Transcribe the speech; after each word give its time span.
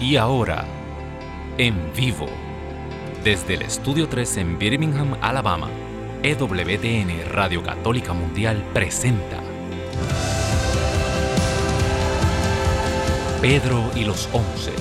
Y 0.00 0.16
ahora, 0.16 0.66
en 1.56 1.74
vivo, 1.96 2.26
desde 3.24 3.54
el 3.54 3.62
Estudio 3.62 4.08
3 4.08 4.36
en 4.36 4.58
Birmingham, 4.58 5.16
Alabama, 5.22 5.70
EWTN 6.22 7.30
Radio 7.30 7.62
Católica 7.62 8.12
Mundial 8.12 8.62
presenta 8.74 9.40
Pedro 13.40 13.90
y 13.94 14.04
los 14.04 14.28
Once. 14.34 14.72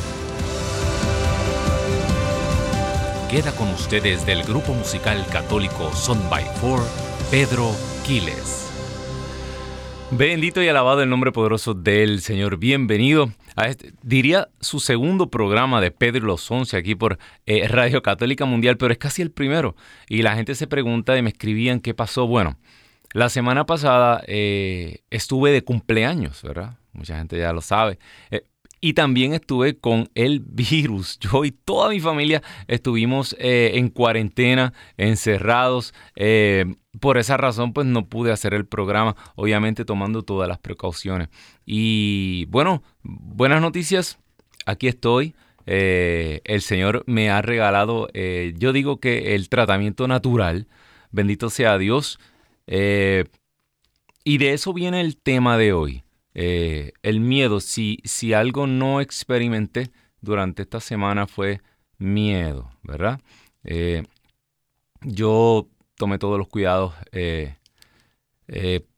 Queda 3.30 3.56
con 3.56 3.70
ustedes 3.70 4.26
del 4.26 4.44
grupo 4.44 4.74
musical 4.74 5.26
católico 5.32 5.94
Son 5.94 6.30
by 6.30 6.44
Four, 6.60 6.82
Pedro 7.32 7.72
Quiles. 8.06 8.70
Bendito 10.12 10.62
y 10.62 10.68
alabado 10.68 11.02
el 11.02 11.10
nombre 11.10 11.32
poderoso 11.32 11.74
del 11.74 12.22
Señor. 12.22 12.58
Bienvenido 12.58 13.32
este, 13.58 13.94
diría 14.02 14.50
su 14.60 14.80
segundo 14.80 15.30
programa 15.30 15.82
de 15.82 15.92
Pedro 15.92 16.26
los 16.26 16.50
Once 16.52 16.76
aquí 16.76 16.96
por 16.96 17.18
eh, 17.46 17.68
Radio 17.68 18.02
Católica 18.02 18.46
Mundial, 18.46 18.78
pero 18.78 18.92
es 18.92 18.98
casi 18.98 19.22
el 19.22 19.32
primero. 19.32 19.76
Y 20.10 20.22
la 20.22 20.36
gente 20.36 20.56
se 20.56 20.68
pregunta 20.68 21.18
y 21.18 21.22
me 21.22 21.30
escribían 21.30 21.80
qué 21.80 21.94
pasó. 21.94 22.28
Bueno, 22.28 22.58
la 23.14 23.30
semana 23.30 23.66
pasada 23.66 24.22
eh, 24.28 25.00
estuve 25.10 25.52
de 25.52 25.64
cumpleaños, 25.64 26.42
¿verdad? 26.44 26.78
Mucha 26.92 27.18
gente 27.18 27.38
ya 27.38 27.54
lo 27.54 27.62
sabe. 27.62 27.98
Eh, 28.30 28.44
y 28.86 28.94
también 28.94 29.34
estuve 29.34 29.78
con 29.78 30.10
el 30.16 30.40
virus. 30.40 31.20
Yo 31.22 31.46
y 31.46 31.52
toda 31.52 31.90
mi 31.90 32.00
familia 32.00 32.42
estuvimos 32.68 33.36
en 33.40 33.90
cuarentena, 33.90 34.74
encerrados. 34.98 35.94
por 37.00 37.18
esa 37.18 37.38
razón, 37.38 37.74
pues 37.74 37.88
no 37.88 38.08
pude 38.08 38.32
hacer 38.32 38.54
el 38.54 38.66
programa, 38.66 39.16
obviamente 39.36 39.86
tomando 39.86 40.24
todas 40.24 40.48
las 40.48 40.60
precauciones. 40.60 41.30
Y 41.66 42.46
bueno, 42.46 42.84
buenas 43.04 43.62
noticias, 43.62 44.20
aquí 44.66 44.88
estoy. 44.88 45.36
Eh, 45.66 46.42
el 46.44 46.62
Señor 46.62 47.04
me 47.08 47.30
ha 47.30 47.42
regalado, 47.42 48.08
eh, 48.14 48.54
yo 48.58 48.72
digo 48.72 49.00
que 49.00 49.36
el 49.36 49.50
tratamiento 49.50 50.08
natural, 50.08 50.68
bendito 51.12 51.50
sea 51.50 51.78
Dios. 51.78 52.20
Eh, 52.68 53.26
y 54.24 54.38
de 54.38 54.54
eso 54.54 54.74
viene 54.74 55.02
el 55.02 55.18
tema 55.18 55.58
de 55.58 55.74
hoy, 55.74 56.04
el 56.36 57.20
miedo. 57.20 57.60
Si, 57.60 58.00
si 58.04 58.34
algo 58.34 58.68
no 58.68 59.02
experimenté 59.02 59.92
durante 60.22 60.64
esta 60.64 60.80
semana 60.80 61.28
fue 61.28 61.62
miedo, 61.98 62.70
¿verdad? 62.84 63.20
yo 65.02 65.68
tomé 65.96 66.20
todos 66.20 66.38
los 66.38 66.48
cuidados 66.48 66.94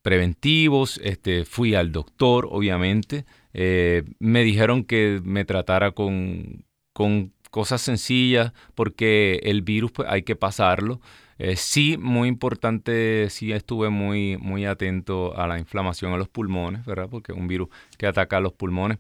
preventivos, 0.08 1.02
este, 1.04 1.44
fui 1.44 1.76
al 1.76 1.92
doctor, 1.92 2.48
obviamente, 2.50 3.26
eh, 3.54 4.04
me 4.20 4.44
dijeron 4.44 4.86
que 4.86 5.20
me 5.22 5.44
tratara 5.44 5.92
con, 5.92 6.64
con, 6.94 7.34
cosas 7.52 7.82
sencillas 7.82 8.54
porque 8.76 9.42
el 9.44 9.64
virus 9.64 9.92
pues, 9.92 10.08
hay 10.10 10.22
que 10.22 10.38
pasarlo. 10.38 11.02
Eh, 11.40 11.56
sí, 11.56 11.98
muy 11.98 12.28
importante, 12.28 13.30
sí 13.30 13.52
estuve 13.52 13.90
muy, 13.90 14.38
muy 14.38 14.66
atento 14.66 15.38
a 15.38 15.48
la 15.48 15.60
inflamación 15.60 16.14
a 16.14 16.18
los 16.18 16.30
pulmones, 16.30 16.86
¿verdad? 16.86 17.08
Porque 17.10 17.32
es 17.32 17.38
un 17.38 17.48
virus 17.48 17.70
que 17.98 18.08
ataca 18.08 18.38
a 18.38 18.40
los 18.42 18.54
pulmones. 18.54 18.98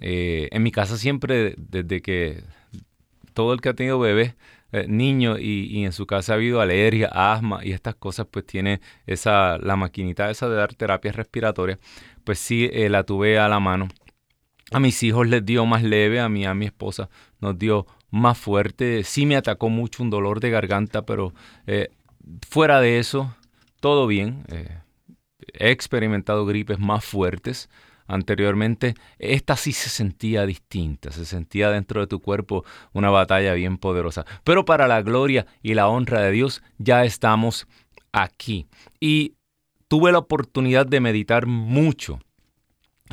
Eh, 0.00 0.48
en 0.52 0.62
mi 0.62 0.72
casa 0.72 0.96
siempre, 0.98 1.54
desde 1.56 2.02
que 2.02 2.42
todo 3.34 3.52
el 3.52 3.60
que 3.60 3.68
ha 3.70 3.74
tenido 3.74 3.98
bebés, 3.98 4.34
eh, 4.72 4.86
niño 4.88 5.38
y, 5.38 5.84
en 5.84 5.92
su 5.92 6.06
casa 6.06 6.32
ha 6.32 6.36
habido 6.36 6.60
alergia, 6.60 7.08
asma 7.12 7.64
y 7.64 7.72
estas 7.72 7.94
cosas, 7.94 8.26
pues 8.30 8.46
tiene 8.46 8.80
esa, 9.06 9.58
la 9.58 9.76
maquinita 9.76 10.30
esa 10.30 10.48
de 10.48 10.56
dar 10.56 10.74
terapias 10.74 11.14
respiratorias, 11.16 11.78
pues 12.24 12.38
sí 12.38 12.68
la 12.88 13.04
tuve 13.04 13.38
a 13.38 13.48
la 13.48 13.60
mano. 13.60 13.88
A 14.72 14.80
mis 14.80 15.02
hijos 15.04 15.28
les 15.28 15.46
dio 15.46 15.64
más 15.66 15.84
leve, 15.84 16.18
a 16.18 16.28
mí, 16.28 16.44
a 16.44 16.54
mi 16.54 16.66
esposa 16.66 17.08
nos 17.40 17.56
dio 17.58 17.86
más 18.10 18.38
fuerte. 18.38 19.04
Sí 19.04 19.26
me 19.26 19.36
atacó 19.36 19.68
mucho 19.68 20.02
un 20.02 20.10
dolor 20.10 20.40
de 20.40 20.50
garganta, 20.50 21.02
pero 21.02 21.32
eh, 21.66 21.88
fuera 22.48 22.80
de 22.80 22.98
eso, 22.98 23.34
todo 23.80 24.06
bien. 24.06 24.44
he 25.52 25.70
experimentado 25.70 26.46
gripes 26.46 26.78
más 26.78 27.04
fuertes 27.04 27.68
anteriormente, 28.06 28.94
esta 29.18 29.56
sí 29.56 29.72
se 29.72 29.88
sentía 29.88 30.46
distinta, 30.46 31.10
se 31.10 31.24
sentía 31.24 31.70
dentro 31.70 32.00
de 32.00 32.06
tu 32.06 32.20
cuerpo 32.20 32.64
una 32.92 33.10
batalla 33.10 33.54
bien 33.54 33.78
poderosa. 33.78 34.24
Pero 34.44 34.64
para 34.64 34.86
la 34.86 35.02
gloria 35.02 35.46
y 35.62 35.74
la 35.74 35.88
honra 35.88 36.20
de 36.20 36.30
Dios 36.30 36.62
ya 36.78 37.04
estamos 37.04 37.66
aquí. 38.12 38.66
Y 39.00 39.34
tuve 39.88 40.12
la 40.12 40.18
oportunidad 40.18 40.86
de 40.86 41.00
meditar 41.00 41.46
mucho 41.46 42.18
eh, 42.18 42.24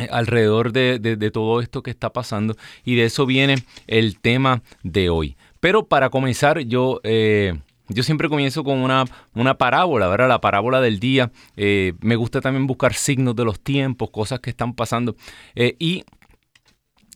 alrededor 0.10 0.72
de, 0.72 1.32
todo 1.32 1.62
esto 1.62 1.84
que 1.84 1.92
está 1.92 2.12
pasando 2.12 2.56
y 2.84 2.96
de 2.96 3.06
eso 3.06 3.26
viene 3.26 3.56
el 3.88 4.20
tema 4.20 4.62
de 4.84 5.10
hoy. 5.10 5.38
Pero 5.60 5.88
para 5.88 6.10
comenzar 6.10 6.60
yo... 6.60 7.00
Eh, 7.04 7.54
yo 7.90 8.02
siempre 8.02 8.30
comienzo 8.30 8.64
con 8.64 8.80
una, 8.80 9.04
una 9.36 9.58
parábola, 9.58 10.08
¿verdad? 10.08 10.30
La 10.30 10.42
parábola 10.42 10.80
del 10.80 11.02
día. 11.02 11.32
Eh, 11.58 11.94
me 12.00 12.16
gusta 12.16 12.40
también 12.40 12.66
buscar 12.66 12.94
signos 12.94 13.36
de 13.36 13.44
los 13.44 13.60
tiempos, 13.60 14.10
cosas 14.10 14.40
que 14.40 14.50
están 14.50 14.74
pasando. 14.74 15.18
Eh, 15.54 15.76
y 15.80 16.06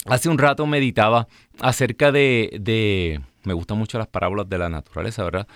hace 0.06 0.28
un 0.28 0.38
rato 0.38 0.68
meditaba 0.68 1.30
acerca 1.62 2.12
de, 2.12 2.58
de, 2.60 3.22
Me 3.46 3.54
gustan 3.54 3.78
mucho 3.78 3.98
las 3.98 4.08
parábolas 4.08 4.50
de 4.50 4.58
la 4.58 4.68
naturaleza, 4.68 5.24
¿verdad? 5.24 5.48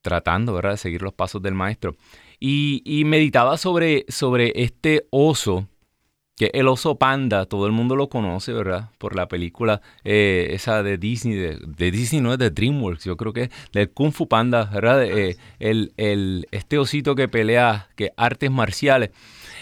tratando, 0.00 0.54
¿verdad? 0.54 0.72
De 0.72 0.76
seguir 0.78 1.02
los 1.02 1.12
pasos 1.12 1.42
del 1.42 1.54
maestro. 1.54 1.94
Y, 2.40 2.82
y 2.84 3.04
meditaba 3.04 3.56
sobre, 3.58 4.04
sobre 4.08 4.52
este 4.56 5.06
oso 5.10 5.68
que 6.36 6.50
el 6.54 6.66
oso 6.66 6.96
panda, 6.96 7.46
todo 7.46 7.66
el 7.66 7.72
mundo 7.72 7.94
lo 7.94 8.08
conoce, 8.08 8.52
¿verdad? 8.52 8.90
Por 8.98 9.14
la 9.14 9.28
película 9.28 9.80
eh, 10.02 10.48
esa 10.50 10.82
de 10.82 10.98
Disney, 10.98 11.34
de, 11.34 11.90
Disney 11.90 12.20
no 12.20 12.32
es 12.32 12.38
de 12.38 12.50
DreamWorks, 12.50 13.04
yo 13.04 13.16
creo 13.16 13.32
que 13.32 13.42
es 13.44 13.50
del 13.72 13.90
Kung 13.90 14.12
Fu 14.12 14.26
Panda, 14.26 14.64
¿verdad? 14.64 15.04
Eh, 15.04 15.36
el, 15.60 15.92
el, 15.96 16.48
este 16.50 16.78
osito 16.78 17.14
que 17.14 17.28
pelea, 17.28 17.88
que 17.94 18.12
artes 18.16 18.50
marciales. 18.50 19.10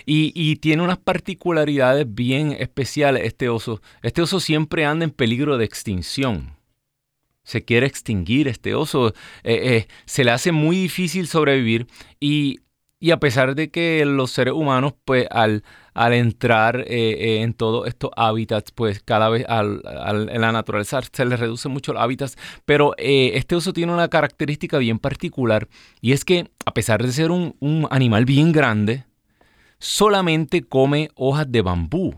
Y, 0.07 0.33
y, 0.35 0.57
tiene 0.57 0.83
unas 0.83 0.99
particularidades 0.99 2.07
bien 2.13 2.57
especiales 2.59 3.25
este 3.25 3.49
oso. 3.49 3.81
Este 4.03 4.23
oso 4.23 4.41
siempre 4.41 4.85
anda 4.85 5.05
en 5.05 5.11
peligro 5.11 5.59
de 5.59 5.65
extinción. 5.65 6.57
Se 7.45 7.65
quiere 7.65 7.87
extinguir 7.87 8.49
este 8.49 8.75
oso. 8.75 9.15
Eh, 9.45 9.87
se 10.07 10.25
le 10.25 10.33
hace 10.33 10.51
muy 10.51 10.77
difícil 10.77 11.29
sobrevivir 11.29 11.87
y, 12.19 12.62
y 13.03 13.11
a 13.11 13.19
pesar 13.19 13.57
de 13.57 13.69
que 13.69 14.05
los 14.05 14.31
seres 14.31 14.55
humanos, 14.55 14.95
pues 15.05 15.27
al 15.29 15.65
al 15.93 16.15
entrar 16.15 16.85
eh, 16.87 16.87
eh, 16.89 17.43
en 17.43 17.53
todos 17.53 17.89
estos 17.89 18.11
hábitats, 18.17 18.71
pues 18.71 19.03
cada 19.03 19.29
vez 19.29 19.45
en 19.49 20.41
la 20.41 20.53
naturaleza 20.53 21.01
se 21.13 21.25
les 21.25 21.39
reduce 21.39 21.69
mucho 21.69 21.93
los 21.93 22.01
hábitats, 22.01 22.39
pero 22.65 22.95
eh, 22.97 23.33
este 23.35 23.57
oso 23.57 23.73
tiene 23.73 23.93
una 23.93 24.09
característica 24.09 24.79
bien 24.79 25.01
particular 25.01 25.69
y 26.01 26.13
es 26.13 26.25
que 26.25 26.51
a 26.65 26.73
pesar 26.73 27.03
de 27.03 27.13
ser 27.13 27.31
un, 27.31 27.57
un 27.59 27.89
animal 27.91 28.25
bien 28.25 28.53
grande, 28.53 29.05
solamente 29.79 30.63
come 30.63 31.11
hojas 31.17 31.51
de 31.51 31.63
bambú. 31.63 32.15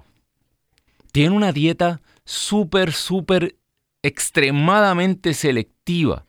Tiene 1.12 1.34
una 1.34 1.53
dieta 1.53 2.03
súper, 2.27 2.93
súper, 2.93 3.56
extremadamente 4.03 5.33
selectiva. 5.33 6.27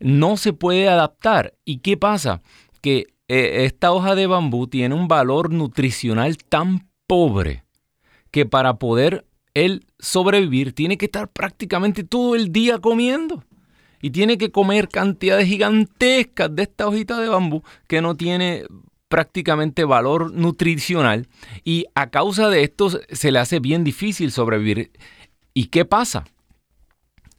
No 0.00 0.36
se 0.36 0.52
puede 0.52 0.88
adaptar. 0.88 1.54
¿Y 1.64 1.78
qué 1.78 1.96
pasa? 1.96 2.42
Que 2.80 3.06
eh, 3.34 3.64
esta 3.64 3.92
hoja 3.92 4.14
de 4.14 4.26
bambú 4.26 4.66
tiene 4.66 4.94
un 4.94 5.08
valor 5.08 5.50
nutricional 5.50 6.36
tan 6.36 6.90
pobre 7.06 7.64
que 8.30 8.44
para 8.44 8.74
poder 8.74 9.24
él 9.54 9.86
sobrevivir 9.98 10.74
tiene 10.74 10.98
que 10.98 11.06
estar 11.06 11.28
prácticamente 11.28 12.04
todo 12.04 12.34
el 12.34 12.52
día 12.52 12.78
comiendo. 12.78 13.42
Y 14.02 14.10
tiene 14.10 14.36
que 14.36 14.52
comer 14.52 14.90
cantidades 14.90 15.48
gigantescas 15.48 16.54
de 16.54 16.64
esta 16.64 16.86
hojita 16.86 17.20
de 17.20 17.30
bambú 17.30 17.62
que 17.86 18.02
no 18.02 18.18
tiene 18.18 18.66
prácticamente 19.08 19.84
valor 19.84 20.30
nutricional. 20.34 21.26
Y 21.64 21.86
a 21.94 22.10
causa 22.10 22.50
de 22.50 22.64
esto 22.64 22.90
se 22.90 23.32
le 23.32 23.38
hace 23.38 23.60
bien 23.60 23.82
difícil 23.82 24.30
sobrevivir. 24.30 24.92
¿Y 25.54 25.68
qué 25.68 25.86
pasa? 25.86 26.24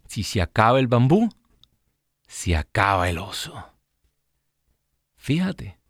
Si 0.08 0.24
se 0.24 0.42
acaba 0.42 0.80
el 0.80 0.88
bambú, 0.88 1.30
se 2.26 2.56
acaba 2.56 3.12
el 3.12 3.20
oso. 3.20 3.54
Fíjate. 5.18 5.83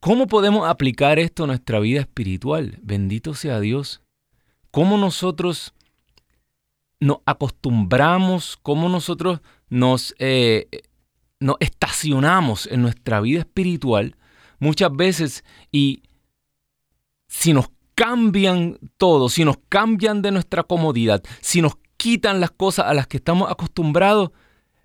¿Cómo 0.00 0.26
podemos 0.26 0.66
aplicar 0.66 1.18
esto 1.18 1.44
a 1.44 1.46
nuestra 1.46 1.78
vida 1.78 2.00
espiritual? 2.00 2.78
Bendito 2.82 3.34
sea 3.34 3.60
Dios. 3.60 4.00
¿Cómo 4.70 4.96
nosotros 4.96 5.74
nos 7.00 7.18
acostumbramos, 7.26 8.58
cómo 8.62 8.88
nosotros 8.88 9.40
nos, 9.68 10.14
eh, 10.18 10.68
nos 11.38 11.56
estacionamos 11.60 12.66
en 12.66 12.80
nuestra 12.80 13.20
vida 13.20 13.40
espiritual 13.40 14.16
muchas 14.58 14.94
veces 14.94 15.44
y 15.70 16.02
si 17.28 17.52
nos 17.52 17.70
cambian 17.94 18.78
todo, 18.96 19.28
si 19.28 19.44
nos 19.44 19.58
cambian 19.68 20.22
de 20.22 20.30
nuestra 20.30 20.62
comodidad, 20.62 21.22
si 21.40 21.60
nos 21.60 21.74
quitan 21.98 22.40
las 22.40 22.50
cosas 22.50 22.86
a 22.86 22.94
las 22.94 23.06
que 23.06 23.18
estamos 23.18 23.50
acostumbrados, 23.50 24.30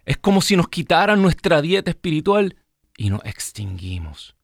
es 0.05 0.17
como 0.17 0.41
si 0.41 0.57
nos 0.57 0.67
quitaran 0.67 1.21
nuestra 1.21 1.61
dieta 1.61 1.91
espiritual 1.91 2.57
y 2.97 3.09
nos 3.09 3.23
extinguimos. 3.23 4.35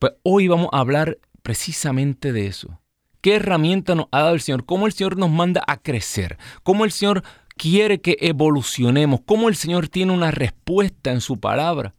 Pues 0.00 0.14
hoy 0.22 0.48
vamos 0.48 0.70
a 0.72 0.80
hablar 0.80 1.18
precisamente 1.42 2.32
de 2.32 2.46
eso. 2.46 2.80
qué 3.20 3.36
herramienta 3.36 3.94
nos 3.94 4.06
ha 4.12 4.22
dado 4.22 4.34
el 4.34 4.40
Señor, 4.40 4.64
cómo 4.64 4.86
el 4.86 4.94
Señor 4.94 5.18
nos 5.18 5.28
manda 5.28 5.62
a 5.66 5.76
crecer, 5.76 6.38
cómo 6.62 6.86
el 6.86 6.90
Señor 6.90 7.22
quiere 7.58 8.00
que 8.00 8.16
evolucionemos, 8.18 9.20
cómo 9.26 9.50
el 9.50 9.56
Señor 9.56 9.88
tiene 9.88 10.14
una 10.14 10.30
respuesta 10.30 11.12
en 11.12 11.20
su 11.20 11.38
palabra 11.38 11.94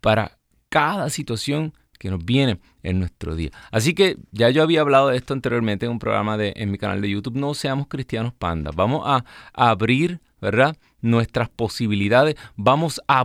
para 0.00 0.38
cada 0.70 1.10
situación 1.10 1.74
que 1.98 2.08
nos 2.08 2.24
viene 2.24 2.60
en 2.82 2.98
nuestro 2.98 3.36
día. 3.36 3.50
Así 3.70 3.92
que 3.92 4.16
ya 4.30 4.48
yo 4.48 4.62
había 4.62 4.80
hablado 4.80 5.08
de 5.08 5.18
esto 5.18 5.34
anteriormente 5.34 5.84
en 5.84 5.92
un 5.92 5.98
programa 5.98 6.38
de, 6.38 6.54
en 6.56 6.70
mi 6.70 6.78
canal 6.78 7.02
de 7.02 7.10
YouTube, 7.10 7.36
No 7.36 7.52
seamos 7.52 7.88
cristianos 7.88 8.32
panda. 8.32 8.70
Vamos 8.74 9.02
a, 9.04 9.22
abrir, 9.52 10.22
¿verdad? 10.40 10.78
Nuestras 11.02 11.50
posibilidades, 11.50 12.36
vamos 12.56 13.02
a, 13.06 13.22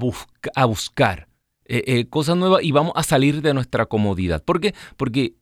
a 0.56 0.66
buscar 0.66 1.27
eh, 1.70 1.84
eh, 1.86 2.06
cosas 2.08 2.38
nuevas 2.38 2.64
y 2.64 2.72
vamos 2.72 2.94
a 2.96 3.04
salir 3.04 3.42
de 3.42 3.54
nuestra 3.54 3.86
comodidad. 3.86 4.42
¿Por 4.44 4.62
qué? 4.62 4.74
Porque 4.96 5.36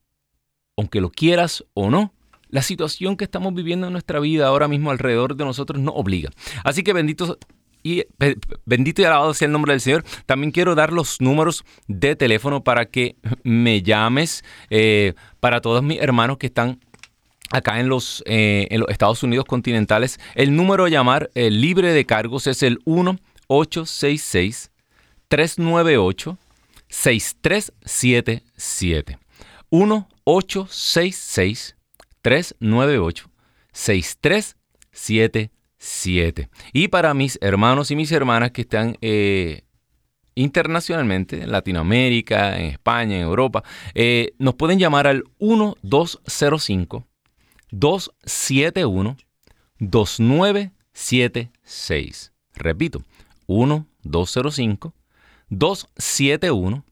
aunque 0.76 1.00
lo 1.00 1.12
quieras 1.12 1.64
o 1.76 1.92
no, 1.92 2.14
la 2.50 2.64
situación 2.64 3.16
que 3.16 3.26
estamos 3.26 3.54
viviendo 3.54 3.86
en 3.88 3.94
nuestra 3.94 4.20
vida 4.20 4.48
ahora 4.48 4.68
mismo 4.68 4.90
alrededor 4.90 5.36
de 5.36 5.46
nosotros 5.46 5.80
nos 5.80 5.94
obliga. 5.96 6.32
Así 6.64 6.84
que 6.84 6.94
bendito 6.94 7.38
y 7.84 8.06
bendito 8.66 9.04
y 9.04 9.06
alabado 9.06 9.36
sea 9.36 9.46
el 9.46 9.52
nombre 9.52 9.74
del 9.74 9.82
Señor. 9.82 10.04
También 10.26 10.52
quiero 10.52 10.74
dar 10.74 10.92
los 10.92 11.22
números 11.22 11.64
de 11.88 12.16
teléfono 12.16 12.64
para 12.64 12.86
que 12.86 13.18
me 13.44 13.84
llames 13.84 14.44
eh, 14.72 15.14
para 15.40 15.62
todos 15.62 15.84
mis 15.84 16.02
hermanos 16.02 16.40
que 16.40 16.48
están 16.48 16.80
acá 17.52 17.80
en 17.80 17.88
los, 17.88 18.24
eh, 18.26 18.68
Estados 18.88 19.22
Unidos 19.22 19.46
continentales. 19.46 20.20
El 20.34 20.56
número 20.56 20.86
a 20.86 20.90
llamar 20.90 21.30
libre 21.36 21.94
de 21.94 22.06
cargos 22.06 22.48
es 22.48 22.64
el 22.64 22.80
1866 22.86 24.72
398 24.72 24.75
6377. 26.90 29.18
1866 29.72 31.76
398 32.22 33.30
6377 33.72 36.50
y 36.74 36.88
para 36.88 37.14
mis 37.14 37.38
hermanos 37.42 37.92
y 37.92 37.96
mis 37.96 38.12
hermanas 38.12 38.50
que 38.52 38.62
están 38.62 38.98
eh, 39.02 39.62
internacionalmente, 40.34 41.44
en 41.44 41.52
Latinoamérica, 41.52 42.58
en 42.58 42.68
España, 42.68 43.18
en 43.18 43.24
Europa, 43.24 43.64
eh, 43.94 44.34
nos 44.40 44.56
pueden 44.56 44.80
llamar 44.80 45.08
al 45.08 45.26
1205 45.40 47.06
271 47.72 49.18
2976. 49.80 52.32
Repito, 52.54 53.04
1205 53.48 54.94
271 55.50 56.84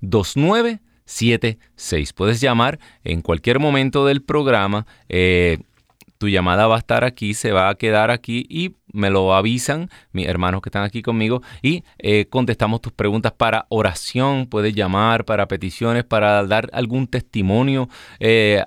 2976. 0.00 2.12
Puedes 2.12 2.40
llamar 2.40 2.78
en 3.04 3.22
cualquier 3.22 3.58
momento 3.58 4.06
del 4.06 4.22
programa. 4.22 4.86
Eh, 5.08 5.58
tu 6.22 6.28
llamada 6.28 6.68
va 6.68 6.76
a 6.76 6.78
estar 6.78 7.02
aquí, 7.02 7.34
se 7.34 7.50
va 7.50 7.68
a 7.68 7.74
quedar 7.74 8.12
aquí 8.12 8.46
y 8.48 8.76
me 8.92 9.10
lo 9.10 9.34
avisan 9.34 9.90
mis 10.12 10.28
hermanos 10.28 10.62
que 10.62 10.68
están 10.68 10.84
aquí 10.84 11.02
conmigo 11.02 11.42
y 11.62 11.82
eh, 11.98 12.26
contestamos 12.30 12.80
tus 12.80 12.92
preguntas 12.92 13.32
para 13.32 13.66
oración, 13.70 14.46
puedes 14.46 14.72
llamar 14.72 15.24
para 15.24 15.48
peticiones, 15.48 16.04
para 16.04 16.46
dar 16.46 16.70
algún 16.74 17.08
testimonio 17.08 17.88
eh, 18.20 18.62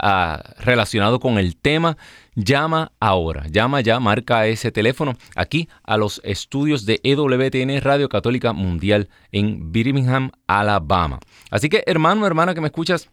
relacionado 0.59 1.21
con 1.21 1.37
el 1.37 1.55
tema. 1.55 1.95
Llama 2.35 2.91
ahora, 2.99 3.45
llama 3.49 3.79
ya, 3.79 4.01
marca 4.01 4.47
ese 4.47 4.69
teléfono 4.69 5.15
aquí 5.37 5.69
a 5.83 5.95
los 5.95 6.19
estudios 6.25 6.85
de 6.85 6.99
EWTN 7.03 7.79
Radio 7.79 8.09
Católica 8.09 8.51
Mundial 8.51 9.07
en 9.31 9.71
Birmingham, 9.71 10.31
Alabama. 10.45 11.21
Así 11.49 11.69
que 11.69 11.85
hermano, 11.87 12.27
hermana 12.27 12.53
que 12.53 12.59
me 12.59 12.67
escuchas, 12.67 13.09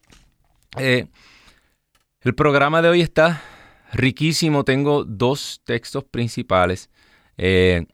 eh, 0.78 1.06
el 2.22 2.34
programa 2.34 2.82
de 2.82 2.88
hoy 2.88 3.02
está 3.02 3.40
riquísimo. 3.92 4.64
Tengo 4.64 5.04
dos 5.04 5.60
textos 5.64 6.04
principales 6.04 6.90
eh, 7.36 7.86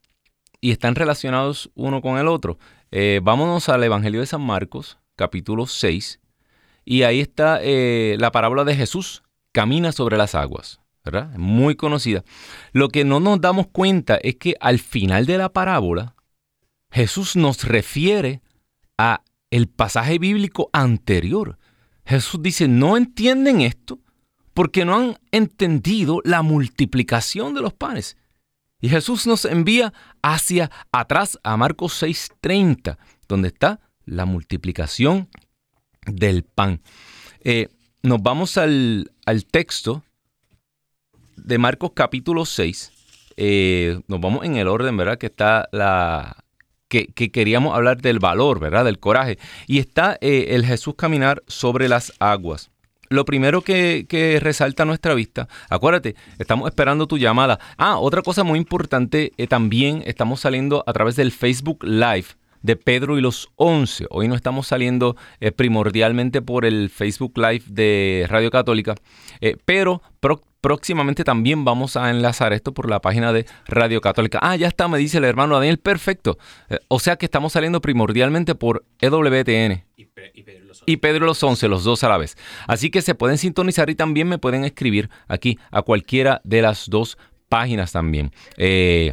y 0.61 0.71
están 0.71 0.95
relacionados 0.95 1.71
uno 1.75 2.01
con 2.01 2.19
el 2.19 2.29
otro. 2.29 2.59
Eh, 2.91 3.21
vámonos 3.23 3.69
al 3.69 3.85
Evangelio 3.85 4.21
de 4.21 4.27
San 4.27 4.41
Marcos, 4.41 4.99
capítulo 5.17 5.67
6, 5.67 6.21
y 6.87 7.03
ahí 7.03 7.21
está 7.21 7.61
eh, 7.63 8.17
la 8.19 8.33
parábola 8.33 8.65
de 8.65 8.75
Jesús, 8.75 9.23
camina 9.53 9.93
sobre 9.93 10.17
las 10.17 10.35
aguas. 10.35 10.81
¿verdad? 11.05 11.31
Muy 11.39 11.75
conocida. 11.75 12.23
Lo 12.73 12.89
que 12.89 13.05
no 13.05 13.19
nos 13.19 13.41
damos 13.41 13.69
cuenta 13.69 14.19
es 14.23 14.37
que 14.37 14.57
al 14.61 14.79
final 14.79 15.25
de 15.25 15.39
la 15.39 15.49
parábola, 15.49 16.15
Jesús 16.91 17.35
nos 17.35 17.65
refiere 17.65 18.43
a 18.99 19.23
el 19.51 19.69
pasaje 19.69 20.19
bíblico 20.19 20.69
anterior. 20.73 21.59
Jesús 22.05 22.43
dice, 22.43 22.69
¿no 22.69 22.97
entienden 22.97 23.63
esto? 23.63 24.01
Porque 24.59 24.85
no 24.85 24.97
han 24.97 25.19
entendido 25.31 26.21
la 26.25 26.43
multiplicación 26.43 27.55
de 27.55 27.61
los 27.61 27.75
panes. 27.75 28.17
Y 28.81 28.89
Jesús 28.89 29.25
nos 29.25 29.45
envía 29.45 29.93
hacia 30.21 30.69
atrás 30.91 31.39
a 31.45 31.57
Marcos 31.57 32.03
6:30, 32.03 32.99
donde 33.29 33.47
está 33.47 33.79
la 34.05 34.25
multiplicación 34.25 35.29
del 36.07 36.43
pan. 36.43 36.81
Eh, 37.45 37.69
nos 38.03 38.21
vamos 38.21 38.59
al, 38.59 39.09
texto 39.49 40.03
de 41.37 41.57
Marcos 41.59 41.93
capítulo 41.95 42.45
6. 42.45 42.91
Eh, 43.37 44.01
nos 44.09 44.21
vamos 44.21 44.45
en 44.45 44.57
el 44.57 44.67
orden, 44.67 44.97
¿verdad? 44.97 45.19
Que 45.19 45.27
está 45.27 45.69
la... 45.71 46.45
Que, 46.89 47.07
queríamos 47.15 47.77
hablar 47.77 48.03
del 48.03 48.19
valor, 48.19 48.59
¿verdad? 48.59 48.87
Del 48.87 48.99
coraje. 48.99 49.39
Y 49.69 49.79
está 49.79 50.19
eh, 50.21 50.47
el 50.57 50.67
Jesús 50.67 50.97
caminar 50.97 51.45
sobre 51.47 51.89
las 51.89 52.13
aguas 52.19 52.73
lo 53.09 53.25
primero 53.25 53.63
que, 53.63 54.39
resalta 54.43 54.85
nuestra 54.85 55.15
vista, 55.15 55.49
acuérdate, 55.69 56.15
estamos 56.39 56.69
esperando 56.69 57.07
tu 57.07 57.19
llamada. 57.19 57.59
Ah, 57.77 57.99
otra 57.99 58.23
cosa 58.23 58.45
muy 58.45 58.59
importante, 58.59 59.33
eh, 59.37 59.47
también 59.47 60.03
estamos 60.07 60.41
saliendo 60.41 60.85
a 60.87 60.93
través 60.93 61.17
del 61.17 61.33
Facebook 61.33 61.85
Live 61.85 62.27
de 62.63 62.77
Pedro 62.77 63.19
y 63.19 63.21
los 63.21 63.51
Once. 63.57 64.07
Hoy 64.11 64.29
no 64.29 64.35
estamos 64.35 64.67
saliendo 64.67 65.17
eh, 65.41 65.53
primordialmente 65.53 66.43
por 66.43 66.65
el 66.65 66.91
Facebook 66.91 67.33
Live 67.37 67.65
de 67.67 68.27
Radio 68.29 68.51
Católica, 68.51 68.95
eh, 69.41 69.57
pero 69.65 70.03
próximamente 70.61 71.25
también 71.25 71.65
vamos 71.65 71.97
a 71.97 72.11
enlazar 72.11 72.53
esto 72.53 72.73
por 72.73 72.89
la 72.89 73.01
página 73.01 73.33
de 73.33 73.47
Radio 73.67 74.01
Católica. 74.01 74.39
Ah, 74.43 74.57
ya 74.57 74.69
está, 74.69 74.89
me 74.89 74.99
dice 74.99 75.19
el 75.19 75.25
hermano 75.25 75.57
Daniel, 75.57 75.79
perfecto. 75.79 76.39
o 76.89 77.01
sea 77.01 77.17
que 77.17 77.27
estamos 77.27 77.53
saliendo 77.53 77.81
primordialmente 77.81 78.55
por 78.55 78.85
EWTN. 79.01 79.85
Y, 79.97 80.03
y 80.35 80.45
y 80.89 80.97
Pedro 80.97 81.27
los 81.27 81.43
11, 81.43 81.69
los 81.69 81.85
dos 81.85 82.03
a 82.03 82.09
la 82.09 82.17
vez. 82.17 82.37
Así 82.67 82.91
que 82.91 83.03
se 83.03 83.15
pueden 83.15 83.37
sintonizar 83.37 83.91
y 83.91 83.95
también 83.95 84.27
me 84.27 84.39
pueden 84.39 84.65
escribir 84.65 85.11
aquí 85.29 85.59
a 85.71 85.83
cualquiera 85.83 86.41
de 86.45 86.63
las 86.63 86.89
dos 86.89 87.19
páginas 87.51 87.93
también. 87.93 88.33
Eh, 88.57 89.13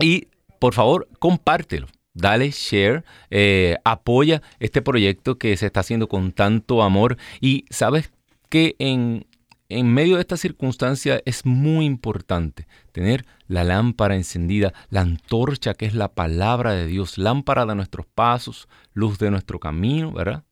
y 0.00 0.26
por 0.58 0.74
favor, 0.74 1.08
compártelo. 1.20 1.86
Dale 2.14 2.50
share, 2.50 3.04
eh, 3.30 3.76
apoya 3.84 4.42
este 4.58 4.82
proyecto 4.82 5.38
que 5.38 5.56
se 5.56 5.66
está 5.66 5.80
haciendo 5.80 6.08
con 6.08 6.32
tanto 6.32 6.82
amor 6.82 7.16
y 7.40 7.64
sabes 7.70 8.10
que 8.48 8.74
en, 8.80 9.24
en 9.68 9.92
medio 9.92 10.16
de 10.16 10.22
esta 10.22 10.36
circunstancia 10.36 11.20
es 11.24 11.44
muy 11.44 11.84
importante 11.84 12.66
tener 12.92 13.26
la 13.46 13.64
lámpara 13.64 14.16
encendida, 14.16 14.72
la 14.88 15.02
antorcha 15.02 15.74
que 15.74 15.86
es 15.86 15.94
la 15.94 16.08
palabra 16.08 16.72
de 16.72 16.86
Dios, 16.86 17.18
lámpara 17.18 17.66
de 17.66 17.74
nuestros 17.74 18.06
pasos, 18.06 18.68
luz 18.92 19.18
de 19.18 19.30
nuestro 19.30 19.60
camino, 19.60 20.12
¿verdad? 20.12 20.44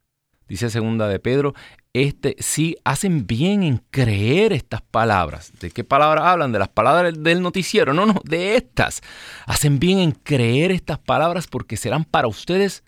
dice 0.49 0.71
segunda 0.71 1.09
de 1.09 1.19
Pedro, 1.19 1.55
este, 1.93 2.37
sí 2.39 2.77
hacen 2.85 3.27
bien 3.27 3.63
en 3.63 3.79
creer 3.91 4.53
estas 4.53 4.83
palabras. 4.83 5.53
¿De 5.61 5.71
qué 5.71 5.83
palabras 5.83 6.25
hablan? 6.25 6.53
De 6.53 6.59
las 6.59 6.69
palabras 6.69 7.15
del 7.17 7.43
noticiero. 7.43 7.95
No, 7.95 8.07
no, 8.07 8.21
de 8.25 8.57
estas. 8.57 9.03
Hacen 9.47 9.79
bien 9.79 9.99
en 9.99 10.13
creer 10.13 10.73
estas 10.73 10.99
palabras 10.99 11.47
porque 11.47 11.77
serán 11.77 12.05
para 12.05 12.29
ustedes 12.29 12.85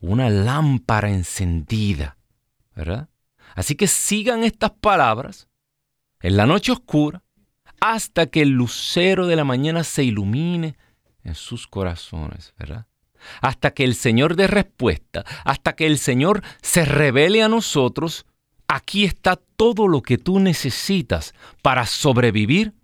una 0.00 0.30
lámpara 0.30 1.10
encendida. 1.10 2.16
¿Verdad? 2.74 3.08
Así 3.54 3.74
que 3.74 3.86
sigan 3.86 4.42
estas 4.42 4.70
palabras 4.70 5.48
en 6.26 6.36
la 6.36 6.46
noche 6.46 6.72
oscura 6.72 7.22
hasta 7.80 8.26
que 8.26 8.42
el 8.42 8.50
lucero 8.50 9.26
de 9.26 9.36
la 9.36 9.44
mañana 9.44 9.84
se 9.84 10.02
ilumine 10.02 10.76
en 11.22 11.34
sus 11.34 11.66
corazones. 11.66 12.52
¿Verdad? 12.58 12.86
hasta 13.40 13.72
que 13.72 13.84
el 13.84 13.94
Señor 13.94 14.36
dé 14.36 14.46
respuesta, 14.46 15.24
hasta 15.44 15.74
que 15.74 15.86
el 15.86 15.98
Señor 15.98 16.42
se 16.62 16.84
revele 16.84 17.42
a 17.42 17.48
nosotros, 17.48 18.26
aquí 18.68 19.04
está 19.04 19.36
todo 19.56 19.88
lo 19.88 20.02
que 20.02 20.18
tú 20.18 20.38
necesitas 20.38 21.34
para 21.62 21.86
sobrevivir 21.86 22.74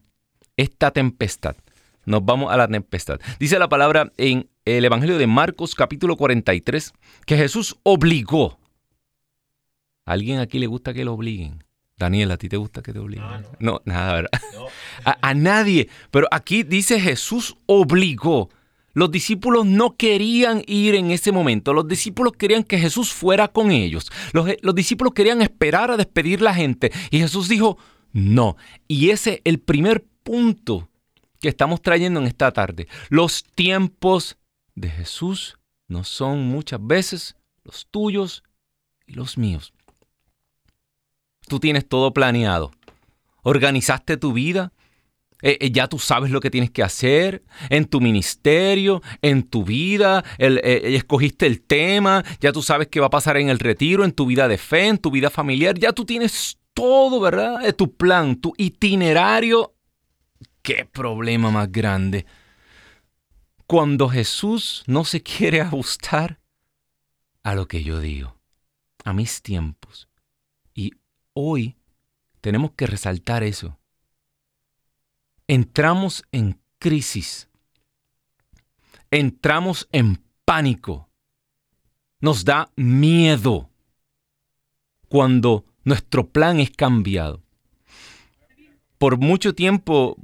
esta 0.56 0.90
tempestad. 0.90 1.56
Nos 2.04 2.24
vamos 2.24 2.52
a 2.52 2.56
la 2.56 2.66
tempestad. 2.66 3.20
Dice 3.38 3.58
la 3.58 3.68
palabra 3.68 4.12
en 4.16 4.48
el 4.64 4.84
Evangelio 4.84 5.18
de 5.18 5.26
Marcos 5.26 5.74
capítulo 5.74 6.16
43 6.16 6.92
que 7.24 7.36
Jesús 7.36 7.76
obligó. 7.84 8.58
¿A 10.04 10.12
alguien 10.12 10.40
aquí 10.40 10.58
le 10.58 10.66
gusta 10.66 10.92
que 10.92 11.04
lo 11.04 11.14
obliguen? 11.14 11.62
Daniel, 12.02 12.30
¿a 12.32 12.36
ti 12.36 12.48
te 12.48 12.56
gusta 12.56 12.82
que 12.82 12.92
te 12.92 12.98
obliguen? 12.98 13.46
No, 13.58 13.80
nada, 13.84 14.14
¿verdad? 14.14 14.30
a 15.04 15.34
nadie. 15.34 15.88
Pero 16.10 16.26
aquí 16.30 16.62
dice 16.62 17.00
Jesús 17.00 17.56
obligó 17.66 18.50
Los 18.92 19.10
discípulos 19.10 19.64
no 19.64 19.96
querían 19.96 20.62
ir 20.66 20.94
en 20.94 21.10
ese 21.10 21.32
momento. 21.32 21.72
Los 21.72 21.88
discípulos 21.88 22.32
querían 22.34 22.64
que 22.64 22.78
Jesús 22.78 23.12
fuera 23.12 23.48
con 23.48 23.70
ellos. 23.70 24.10
Los, 24.32 24.48
los 24.60 24.74
discípulos 24.74 25.14
querían 25.14 25.42
esperar 25.42 25.90
a 25.90 25.96
despedir 25.96 26.42
la 26.42 26.54
gente. 26.54 26.92
Y 27.10 27.18
Jesús 27.18 27.48
dijo, 27.48 27.78
no. 28.12 28.56
Y 28.88 29.10
ese 29.10 29.34
es 29.34 29.40
el 29.44 29.58
primer 29.60 30.04
punto 30.22 30.88
que 31.40 31.48
estamos 31.48 31.80
trayendo 31.82 32.20
en 32.20 32.26
esta 32.26 32.50
tarde. 32.52 32.86
Los 33.08 33.44
tiempos 33.44 34.36
de 34.74 34.90
Jesús 34.90 35.58
no 35.88 36.04
son 36.04 36.46
muchas 36.46 36.80
veces 36.82 37.36
los 37.64 37.86
tuyos 37.90 38.42
y 39.06 39.14
los 39.14 39.38
míos. 39.38 39.72
Tú 41.52 41.60
tienes 41.60 41.86
todo 41.86 42.14
planeado. 42.14 42.70
Organizaste 43.42 44.16
tu 44.16 44.32
vida, 44.32 44.72
eh, 45.42 45.58
eh, 45.60 45.70
ya 45.70 45.86
tú 45.86 45.98
sabes 45.98 46.30
lo 46.30 46.40
que 46.40 46.48
tienes 46.48 46.70
que 46.70 46.82
hacer 46.82 47.44
en 47.68 47.84
tu 47.84 48.00
ministerio, 48.00 49.02
en 49.20 49.42
tu 49.42 49.62
vida, 49.62 50.24
eh, 50.38 50.80
escogiste 50.94 51.44
el 51.44 51.60
tema, 51.60 52.24
ya 52.40 52.52
tú 52.52 52.62
sabes 52.62 52.88
qué 52.88 53.00
va 53.00 53.08
a 53.08 53.10
pasar 53.10 53.36
en 53.36 53.50
el 53.50 53.58
retiro, 53.58 54.06
en 54.06 54.12
tu 54.12 54.24
vida 54.24 54.48
de 54.48 54.56
fe, 54.56 54.86
en 54.86 54.96
tu 54.96 55.10
vida 55.10 55.28
familiar, 55.28 55.78
ya 55.78 55.92
tú 55.92 56.06
tienes 56.06 56.56
todo, 56.72 57.20
¿verdad? 57.20 57.74
Tu 57.74 57.94
plan, 57.96 58.36
tu 58.36 58.54
itinerario. 58.56 59.74
¿Qué 60.62 60.86
problema 60.90 61.50
más 61.50 61.70
grande? 61.70 62.24
Cuando 63.66 64.08
Jesús 64.08 64.84
no 64.86 65.04
se 65.04 65.22
quiere 65.22 65.60
ajustar 65.60 66.40
a 67.42 67.54
lo 67.54 67.68
que 67.68 67.84
yo 67.84 68.00
digo, 68.00 68.38
a 69.04 69.12
mis 69.12 69.42
tiempos. 69.42 70.08
Hoy 71.34 71.76
tenemos 72.40 72.72
que 72.72 72.86
resaltar 72.86 73.42
eso. 73.42 73.78
Entramos 75.46 76.24
en 76.32 76.60
crisis, 76.78 77.48
entramos 79.10 79.88
en 79.92 80.22
pánico, 80.44 81.08
nos 82.20 82.44
da 82.44 82.70
miedo 82.76 83.70
cuando 85.08 85.64
nuestro 85.84 86.28
plan 86.28 86.60
es 86.60 86.70
cambiado. 86.70 87.42
Por 88.98 89.18
mucho 89.18 89.54
tiempo, 89.54 90.16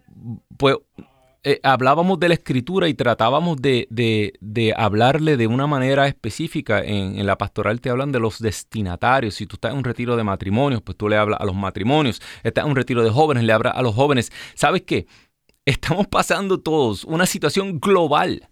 pues, 0.56 0.76
eh, 1.44 1.60
hablábamos 1.62 2.18
de 2.18 2.28
la 2.28 2.34
escritura 2.34 2.88
y 2.88 2.94
tratábamos 2.94 3.58
de, 3.62 4.74
hablarle 4.76 5.36
de 5.36 5.46
una 5.46 5.66
manera 5.66 6.06
específica. 6.06 6.80
En, 6.80 7.18
en, 7.18 7.26
la 7.26 7.38
pastoral 7.38 7.80
te 7.80 7.90
hablan 7.90 8.12
de 8.12 8.20
los 8.20 8.40
destinatarios. 8.40 9.34
Si 9.36 9.46
tú 9.46 9.56
estás 9.56 9.72
en 9.72 9.78
un 9.78 9.84
retiro 9.84 10.16
de 10.16 10.24
matrimonios, 10.24 10.82
pues 10.82 10.96
tú 10.96 11.08
le 11.08 11.16
hablas 11.16 11.40
a 11.40 11.44
los 11.44 11.54
matrimonios. 11.54 12.20
Estás 12.42 12.64
en 12.64 12.70
un 12.70 12.76
retiro 12.76 13.02
de 13.02 13.10
jóvenes, 13.10 13.44
le 13.44 13.52
hablas 13.52 13.74
a 13.76 13.82
los 13.82 13.94
jóvenes. 13.94 14.32
¿Sabes 14.54 14.82
qué? 14.82 15.06
Estamos 15.64 16.06
pasando 16.06 16.60
todos 16.60 17.04
una 17.04 17.26
situación 17.26 17.78
global 17.78 18.48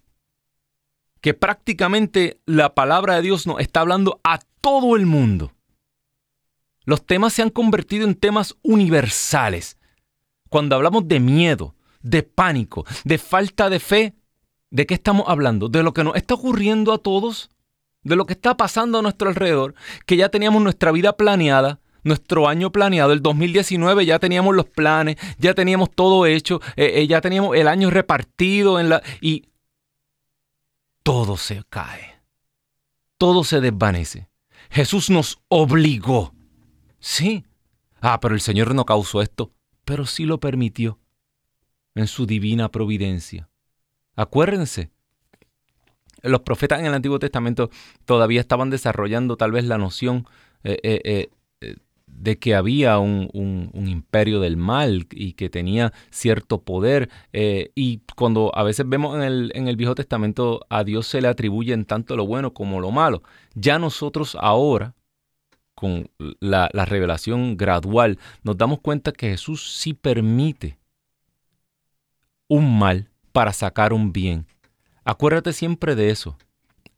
que 1.20 1.34
prácticamente 1.34 2.40
la 2.46 2.74
palabra 2.74 3.16
de 3.16 3.22
Dios 3.22 3.46
nos 3.46 3.60
está 3.60 3.80
hablando 3.80 4.20
a 4.22 4.38
todo 4.60 4.96
el 4.96 5.06
mundo. 5.06 5.52
Los 6.84 7.04
temas 7.04 7.32
se 7.32 7.42
han 7.42 7.50
convertido 7.50 8.06
en 8.06 8.14
temas 8.14 8.54
universales. 8.62 9.76
Cuando 10.48 10.76
hablamos 10.76 11.08
de 11.08 11.18
miedo, 11.18 11.75
de 12.06 12.22
pánico, 12.22 12.86
de 13.04 13.18
falta 13.18 13.68
de 13.68 13.80
fe, 13.80 14.14
¿de 14.70 14.86
qué 14.86 14.94
estamos 14.94 15.24
hablando? 15.26 15.68
¿De 15.68 15.82
lo 15.82 15.92
que 15.92 16.04
nos 16.04 16.14
está 16.14 16.34
ocurriendo 16.34 16.92
a 16.92 16.98
todos? 16.98 17.50
¿De 18.02 18.14
lo 18.14 18.26
que 18.26 18.34
está 18.34 18.56
pasando 18.56 18.98
a 18.98 19.02
nuestro 19.02 19.28
alrededor? 19.28 19.74
Que 20.06 20.16
ya 20.16 20.28
teníamos 20.28 20.62
nuestra 20.62 20.92
vida 20.92 21.16
planeada, 21.16 21.80
nuestro 22.04 22.48
año 22.48 22.70
planeado, 22.70 23.12
el 23.12 23.22
2019 23.22 24.06
ya 24.06 24.20
teníamos 24.20 24.54
los 24.54 24.66
planes, 24.66 25.16
ya 25.38 25.54
teníamos 25.54 25.90
todo 25.90 26.26
hecho, 26.26 26.60
eh, 26.76 27.00
eh, 27.00 27.06
ya 27.08 27.20
teníamos 27.20 27.56
el 27.56 27.66
año 27.66 27.90
repartido 27.90 28.78
en 28.78 28.90
la... 28.90 29.02
y 29.20 29.48
todo 31.02 31.36
se 31.36 31.64
cae, 31.68 32.20
todo 33.18 33.42
se 33.42 33.60
desvanece. 33.60 34.28
Jesús 34.70 35.10
nos 35.10 35.38
obligó. 35.48 36.34
Sí. 37.00 37.44
Ah, 38.00 38.20
pero 38.20 38.34
el 38.34 38.40
Señor 38.40 38.74
no 38.74 38.84
causó 38.84 39.22
esto, 39.22 39.52
pero 39.84 40.06
sí 40.06 40.24
lo 40.24 40.38
permitió 40.38 41.00
en 41.96 42.06
su 42.06 42.26
divina 42.26 42.70
providencia. 42.70 43.48
Acuérdense, 44.14 44.90
los 46.22 46.40
profetas 46.40 46.80
en 46.80 46.86
el 46.86 46.94
Antiguo 46.94 47.18
Testamento 47.18 47.70
todavía 48.04 48.40
estaban 48.40 48.70
desarrollando 48.70 49.36
tal 49.36 49.52
vez 49.52 49.64
la 49.64 49.78
noción 49.78 50.26
eh, 50.62 50.78
eh, 50.82 51.28
eh, 51.60 51.76
de 52.06 52.38
que 52.38 52.54
había 52.54 52.98
un, 52.98 53.30
imperio 53.74 54.40
del 54.40 54.56
mal 54.56 55.06
y 55.10 55.32
que 55.32 55.50
tenía 55.50 55.92
cierto 56.10 56.62
poder. 56.62 57.10
y 57.32 58.00
cuando 58.14 58.52
a 58.54 58.62
veces 58.62 58.88
vemos 58.88 59.16
en 59.16 59.22
el, 59.22 59.52
en 59.54 59.68
el, 59.68 59.76
Viejo 59.76 59.94
Testamento 59.94 60.60
a 60.70 60.84
Dios 60.84 61.06
se 61.06 61.20
le 61.20 61.28
atribuye 61.28 61.74
en 61.74 61.84
tanto 61.84 62.16
lo 62.16 62.26
bueno 62.26 62.54
como 62.54 62.80
lo 62.80 62.90
malo. 62.90 63.22
Ya 63.54 63.78
nosotros 63.78 64.36
ahora, 64.40 64.94
con 65.74 66.10
la 66.40 66.68
revelación 66.86 67.56
gradual, 67.56 68.18
nos 68.42 68.56
damos 68.56 68.80
cuenta 68.80 69.12
que 69.12 69.30
Jesús 69.30 69.76
sí 69.76 69.92
permite 69.92 70.78
un 72.48 72.78
mal 72.78 73.10
para 73.32 73.52
sacar 73.52 73.92
un 73.92 74.12
bien. 74.12 74.46
Acuérdate 75.04 75.52
siempre 75.52 75.94
de 75.94 76.10
eso. 76.10 76.38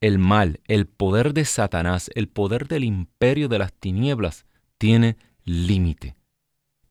El 0.00 0.18
mal, 0.18 0.60
el 0.66 0.86
poder 0.86 1.34
de 1.34 1.44
Satanás, 1.44 2.10
el 2.14 2.28
poder 2.28 2.68
del 2.68 2.84
imperio 2.84 3.48
de 3.48 3.58
las 3.58 3.72
tinieblas, 3.72 4.46
tiene 4.78 5.16
límite. 5.44 6.16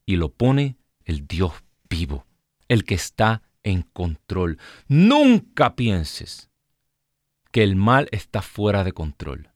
Y 0.04 0.16
lo 0.16 0.30
pone 0.30 0.76
el 1.04 1.26
Dios 1.26 1.52
vivo, 1.88 2.26
el 2.68 2.84
que 2.84 2.94
está 2.94 3.42
en 3.62 3.82
control. 3.82 4.58
Nunca 4.88 5.74
pienses 5.74 6.50
que 7.50 7.62
el 7.62 7.76
mal 7.76 8.08
está 8.12 8.42
fuera 8.42 8.84
de 8.84 8.92
control. 8.92 9.50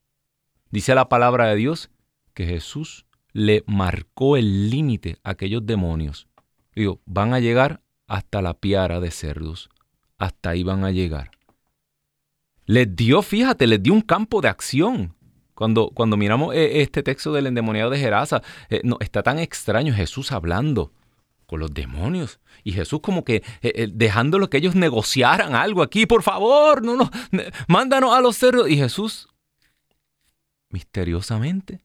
Dice 0.70 0.94
la 0.94 1.08
palabra 1.08 1.48
de 1.48 1.56
Dios 1.56 1.90
que 2.32 2.46
Jesús 2.46 3.06
le 3.32 3.62
marcó 3.66 4.36
el 4.36 4.70
límite 4.70 5.18
a 5.22 5.30
aquellos 5.30 5.66
demonios. 5.66 6.28
Digo, 6.74 7.00
van 7.04 7.34
a 7.34 7.40
llegar 7.40 7.82
hasta 8.12 8.42
la 8.42 8.52
piara 8.52 9.00
de 9.00 9.10
cerdos. 9.10 9.70
Hasta 10.18 10.50
ahí 10.50 10.62
van 10.62 10.84
a 10.84 10.90
llegar. 10.90 11.30
Les 12.66 12.94
dio, 12.94 13.22
fíjate, 13.22 13.66
les 13.66 13.82
dio 13.82 13.94
un 13.94 14.02
campo 14.02 14.42
de 14.42 14.48
acción. 14.48 15.16
Cuando, 15.54 15.88
cuando 15.88 16.18
miramos 16.18 16.54
eh, 16.54 16.82
este 16.82 17.02
texto 17.02 17.32
del 17.32 17.46
endemoniado 17.46 17.88
de 17.88 17.98
Gerasa, 17.98 18.42
eh, 18.68 18.82
no, 18.84 18.98
está 19.00 19.22
tan 19.22 19.38
extraño 19.38 19.94
Jesús 19.94 20.30
hablando 20.30 20.92
con 21.46 21.60
los 21.60 21.72
demonios. 21.72 22.38
Y 22.64 22.72
Jesús 22.72 23.00
como 23.00 23.24
que 23.24 23.42
eh, 23.62 23.88
dejándolo 23.90 24.50
que 24.50 24.58
ellos 24.58 24.74
negociaran 24.74 25.54
algo 25.54 25.82
aquí, 25.82 26.04
por 26.04 26.22
favor, 26.22 26.84
no, 26.84 26.96
no, 26.96 27.10
mándanos 27.66 28.14
a 28.14 28.20
los 28.20 28.36
cerdos. 28.36 28.68
Y 28.68 28.76
Jesús, 28.76 29.26
misteriosamente, 30.68 31.80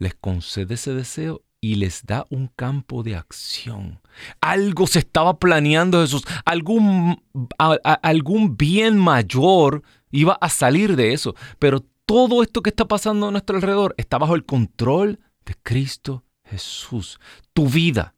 les 0.00 0.16
concede 0.16 0.74
ese 0.74 0.94
deseo 0.94 1.44
y 1.60 1.76
les 1.76 2.04
da 2.04 2.26
un 2.28 2.48
campo 2.48 3.04
de 3.04 3.14
acción. 3.14 4.00
Algo 4.40 4.86
se 4.86 5.00
estaba 5.00 5.38
planeando 5.38 6.00
Jesús, 6.00 6.24
algún, 6.44 7.22
algún 7.58 8.56
bien 8.56 8.98
mayor 8.98 9.82
iba 10.10 10.38
a 10.40 10.48
salir 10.48 10.96
de 10.96 11.12
eso, 11.12 11.34
pero 11.58 11.84
todo 12.06 12.42
esto 12.42 12.62
que 12.62 12.70
está 12.70 12.86
pasando 12.86 13.28
a 13.28 13.30
nuestro 13.30 13.56
alrededor 13.56 13.94
está 13.96 14.18
bajo 14.18 14.34
el 14.34 14.44
control 14.44 15.20
de 15.44 15.54
Cristo 15.62 16.24
Jesús. 16.44 17.18
Tu 17.52 17.68
vida, 17.68 18.14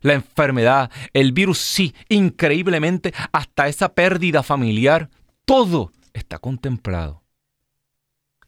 la 0.00 0.14
enfermedad, 0.14 0.90
el 1.12 1.32
virus, 1.32 1.58
sí, 1.58 1.94
increíblemente, 2.08 3.12
hasta 3.32 3.68
esa 3.68 3.94
pérdida 3.94 4.42
familiar, 4.42 5.10
todo 5.44 5.92
está 6.12 6.38
contemplado 6.38 7.22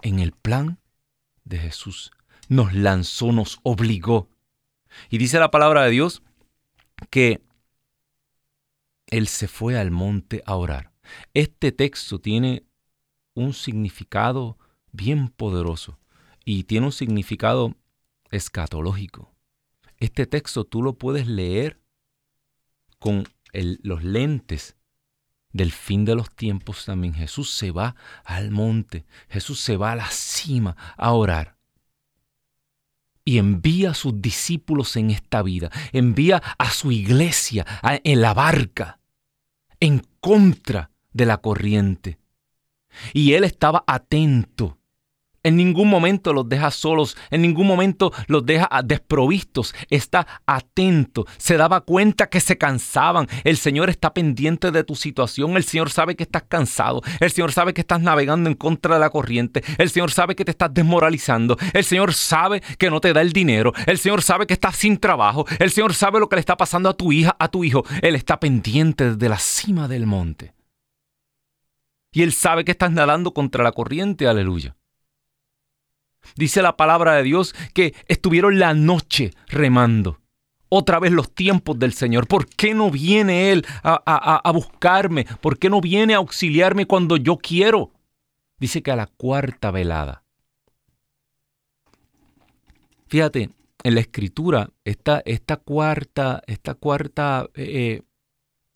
en 0.03 0.19
el 0.19 0.33
plan 0.33 0.79
de 1.45 1.59
Jesús. 1.59 2.13
Nos 2.49 2.75
lanzó, 2.75 3.33
nos 3.33 3.59
obligó 3.63 4.29
y 5.09 5.19
dice 5.19 5.39
la 5.39 5.51
palabra 5.51 5.85
de 5.85 5.91
Dios 5.91 6.23
que 7.11 7.43
él 9.07 9.29
se 9.29 9.49
fue 9.49 9.79
al 9.79 9.91
monte 9.91 10.43
a 10.47 10.57
orar. 10.57 10.93
Este 11.35 11.73
texto 11.73 12.19
tiene 12.21 12.65
un 13.35 13.53
significado 13.53 14.59
bien 14.91 15.29
poderoso 15.29 15.99
y 16.45 16.65
tiene 16.65 16.87
un 16.87 16.93
significado 16.93 17.77
escatológico. 18.31 19.35
Este 19.99 20.27
texto 20.27 20.65
tú 20.65 20.83
lo 20.83 20.95
puedes 20.95 21.27
leer 21.27 21.81
con 22.99 23.25
los 23.53 24.03
lentes 24.03 24.77
del 25.53 25.73
fin 25.73 26.05
de 26.05 26.15
los 26.15 26.35
tiempos 26.35 26.85
también. 26.85 27.15
Jesús 27.15 27.51
se 27.51 27.71
va 27.71 27.95
al 28.25 28.51
monte, 28.51 29.05
Jesús 29.29 29.61
se 29.61 29.77
va 29.77 29.93
a 29.93 29.97
la 29.97 30.11
cima 30.11 30.77
a 30.97 31.13
orar 31.13 31.62
y 33.25 33.39
envía 33.39 33.91
a 33.91 33.95
sus 33.95 34.21
discípulos 34.21 34.97
en 34.97 35.11
esta 35.11 35.43
vida, 35.43 35.71
envía 35.93 36.43
a 36.59 36.71
su 36.71 36.93
iglesia 36.93 37.67
en 37.83 38.21
la 38.21 38.35
barca, 38.35 39.01
en 39.81 40.07
contra 40.21 40.91
de 41.13 41.27
la 41.27 41.39
corriente. 41.39 42.19
Y 43.13 43.35
él 43.35 43.45
estaba 43.45 43.85
atento 43.87 44.79
En 45.45 45.57
ningún 45.57 45.89
momento 45.89 46.33
los 46.33 46.49
deja 46.49 46.71
solos, 46.71 47.17
en 47.31 47.43
ningún 47.43 47.67
momento 47.67 48.13
los 48.29 48.47
deja 48.47 48.69
desprovistos. 48.85 49.75
Está 49.91 50.27
atento, 50.47 51.27
se 51.37 51.57
daba 51.57 51.81
cuenta 51.81 52.29
que 52.29 52.41
se 52.41 52.57
cansaban. 52.59 53.27
El 53.43 53.57
Señor 53.57 53.91
está 53.91 54.15
pendiente 54.15 54.71
de 54.71 54.85
tu 54.85 54.95
situación, 54.95 55.57
el 55.57 55.65
Señor 55.65 55.91
sabe 55.91 56.15
que 56.15 56.23
estás 56.23 56.45
cansado, 56.45 57.03
el 57.19 57.31
Señor 57.31 57.53
sabe 57.53 57.75
que 57.75 57.81
estás 57.81 58.01
navegando 58.01 58.49
en 58.49 58.55
contra 58.55 58.95
de 58.95 59.01
la 59.01 59.11
corriente, 59.11 59.65
el 59.79 59.91
Señor 59.91 60.13
sabe 60.13 60.37
que 60.37 60.45
te 60.45 60.53
estás 60.53 60.73
desmoralizando, 60.73 61.57
el 61.73 61.85
Señor 61.85 62.15
sabe 62.15 62.61
que 62.79 62.91
no 62.91 63.01
te 63.01 63.13
da 63.13 63.21
el 63.21 63.33
dinero, 63.33 63.73
el 63.87 63.99
Señor 63.99 64.23
sabe 64.23 64.47
que 64.47 64.55
estás 64.55 64.77
sin 64.77 64.99
trabajo, 64.99 65.47
el 65.59 65.71
Señor 65.71 65.95
sabe 65.95 66.21
lo 66.21 66.29
que 66.29 66.37
le 66.37 66.41
está 66.41 66.57
pasando 66.57 66.89
a 66.89 66.97
tu 66.97 67.13
hija, 67.13 67.35
a 67.39 67.49
tu 67.49 67.65
hijo. 67.65 67.85
Él 68.01 68.15
está 68.15 68.39
pendiente 68.39 69.11
desde 69.11 69.29
la 69.29 69.39
cima 69.39 69.89
del 69.89 70.07
monte. 70.07 70.55
Y 72.13 72.23
Él 72.23 72.33
sabe 72.33 72.65
que 72.65 72.73
estás 72.73 72.93
nadando 72.93 73.33
contra 73.33 73.65
la 73.65 73.73
corriente, 73.73 74.29
aleluya. 74.29 74.77
Dice 76.37 76.63
la 76.63 76.77
palabra 76.77 77.15
de 77.15 77.23
Dios 77.23 77.55
que 77.75 77.95
estuvieron 78.07 78.59
la 78.59 78.75
noche 78.75 79.33
remando. 79.49 80.21
Otra 80.69 80.99
vez 80.99 81.13
los 81.13 81.35
tiempos 81.35 81.79
del 81.79 81.93
Señor. 81.93 82.27
¿Por 82.27 82.47
qué 82.47 82.73
no 82.73 82.91
viene 82.91 83.53
Él 83.53 83.67
a, 83.83 84.51
buscarme? 84.55 85.27
¿Por 85.41 85.59
qué 85.59 85.69
no 85.69 85.83
viene 85.83 86.15
a 86.15 86.19
auxiliarme 86.19 86.87
cuando 86.87 87.19
yo 87.19 87.37
quiero? 87.37 87.93
Dice 88.59 88.83
que 88.83 88.91
a 88.91 88.97
la 88.97 89.07
cuarta 89.07 89.71
velada. 89.71 90.25
Fíjate, 93.09 93.51
en 93.83 93.95
la 93.95 94.01
escritura, 94.01 94.71
esta, 94.85 95.23
esta 95.27 95.59
cuarta, 95.59 96.43
esta 96.47 96.75
cuarta 96.75 97.51
eh, 97.55 97.99
eh, 97.99 98.03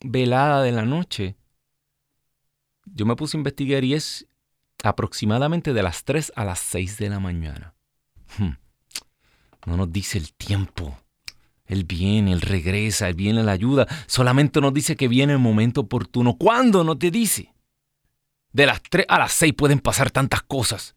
velada 0.01 0.61
de 0.61 0.71
la 0.73 0.85
noche, 0.85 1.35
yo 2.85 3.07
me 3.07 3.15
puse 3.15 3.37
a 3.37 3.39
investigar 3.39 3.83
y 3.83 3.95
es 3.95 4.27
aproximadamente 4.83 5.73
de 5.73 5.83
las 5.83 6.03
3 6.03 6.33
a 6.35 6.45
las 6.45 6.59
6 6.59 6.97
de 6.97 7.09
la 7.09 7.19
mañana. 7.19 7.73
Hmm. 8.37 8.53
No 9.65 9.77
nos 9.77 9.91
dice 9.91 10.17
el 10.17 10.33
tiempo. 10.33 10.97
Él 11.65 11.83
viene, 11.83 12.31
Él 12.31 12.41
regresa, 12.41 13.09
Él 13.09 13.15
viene 13.15 13.43
la 13.43 13.51
ayuda. 13.51 13.87
Solamente 14.07 14.61
nos 14.61 14.73
dice 14.73 14.95
que 14.95 15.07
viene 15.07 15.33
el 15.33 15.39
momento 15.39 15.81
oportuno. 15.81 16.37
¿Cuándo? 16.37 16.83
No 16.83 16.97
te 16.97 17.11
dice. 17.11 17.53
De 18.53 18.65
las 18.65 18.81
3 18.81 19.05
a 19.09 19.19
las 19.19 19.33
6 19.33 19.53
pueden 19.53 19.79
pasar 19.79 20.09
tantas 20.09 20.41
cosas. 20.43 20.95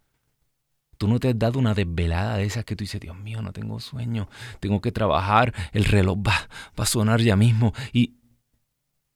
Tú 0.97 1.09
no 1.09 1.19
te 1.19 1.29
has 1.29 1.39
dado 1.39 1.59
una 1.59 1.75
desvelada 1.75 2.37
de 2.37 2.45
esas 2.45 2.65
que 2.65 2.77
tú 2.77 2.85
dices, 2.85 3.01
Dios 3.01 3.17
mío, 3.17 3.41
no 3.41 3.53
tengo 3.53 3.81
sueño, 3.81 4.29
tengo 4.61 4.83
que 4.83 4.93
trabajar, 4.93 5.55
el 5.73 5.87
reloj 5.87 6.19
va, 6.19 6.49
va 6.79 6.85
a 6.85 6.87
sonar 6.87 7.23
ya 7.23 7.37
mismo 7.37 7.73
y, 7.95 8.17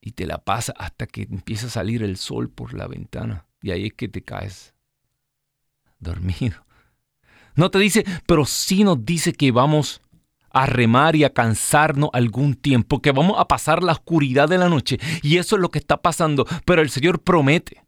y 0.00 0.12
te 0.12 0.26
la 0.26 0.38
pasa 0.38 0.72
hasta 0.78 1.06
que 1.06 1.22
empieza 1.22 1.66
a 1.66 1.70
salir 1.70 2.02
el 2.02 2.16
sol 2.16 2.48
por 2.48 2.72
la 2.72 2.86
ventana. 2.86 3.44
Y 3.64 3.70
ahí 3.70 3.86
es 3.86 3.94
que 3.94 4.08
te 4.08 4.20
caes 4.20 4.74
dormido. 5.98 6.66
No 7.56 7.70
te 7.70 7.78
dice, 7.78 8.04
pero 8.26 8.44
sí 8.44 8.84
nos 8.84 9.06
dice 9.06 9.32
que 9.32 9.52
vamos 9.52 10.02
a 10.50 10.66
remar 10.66 11.16
y 11.16 11.24
a 11.24 11.32
cansarnos 11.32 12.10
algún 12.12 12.56
tiempo, 12.56 13.00
que 13.00 13.10
vamos 13.10 13.36
a 13.38 13.48
pasar 13.48 13.82
la 13.82 13.92
oscuridad 13.92 14.50
de 14.50 14.58
la 14.58 14.68
noche. 14.68 14.98
Y 15.22 15.38
eso 15.38 15.56
es 15.56 15.62
lo 15.62 15.70
que 15.70 15.78
está 15.78 16.02
pasando. 16.02 16.46
Pero 16.66 16.82
el 16.82 16.90
Señor 16.90 17.22
promete 17.22 17.82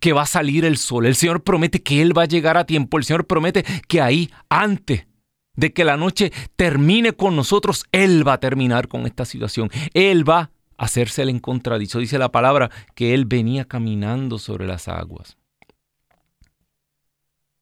que 0.00 0.12
va 0.12 0.22
a 0.22 0.26
salir 0.26 0.64
el 0.64 0.76
sol. 0.76 1.06
El 1.06 1.14
Señor 1.14 1.44
promete 1.44 1.80
que 1.80 2.02
Él 2.02 2.18
va 2.18 2.22
a 2.22 2.26
llegar 2.26 2.56
a 2.56 2.66
tiempo. 2.66 2.98
El 2.98 3.04
Señor 3.04 3.28
promete 3.28 3.64
que 3.86 4.00
ahí, 4.00 4.28
antes 4.48 5.06
de 5.54 5.72
que 5.72 5.84
la 5.84 5.96
noche 5.96 6.32
termine 6.56 7.12
con 7.12 7.36
nosotros, 7.36 7.84
Él 7.92 8.26
va 8.26 8.32
a 8.32 8.40
terminar 8.40 8.88
con 8.88 9.06
esta 9.06 9.24
situación. 9.24 9.70
Él 9.92 10.28
va 10.28 10.50
hacerse 10.76 11.22
el 11.22 11.40
contradicho. 11.40 11.98
Dice 11.98 12.18
la 12.18 12.30
palabra 12.30 12.70
que 12.94 13.14
Él 13.14 13.24
venía 13.24 13.64
caminando 13.64 14.38
sobre 14.38 14.66
las 14.66 14.88
aguas. 14.88 15.36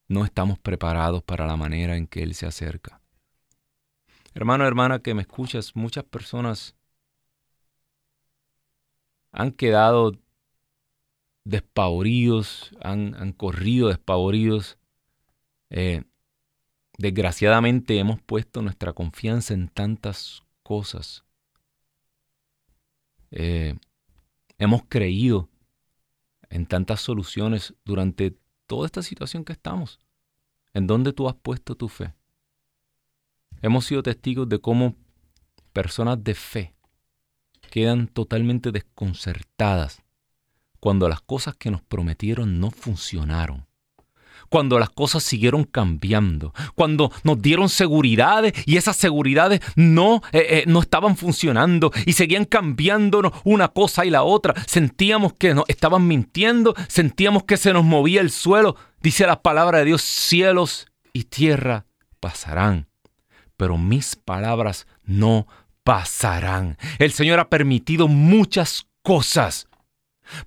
No 0.09 0.25
estamos 0.25 0.59
preparados 0.59 1.23
para 1.23 1.47
la 1.47 1.57
manera 1.57 1.97
en 1.97 2.07
que 2.07 2.23
Él 2.23 2.35
se 2.35 2.47
acerca. 2.47 3.01
Hermano, 4.35 4.67
hermana 4.67 5.01
que 5.01 5.15
me 5.15 5.23
escuchas, 5.23 5.77
muchas 5.77 6.05
personas 6.05 6.75
han 9.31 9.53
quedado 9.53 10.13
despavoridos, 11.45 12.75
han, 12.81 13.15
han 13.15 13.33
corrido 13.33 13.89
despavoridos. 13.89 14.79
Eh, 15.71 16.05
desgraciadamente 16.99 17.99
hemos 17.99 18.21
puesto 18.21 18.63
nuestra 18.63 18.93
confianza 18.93 19.55
en 19.55 19.69
tantas 19.69 20.43
cosas 20.63 21.25
eh, 23.33 23.75
hemos 24.59 24.85
creído 24.89 25.49
en 26.51 26.67
tantas 26.67 27.01
soluciones 27.01 27.75
durante 27.85 28.37
toda 28.67 28.87
esta 28.87 29.03
situación 29.03 29.45
que 29.45 29.53
estamos. 29.53 29.99
¿En 30.75 30.87
dónde 30.87 31.13
tú 31.13 31.29
has 31.29 31.35
puesto 31.35 31.75
tu 31.75 31.89
fe? 31.89 32.15
Hemos 33.63 33.87
sido 33.87 34.03
testigos 34.03 34.49
de 34.49 34.59
cómo 34.59 34.95
personas 35.73 36.23
de 36.23 36.35
fe 36.35 36.75
quedan 37.71 38.07
totalmente 38.07 38.71
desconcertadas 38.71 40.03
cuando 40.79 41.09
las 41.09 41.23
cosas 41.23 41.57
que 41.57 41.71
nos 41.71 41.83
prometieron 41.83 42.61
no 42.61 42.71
funcionaron 42.71 43.67
cuando 44.53 44.79
las 44.79 44.91
cosas 44.91 45.23
siguieron 45.23 45.65
cambiando, 45.65 46.53
cuando 46.75 47.11
nos 47.25 47.41
dieron 47.41 47.71
seguridades 47.71 48.53
y 48.67 48.77
esas 48.77 48.97
seguridades 48.97 49.63
no, 49.77 50.17
eh, 50.31 50.47
eh, 50.51 50.65
no 50.67 50.81
estaban 50.81 51.17
funcionando 51.17 51.91
y 52.05 52.13
seguían 52.13 52.45
cambiándonos 52.45 53.33
una 53.45 53.69
cosa 53.69 54.05
y 54.05 54.11
la 54.11 54.25
otra. 54.25 54.55
Sentíamos 54.67 55.33
que 55.33 55.55
nos 55.55 55.65
estaban 55.69 56.07
mintiendo, 56.07 56.75
sentíamos 56.87 57.45
que 57.45 57.57
se 57.57 57.73
nos 57.73 57.83
movía 57.83 58.21
el 58.21 58.31
suelo. 58.31 58.77
Dice 59.01 59.27
la 59.27 59.41
palabra 59.41 59.79
de 59.79 59.87
Dios, 59.87 60.03
cielos 60.03 60.87
y 61.15 61.25
tierra 61.25 61.87
pasarán, 62.21 62.89
pero 63.57 63.79
mis 63.79 64.17
palabras 64.17 64.87
no 65.03 65.47
pasarán. 65.83 66.77
El 66.99 67.13
Señor 67.13 67.41
ha 67.41 67.49
permitido 67.49 68.07
muchas 68.07 68.87
cosas 69.03 69.67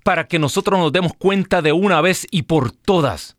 para 0.04 0.28
que 0.28 0.38
nosotros 0.38 0.78
nos 0.78 0.92
demos 0.92 1.12
cuenta 1.18 1.60
de 1.60 1.72
una 1.72 2.00
vez 2.00 2.24
y 2.30 2.42
por 2.42 2.70
todas 2.70 3.35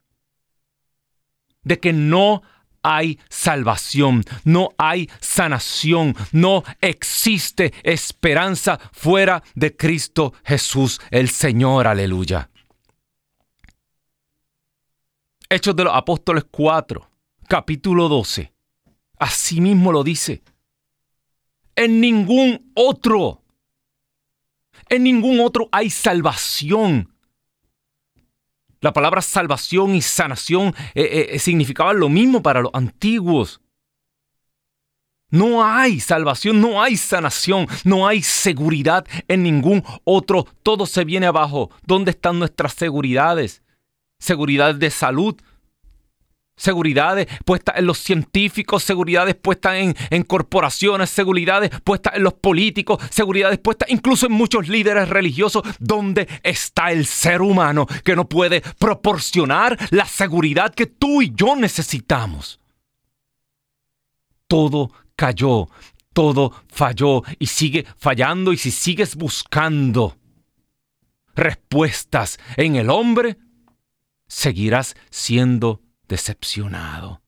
de 1.67 1.79
que 1.79 1.93
no 1.93 2.41
hay 2.81 3.19
salvación, 3.29 4.23
no 4.45 4.69
hay 4.77 5.09
sanación, 5.19 6.15
no 6.31 6.63
existe 6.79 7.73
esperanza 7.83 8.79
fuera 8.93 9.43
de 9.55 9.75
Cristo 9.75 10.33
Jesús 10.45 11.01
el 11.11 11.29
Señor, 11.29 11.87
aleluya. 11.87 12.49
Hechos 15.49 15.75
de 15.75 15.83
los 15.83 15.93
Apóstoles 15.93 16.45
4, 16.49 17.09
capítulo 17.47 18.07
12. 18.07 18.53
Así 19.19 19.59
mismo 19.59 19.91
lo 19.91 20.03
dice. 20.03 20.43
En 21.75 21.99
ningún 21.99 22.71
otro, 22.73 23.43
en 24.89 25.03
ningún 25.03 25.41
otro 25.41 25.67
hay 25.71 25.89
salvación 25.89 27.16
la 28.81 28.93
palabra 28.93 29.21
salvación 29.21 29.95
y 29.95 30.01
sanación 30.01 30.75
eh, 30.93 31.29
eh, 31.31 31.39
significaban 31.39 31.99
lo 31.99 32.09
mismo 32.09 32.41
para 32.41 32.61
los 32.61 32.71
antiguos. 32.73 33.61
No 35.29 35.65
hay 35.65 35.99
salvación, 35.99 36.61
no 36.61 36.81
hay 36.81 36.95
sanación, 36.95 37.67
no 37.83 38.07
hay 38.07 38.21
seguridad 38.21 39.05
en 39.27 39.43
ningún 39.43 39.83
otro. 40.05 40.45
Todo 40.63 40.85
se 40.85 41.03
viene 41.03 41.25
abajo. 41.25 41.69
¿Dónde 41.85 42.11
están 42.11 42.39
nuestras 42.39 42.73
seguridades? 42.73 43.61
Seguridad 44.19 44.73
de 44.75 44.89
salud, 44.89 45.35
seguridades 46.57 47.27
puestas 47.45 47.77
en 47.77 47.85
los 47.85 47.99
científicos, 47.99 48.83
seguridades 48.83 49.35
puestas 49.35 49.75
en, 50.09 50.23
corporaciones, 50.23 51.09
seguridades 51.09 51.71
puestas 51.81 52.15
en 52.15 52.23
los 52.23 52.33
políticos, 52.33 53.01
seguridades 53.09 53.59
puestas 53.59 53.89
incluso 53.89 54.25
en 54.25 54.33
muchos 54.33 54.67
líderes 54.67 55.07
religiosos, 55.07 55.63
donde 55.79 56.27
está 56.43 56.91
el 56.91 57.05
ser 57.05 57.41
humano 57.41 57.87
que 58.03 58.15
no 58.15 58.27
puede 58.27 58.61
proporcionar 58.77 59.77
la 59.91 60.05
seguridad 60.05 60.73
que 60.73 60.87
tú 60.87 61.21
y 61.21 61.31
yo 61.33 61.55
necesitamos. 61.55 62.59
Todo 64.47 64.91
cayó, 65.15 65.69
todo 66.13 66.51
falló 66.67 67.23
y 67.37 67.47
sigue 67.47 67.85
fallando 67.97 68.51
y 68.51 68.57
si 68.57 68.71
sigues 68.71 69.15
buscando 69.15 70.17
respuestas 71.35 72.39
en 72.55 72.75
el 72.75 72.89
hombre, 72.89 73.37
seguirás 74.27 74.95
siendo 75.11 75.81
decepcionado. 76.07 77.21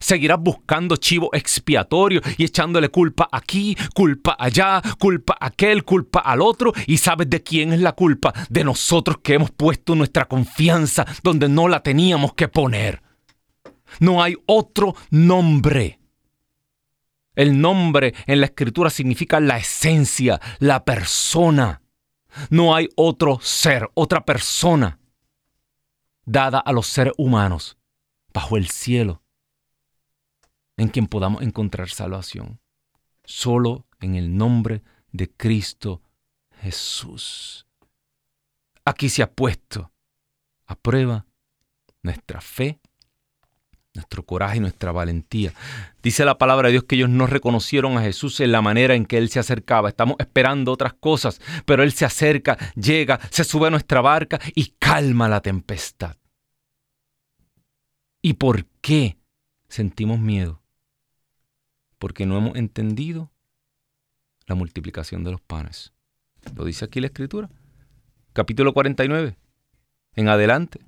Seguirás 0.00 0.38
buscando 0.40 0.96
chivo 0.96 1.30
expiatorio 1.32 2.20
y 2.36 2.44
echándole 2.44 2.88
culpa 2.88 3.28
aquí, 3.32 3.76
culpa 3.94 4.36
allá, 4.38 4.80
culpa 4.98 5.36
aquel, 5.40 5.84
culpa 5.84 6.20
al 6.20 6.40
otro. 6.40 6.72
¿Y 6.86 6.98
sabes 6.98 7.28
de 7.28 7.42
quién 7.42 7.72
es 7.72 7.80
la 7.80 7.92
culpa? 7.92 8.32
De 8.48 8.62
nosotros 8.64 9.18
que 9.22 9.34
hemos 9.34 9.50
puesto 9.50 9.94
nuestra 9.94 10.26
confianza 10.26 11.04
donde 11.22 11.48
no 11.48 11.68
la 11.68 11.82
teníamos 11.82 12.34
que 12.34 12.48
poner. 12.48 13.02
No 13.98 14.22
hay 14.22 14.36
otro 14.46 14.94
nombre. 15.10 15.98
El 17.34 17.60
nombre 17.60 18.14
en 18.26 18.40
la 18.40 18.46
escritura 18.46 18.90
significa 18.90 19.40
la 19.40 19.58
esencia, 19.58 20.40
la 20.58 20.84
persona. 20.84 21.82
No 22.50 22.74
hay 22.74 22.88
otro 22.96 23.38
ser, 23.40 23.88
otra 23.94 24.24
persona 24.24 24.97
dada 26.28 26.58
a 26.58 26.72
los 26.72 26.86
seres 26.86 27.14
humanos 27.16 27.78
bajo 28.34 28.56
el 28.56 28.68
cielo 28.68 29.22
en 30.76 30.88
quien 30.88 31.06
podamos 31.06 31.42
encontrar 31.42 31.88
salvación. 31.88 32.60
Solo 33.24 33.86
en 34.00 34.14
el 34.14 34.36
nombre 34.36 34.82
de 35.10 35.30
Cristo 35.30 36.02
Jesús. 36.60 37.66
Aquí 38.84 39.08
se 39.08 39.22
ha 39.22 39.30
puesto 39.32 39.90
a 40.66 40.74
prueba 40.76 41.26
nuestra 42.02 42.40
fe, 42.40 42.78
nuestro 43.98 44.22
coraje 44.22 44.56
y 44.56 44.60
nuestra 44.60 44.92
valentía. 44.92 45.52
Dice 46.02 46.24
la 46.24 46.38
palabra 46.38 46.68
de 46.68 46.72
Dios 46.72 46.84
que 46.84 46.96
ellos 46.96 47.10
no 47.10 47.26
reconocieron 47.26 47.98
a 47.98 48.02
Jesús 48.02 48.40
en 48.40 48.52
la 48.52 48.62
manera 48.62 48.94
en 48.94 49.04
que 49.04 49.18
Él 49.18 49.28
se 49.28 49.38
acercaba. 49.40 49.88
Estamos 49.88 50.16
esperando 50.18 50.72
otras 50.72 50.94
cosas, 50.94 51.40
pero 51.66 51.82
Él 51.82 51.92
se 51.92 52.04
acerca, 52.04 52.56
llega, 52.74 53.20
se 53.30 53.44
sube 53.44 53.66
a 53.66 53.70
nuestra 53.70 54.00
barca 54.00 54.40
y 54.54 54.74
calma 54.78 55.28
la 55.28 55.40
tempestad. 55.40 56.16
¿Y 58.22 58.34
por 58.34 58.64
qué 58.80 59.18
sentimos 59.68 60.18
miedo? 60.18 60.62
Porque 61.98 62.26
no 62.26 62.38
hemos 62.38 62.56
entendido 62.56 63.32
la 64.46 64.54
multiplicación 64.54 65.24
de 65.24 65.32
los 65.32 65.40
panes. 65.40 65.92
Lo 66.56 66.64
dice 66.64 66.84
aquí 66.84 67.00
la 67.00 67.08
escritura. 67.08 67.50
Capítulo 68.32 68.72
49. 68.72 69.36
En 70.14 70.28
adelante. 70.28 70.80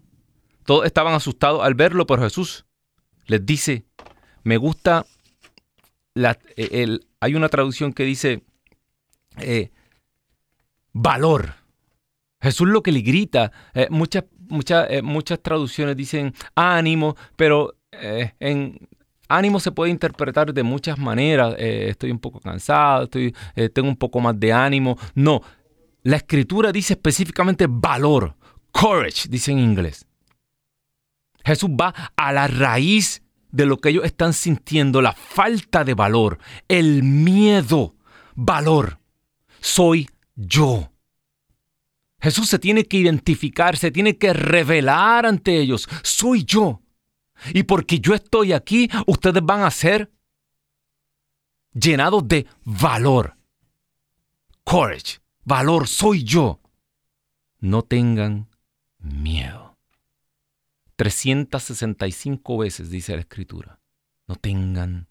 Todos 0.64 0.86
estaban 0.86 1.14
asustados 1.14 1.62
al 1.62 1.74
verlo, 1.74 2.06
pero 2.06 2.22
Jesús 2.22 2.64
les 3.30 3.46
dice, 3.46 3.84
me 4.42 4.56
gusta, 4.56 5.06
la, 6.14 6.36
eh, 6.56 6.98
hay 7.20 7.34
una 7.36 7.48
traducción 7.48 7.92
que 7.92 8.02
dice, 8.02 8.42
eh, 9.38 9.70
valor. 10.92 11.54
Jesús 12.40 12.68
lo 12.68 12.82
que 12.82 12.90
le 12.90 13.02
grita, 13.02 13.52
eh, 13.72 13.86
muchas, 13.88 14.24
muchas, 14.48 14.88
muchas 15.04 15.40
traducciones 15.40 15.96
dicen 15.96 16.34
ánimo, 16.56 17.16
pero 17.36 17.76
en 17.92 18.88
ánimo 19.28 19.60
se 19.60 19.70
puede 19.70 19.92
interpretar 19.92 20.52
de 20.52 20.62
muchas 20.64 20.98
maneras. 20.98 21.54
estoy 21.56 22.10
un 22.10 22.18
poco 22.18 22.40
cansado, 22.40 23.04
estoy, 23.04 23.32
tengo 23.72 23.88
un 23.88 23.96
poco 23.96 24.18
más 24.18 24.40
de 24.40 24.52
ánimo. 24.52 24.98
No, 25.14 25.40
la 26.02 26.16
escritura 26.16 26.72
dice 26.72 26.94
específicamente 26.94 27.66
valor, 27.68 28.34
courage, 28.72 29.28
dice 29.28 29.52
en 29.52 29.60
inglés. 29.60 30.09
Jesús 31.44 31.70
va 31.70 32.12
a 32.16 32.32
la 32.32 32.46
raíz 32.46 33.22
de 33.50 33.66
lo 33.66 33.78
que 33.78 33.90
ellos 33.90 34.04
están 34.04 34.32
sintiendo, 34.32 35.02
la 35.02 35.12
falta 35.12 35.84
de 35.84 35.94
valor, 35.94 36.38
el 36.68 37.02
miedo, 37.02 37.96
valor. 38.34 39.00
Soy 39.60 40.08
yo. 40.34 40.92
Jesús 42.20 42.48
se 42.48 42.58
tiene 42.58 42.84
que 42.84 42.98
identificar, 42.98 43.76
se 43.76 43.90
tiene 43.90 44.18
que 44.18 44.32
revelar 44.32 45.26
ante 45.26 45.58
ellos. 45.58 45.88
Soy 46.02 46.44
yo. 46.44 46.82
Y 47.54 47.62
porque 47.62 47.98
yo 47.98 48.14
estoy 48.14 48.52
aquí, 48.52 48.90
ustedes 49.06 49.42
van 49.42 49.62
a 49.62 49.70
ser 49.70 50.12
llenados 51.72 52.26
de 52.28 52.46
valor. 52.64 53.36
Courage, 54.64 55.20
valor, 55.44 55.88
soy 55.88 56.24
yo. 56.24 56.60
No 57.58 57.82
tengan 57.82 58.48
miedo. 58.98 59.69
365 61.00 62.58
veces 62.58 62.90
dice 62.90 63.14
la 63.14 63.20
escritura. 63.20 63.80
No 64.26 64.36
tengan 64.36 65.08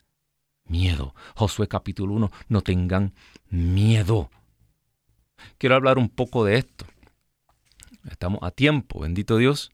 miedo. 0.66 1.16
Josué 1.36 1.68
capítulo 1.68 2.14
1, 2.14 2.30
no 2.48 2.62
tengan 2.62 3.16
miedo. 3.50 4.30
Quiero 5.58 5.74
hablar 5.74 5.98
un 5.98 6.08
poco 6.08 6.46
de 6.46 6.60
esto. 6.60 6.86
Estamos 8.08 8.40
a 8.44 8.52
tiempo, 8.52 9.00
bendito 9.00 9.38
Dios. 9.38 9.72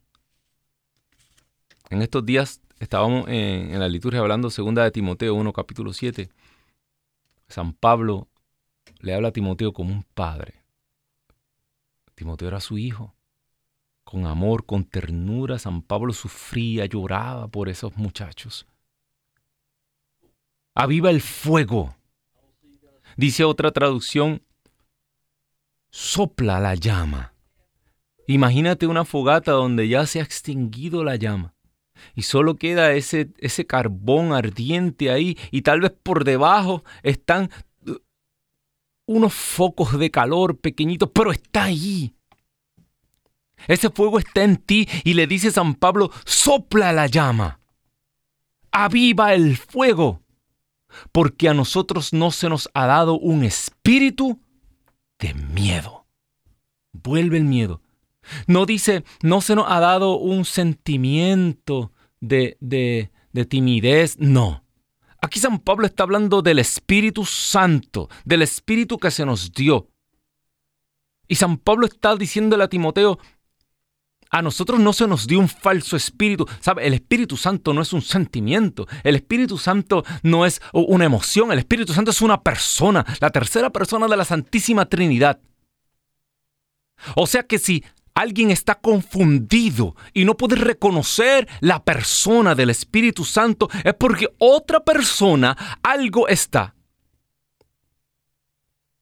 En 1.90 2.02
estos 2.02 2.26
días 2.26 2.62
estábamos 2.80 3.28
en, 3.28 3.78
la 3.78 3.90
liturgia 3.90 4.22
hablando 4.22 4.50
segunda 4.50 4.86
de 4.86 4.92
Timoteo 4.92 5.36
1 5.36 5.52
capítulo 5.52 5.92
7. 5.92 6.30
San 7.50 7.74
Pablo 7.74 8.30
le 9.02 9.14
habla 9.14 9.28
a 9.28 9.34
Timoteo 9.34 9.74
como 9.74 9.92
un 9.92 10.04
padre. 10.04 10.64
Timoteo 12.16 12.48
era 12.48 12.62
su 12.62 12.78
hijo 12.78 13.15
con 14.06 14.26
amor, 14.26 14.66
con 14.66 14.86
ternura, 14.86 15.60
San 15.60 15.82
Pablo 15.82 16.14
sufría, 16.14 16.86
lloraba 16.86 17.50
por 17.50 17.68
esos 17.68 17.98
muchachos. 17.98 18.66
Aviva 20.74 21.10
el 21.10 21.22
fuego. 21.22 21.98
Dice 23.18 23.44
otra 23.44 23.72
traducción, 23.72 24.44
sopla 25.90 26.60
la 26.60 26.76
llama. 26.76 27.34
Imagínate 28.28 28.88
una 28.88 29.06
fogata 29.06 29.52
donde 29.52 29.88
ya 29.88 30.06
se 30.06 30.20
ha 30.20 30.24
extinguido 30.24 31.04
la 31.04 31.16
llama 31.16 31.56
y 32.14 32.24
solo 32.24 32.56
queda 32.56 32.94
ese, 32.94 33.30
ese 33.38 33.66
carbón 33.66 34.34
ardiente 34.34 35.10
ahí 35.10 35.38
y 35.52 35.62
tal 35.62 35.82
vez 35.82 35.92
por 36.04 36.24
debajo 36.24 36.84
están 37.04 37.50
uh, 37.88 37.96
unos 39.08 39.34
focos 39.34 39.98
de 39.98 40.12
calor 40.12 40.60
pequeñitos, 40.60 41.10
pero 41.14 41.32
está 41.32 41.66
ahí. 41.66 42.14
Ese 43.68 43.90
fuego 43.90 44.20
está 44.20 44.44
en 44.44 44.58
ti 44.58 44.88
y 45.04 45.14
le 45.14 45.28
dice 45.28 45.52
San 45.52 45.76
Pablo, 45.76 46.12
sopla 46.26 46.92
la 46.92 47.08
llama, 47.08 47.60
aviva 48.72 49.34
el 49.34 49.58
fuego, 49.58 50.22
porque 51.12 51.50
a 51.50 51.54
nosotros 51.54 52.14
no 52.14 52.32
se 52.32 52.50
nos 52.50 52.70
ha 52.74 52.86
dado 52.86 53.18
un 53.18 53.44
espíritu 53.44 54.40
de 55.20 55.34
miedo. 55.34 56.06
Vuelve 56.92 57.38
el 57.38 57.46
miedo. 57.46 57.82
No 58.48 58.66
dice, 58.66 59.04
no 59.22 59.42
se 59.42 59.56
nos 59.56 59.70
ha 59.70 59.80
dado 59.80 60.18
un 60.18 60.46
sentimiento 60.46 61.92
de, 62.20 62.58
de, 62.60 63.12
de 63.32 63.46
timidez, 63.46 64.18
no. 64.20 64.64
Aquí 65.22 65.40
San 65.40 65.60
Pablo 65.60 65.88
está 65.88 66.04
hablando 66.04 66.42
del 66.42 66.60
Espíritu 66.60 67.26
Santo, 67.26 68.10
del 68.26 68.42
Espíritu 68.42 68.98
que 68.98 69.12
se 69.12 69.26
nos 69.26 69.52
dio. 69.52 69.90
Y 71.28 71.36
San 71.36 71.58
Pablo 71.58 71.88
está 71.88 72.16
diciéndole 72.16 72.64
a 72.64 72.68
Timoteo, 72.68 73.18
a 74.36 74.42
nosotros 74.42 74.82
no 74.82 74.92
se 74.92 75.08
nos 75.08 75.28
dio 75.28 75.40
un 75.40 75.48
falso 75.48 75.96
espíritu. 75.96 76.46
¿Sabe? 76.60 76.86
El 76.86 76.94
Espíritu 76.94 77.38
Santo 77.38 77.74
no 77.74 77.82
es 77.82 77.94
un 77.94 78.02
sentimiento. 78.02 78.86
El 79.06 79.16
Espíritu 79.16 79.58
Santo 79.58 80.04
no 80.24 80.46
es 80.46 80.60
una 80.74 81.06
emoción. 81.06 81.54
El 81.54 81.60
Espíritu 81.60 81.94
Santo 81.94 82.12
es 82.12 82.22
una 82.22 82.42
persona, 82.42 83.06
la 83.22 83.30
tercera 83.30 83.70
persona 83.70 84.08
de 84.08 84.18
la 84.18 84.26
Santísima 84.26 84.88
Trinidad. 84.88 85.40
O 87.16 87.28
sea 87.28 87.44
que 87.44 87.60
si 87.60 87.86
alguien 88.14 88.52
está 88.52 88.76
confundido 88.76 89.96
y 90.14 90.26
no 90.26 90.36
puede 90.36 90.58
reconocer 90.58 91.48
la 91.62 91.82
persona 91.82 92.56
del 92.56 92.72
Espíritu 92.72 93.24
Santo, 93.24 93.70
es 93.86 93.94
porque 93.94 94.28
otra 94.38 94.82
persona 94.82 95.56
algo 95.82 96.28
está 96.28 96.76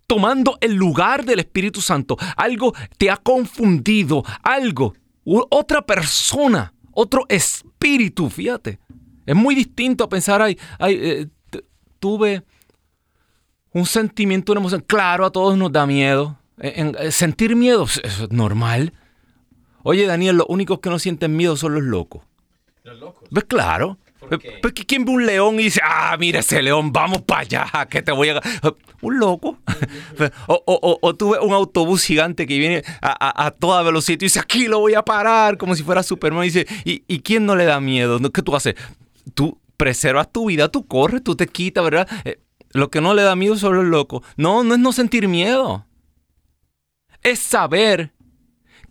tomando 0.05 0.59
el 0.61 0.75
lugar 0.75 1.25
del 1.25 1.39
Espíritu 1.39 1.81
Santo. 1.81 2.17
Algo 2.37 2.75
te 2.99 3.09
ha 3.09 3.17
confundido, 3.17 4.23
algo 4.43 4.93
otra 5.25 5.81
persona, 5.81 6.73
otro 6.91 7.25
espíritu, 7.29 8.29
fíjate. 8.29 8.79
Es 9.25 9.35
muy 9.35 9.55
distinto 9.55 10.03
a 10.03 10.09
pensar, 10.09 10.41
ay, 10.41 10.57
ay 10.79 10.99
eh, 11.01 11.27
tuve 11.99 12.43
un 13.71 13.85
sentimiento, 13.85 14.51
una 14.51 14.61
emoción. 14.61 14.83
Claro, 14.85 15.25
a 15.25 15.31
todos 15.31 15.57
nos 15.57 15.71
da 15.71 15.85
miedo. 15.85 16.37
Eh, 16.59 17.11
sentir 17.11 17.55
miedo 17.55 17.85
es 18.03 18.31
normal. 18.31 18.93
Oye, 19.83 20.05
Daniel, 20.05 20.37
los 20.37 20.45
únicos 20.49 20.79
que 20.79 20.89
no 20.89 20.99
sienten 20.99 21.35
miedo 21.35 21.55
son 21.57 21.73
los 21.75 21.83
locos. 21.83 22.23
¿Los 22.83 22.99
locos? 22.99 23.27
¿Ves? 23.31 23.45
Claro. 23.45 23.97
Porque 24.61 24.85
¿quién 24.85 25.05
ve 25.05 25.11
un 25.11 25.25
león 25.25 25.59
y 25.59 25.63
dice, 25.63 25.81
ah, 25.83 26.15
mira 26.19 26.39
ese 26.39 26.61
león, 26.61 26.91
vamos 26.91 27.21
para 27.21 27.41
allá, 27.41 27.87
que 27.89 28.01
te 28.01 28.11
voy 28.11 28.29
a... 28.29 28.41
Un 29.01 29.19
loco. 29.19 29.57
o, 30.47 30.63
o, 30.65 30.99
o, 31.01 31.15
tú 31.15 31.31
ves 31.31 31.41
un 31.41 31.51
autobús 31.53 32.03
gigante 32.03 32.47
que 32.47 32.57
viene 32.57 32.83
a, 33.01 33.51
toda 33.51 33.83
velocidad 33.83 34.15
y 34.21 34.25
dice, 34.25 34.39
aquí 34.39 34.67
lo 34.67 34.79
voy 34.79 34.93
a 34.93 35.03
parar, 35.03 35.57
como 35.57 35.75
si 35.75 35.83
fuera 35.83 36.03
Superman. 36.03 36.45
Y 36.45 36.51
dice, 36.51 36.67
¿y, 36.85 37.19
quién 37.19 37.45
no 37.45 37.55
le 37.55 37.65
da 37.65 37.81
miedo? 37.81 38.19
¿Qué 38.31 38.41
tú 38.41 38.55
haces? 38.55 38.75
Tú 39.33 39.59
preservas 39.75 40.31
tu 40.31 40.47
vida, 40.47 40.69
tú 40.69 40.87
corres, 40.87 41.21
tú 41.21 41.35
te 41.35 41.47
quitas, 41.47 41.83
¿verdad? 41.83 42.07
Eh, 42.23 42.39
lo 42.71 42.89
que 42.89 43.01
no 43.01 43.13
le 43.13 43.23
da 43.23 43.35
miedo 43.35 43.57
son 43.57 43.75
los 43.75 43.85
locos. 43.85 44.21
No, 44.37 44.63
no 44.63 44.75
es 44.75 44.79
no 44.79 44.93
sentir 44.93 45.27
miedo. 45.27 45.85
Es 47.21 47.39
saber 47.39 48.13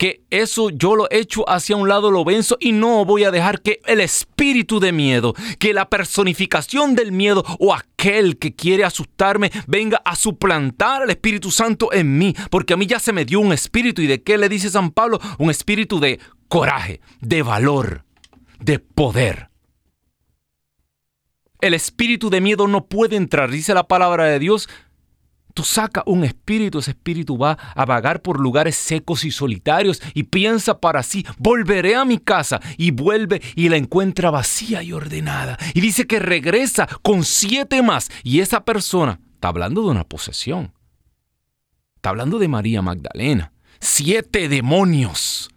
que 0.03 0.25
eso 0.31 0.71
yo 0.71 0.97
lo 0.97 1.07
echo 1.13 1.49
hacia 1.49 1.77
un 1.77 1.89
lado, 1.89 2.11
lo 2.11 2.25
venzo 2.25 2.57
y 2.59 2.73
no 2.73 3.05
voy 3.05 3.23
a 3.23 3.31
dejar 3.31 3.63
que 3.63 3.79
el 3.87 4.01
espíritu 4.01 4.81
de 4.81 4.91
miedo, 4.91 5.33
que 5.61 5.73
la 5.73 5.89
personificación 5.89 6.97
del 6.97 7.13
miedo 7.13 7.45
o 7.61 7.73
aquel 7.73 8.37
que 8.37 8.53
quiere 8.53 8.83
asustarme 8.83 9.53
venga 9.69 10.03
a 10.05 10.17
suplantar 10.17 11.03
al 11.03 11.11
Espíritu 11.11 11.53
Santo 11.53 11.93
en 11.93 12.19
mí, 12.19 12.35
porque 12.51 12.75
a 12.75 12.77
mí 12.77 12.85
ya 12.85 12.99
se 12.99 13.13
me 13.13 13.25
dio 13.25 13.39
un 13.39 13.53
espíritu 13.53 14.03
y 14.03 14.09
de 14.09 14.25
qué 14.25 14.39
le 14.39 14.49
dice 14.49 14.71
San 14.71 14.91
Pablo, 14.91 15.21
un 15.39 15.51
espíritu 15.51 16.01
de 16.01 16.19
coraje, 16.49 17.01
de 17.21 17.43
valor, 17.43 18.05
de 18.59 18.81
poder. 18.81 19.51
El 21.61 21.75
espíritu 21.75 22.29
de 22.29 22.41
miedo 22.41 22.67
no 22.67 22.87
puede 22.87 23.15
entrar, 23.15 23.53
dice 23.53 23.73
la 23.73 23.87
palabra 23.87 24.25
de 24.25 24.41
Dios, 24.41 24.69
Tú 25.55 25.65
sacas 25.65 26.05
un 26.07 26.25
espíritu, 26.25 26.79
ese 26.79 26.93
espíritu 26.93 27.37
va 27.37 27.59
a 27.75 27.85
vagar 27.85 28.23
por 28.23 28.41
lugares 28.41 28.77
secos 28.77 29.25
y 29.25 29.31
solitarios 29.31 30.01
y 30.15 30.25
piensa 30.25 30.79
para 30.81 31.03
sí, 31.03 31.27
volveré 31.39 31.95
a 31.95 32.05
mi 32.05 32.19
casa 32.19 32.61
y 32.79 32.91
vuelve 32.91 33.43
y 33.55 33.69
la 33.69 33.77
encuentra 33.77 34.31
vacía 34.31 34.83
y 34.83 34.93
ordenada. 34.93 35.59
Y 35.75 35.81
dice 35.81 36.07
que 36.07 36.19
regresa 36.19 36.89
con 37.03 37.25
siete 37.25 37.83
más 37.83 38.11
y 38.23 38.41
esa 38.41 38.65
persona 38.65 39.21
está 39.35 39.49
hablando 39.49 39.83
de 39.83 39.89
una 39.89 40.05
posesión. 40.05 40.73
Está 41.97 42.11
hablando 42.11 42.39
de 42.39 42.49
María 42.49 42.83
Magdalena. 42.83 43.53
Siete 43.79 44.49
demonios. 44.49 45.51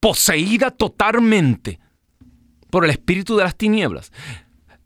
Poseída 0.00 0.70
totalmente 0.70 1.80
por 2.70 2.84
el 2.84 2.90
espíritu 2.90 3.36
de 3.36 3.44
las 3.44 3.56
tinieblas. 3.56 4.12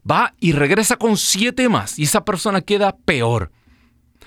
Va 0.09 0.35
y 0.39 0.53
regresa 0.53 0.97
con 0.97 1.17
siete 1.17 1.69
más 1.69 1.99
y 1.99 2.05
esa 2.05 2.25
persona 2.25 2.61
queda 2.61 2.97
peor 2.97 3.51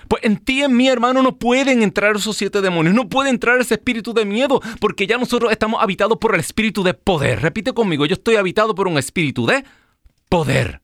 pues 0.08 0.24
en 0.24 0.38
ti, 0.38 0.62
en 0.62 0.76
mi 0.76 0.88
hermano, 0.88 1.22
no 1.22 1.36
pueden 1.38 1.82
entrar 1.82 2.16
esos 2.16 2.36
siete 2.36 2.60
demonios, 2.60 2.94
no 2.94 3.08
puede 3.08 3.30
entrar 3.30 3.60
ese 3.60 3.74
espíritu 3.74 4.12
de 4.12 4.24
miedo, 4.24 4.60
porque 4.80 5.06
ya 5.06 5.18
nosotros 5.18 5.52
estamos 5.52 5.82
habitados 5.82 6.18
por 6.18 6.34
el 6.34 6.40
espíritu 6.40 6.82
de 6.82 6.94
poder. 6.94 7.42
Repite 7.42 7.72
conmigo, 7.72 8.06
yo 8.06 8.14
estoy 8.14 8.36
habitado 8.36 8.74
por 8.74 8.88
un 8.88 8.98
espíritu 8.98 9.46
de 9.46 9.64
poder. 10.28 10.82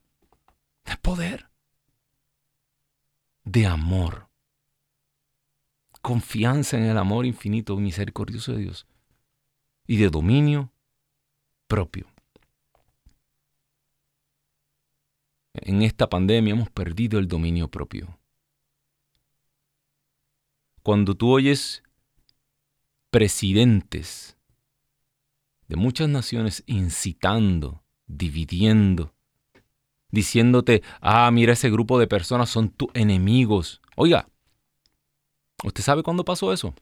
De 0.85 0.97
poder. 0.97 1.49
De 3.45 3.67
amor. 3.67 4.29
Confianza 6.01 6.77
en 6.77 6.85
el 6.85 6.99
amor 6.99 7.27
infinito, 7.27 7.77
misericordioso 7.77 8.53
de 8.53 8.59
Dios. 8.59 8.87
Y 9.87 9.97
de 9.97 10.11
dominio 10.11 10.73
propio. 11.67 12.07
En 15.55 15.83
esta 15.83 16.09
pandemia 16.09 16.55
hemos 16.55 16.71
perdido 16.71 17.19
el 17.19 17.29
dominio 17.29 17.69
propio. 17.69 18.19
Cuando 20.83 21.15
tú 21.15 21.31
oyes 21.31 21.83
presidentes 23.11 24.37
de 25.69 25.77
muchas 25.77 26.09
naciones 26.09 26.65
incitando, 26.67 27.85
dividiendo, 28.07 29.15
diciéndote, 30.11 30.83
ah, 31.01 31.31
mira, 31.31 31.53
ese 31.53 31.71
grupo 31.71 31.99
de 31.99 32.07
personas 32.07 32.51
son 32.51 32.69
tus 32.71 32.89
enemigos. 32.95 33.81
Oiga, 33.97 34.29
¿usted 35.65 35.83
sabe 35.83 36.03
cuándo 36.03 36.25
pasó 36.25 36.53
eso? 36.53 36.75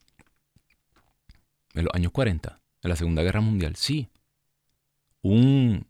En 1.75 1.85
los 1.85 1.95
años 1.95 2.11
40, 2.13 2.61
en 2.83 2.91
la 2.91 2.97
Segunda 2.97 3.23
Guerra 3.23 3.41
Mundial. 3.41 3.77
Sí. 3.77 4.09
Un, 5.23 5.87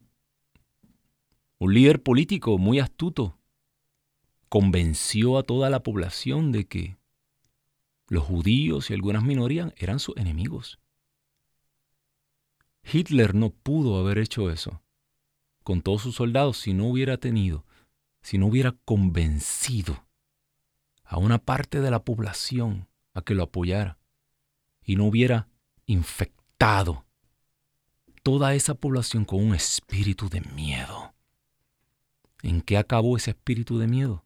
un 1.59 1.73
líder 1.73 2.03
político 2.03 2.57
muy 2.57 2.79
astuto 2.79 3.37
convenció 4.49 5.37
a 5.37 5.43
toda 5.43 5.69
la 5.69 5.81
población 5.81 6.51
de 6.51 6.65
que 6.65 7.00
los 8.11 8.25
judíos 8.25 8.89
y 8.89 8.93
algunas 8.93 9.23
minorías 9.23 9.73
eran 9.77 9.97
sus 9.97 10.17
enemigos. 10.17 10.79
Hitler 12.83 13.33
no 13.33 13.51
pudo 13.51 13.97
haber 13.97 14.17
hecho 14.17 14.51
eso 14.51 14.83
con 15.63 15.81
todos 15.81 16.01
sus 16.01 16.15
soldados 16.15 16.57
si 16.57 16.73
no 16.73 16.87
hubiera 16.87 17.17
tenido, 17.17 17.65
si 18.21 18.37
no 18.37 18.47
hubiera 18.47 18.73
convencido 18.83 20.05
a 21.05 21.19
una 21.19 21.37
parte 21.37 21.79
de 21.79 21.89
la 21.89 22.03
población 22.03 22.89
a 23.13 23.21
que 23.21 23.33
lo 23.33 23.43
apoyara 23.43 23.97
y 24.83 24.97
no 24.97 25.05
hubiera 25.05 25.47
infectado 25.85 27.05
toda 28.23 28.55
esa 28.55 28.73
población 28.73 29.23
con 29.23 29.41
un 29.41 29.55
espíritu 29.55 30.27
de 30.27 30.41
miedo. 30.41 31.13
¿En 32.43 32.61
qué 32.61 32.77
acabó 32.77 33.15
ese 33.15 33.31
espíritu 33.31 33.79
de 33.79 33.87
miedo? 33.87 34.25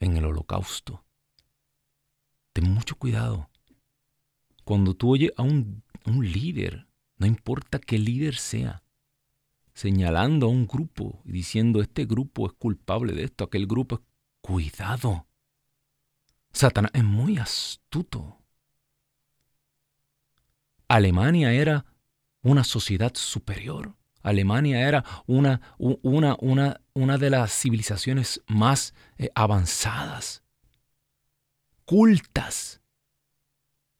En 0.00 0.18
el 0.18 0.26
holocausto 0.26 1.02
mucho 2.60 2.96
cuidado. 2.96 3.48
Cuando 4.64 4.94
tú 4.94 5.12
oyes 5.12 5.32
a 5.36 5.42
un, 5.42 5.82
líder, 6.04 6.86
no 7.16 7.26
importa 7.26 7.78
qué 7.78 7.98
líder 7.98 8.36
sea, 8.36 8.82
señalando 9.74 10.46
a 10.46 10.50
un 10.50 10.66
grupo 10.66 11.22
y 11.24 11.32
diciendo 11.32 11.80
este 11.80 12.06
grupo 12.06 12.46
es 12.46 12.52
culpable 12.54 13.12
de 13.12 13.24
esto, 13.24 13.44
aquel 13.44 13.66
grupo 13.66 13.96
es 13.96 14.00
cuidado. 14.40 15.26
Satanás 16.52 16.90
es 16.94 17.04
muy 17.04 17.38
astuto. 17.38 18.42
Alemania 20.88 21.52
era 21.52 21.84
una 22.42 22.64
sociedad 22.64 23.12
superior. 23.14 23.94
Alemania 24.22 24.86
era 24.88 25.04
una, 25.26 25.60
una, 25.78 26.36
una, 26.40 26.80
una 26.94 27.18
de 27.18 27.30
las 27.30 27.52
civilizaciones 27.52 28.42
más 28.46 28.94
eh, 29.18 29.30
avanzadas 29.34 30.42
cultas, 31.88 32.82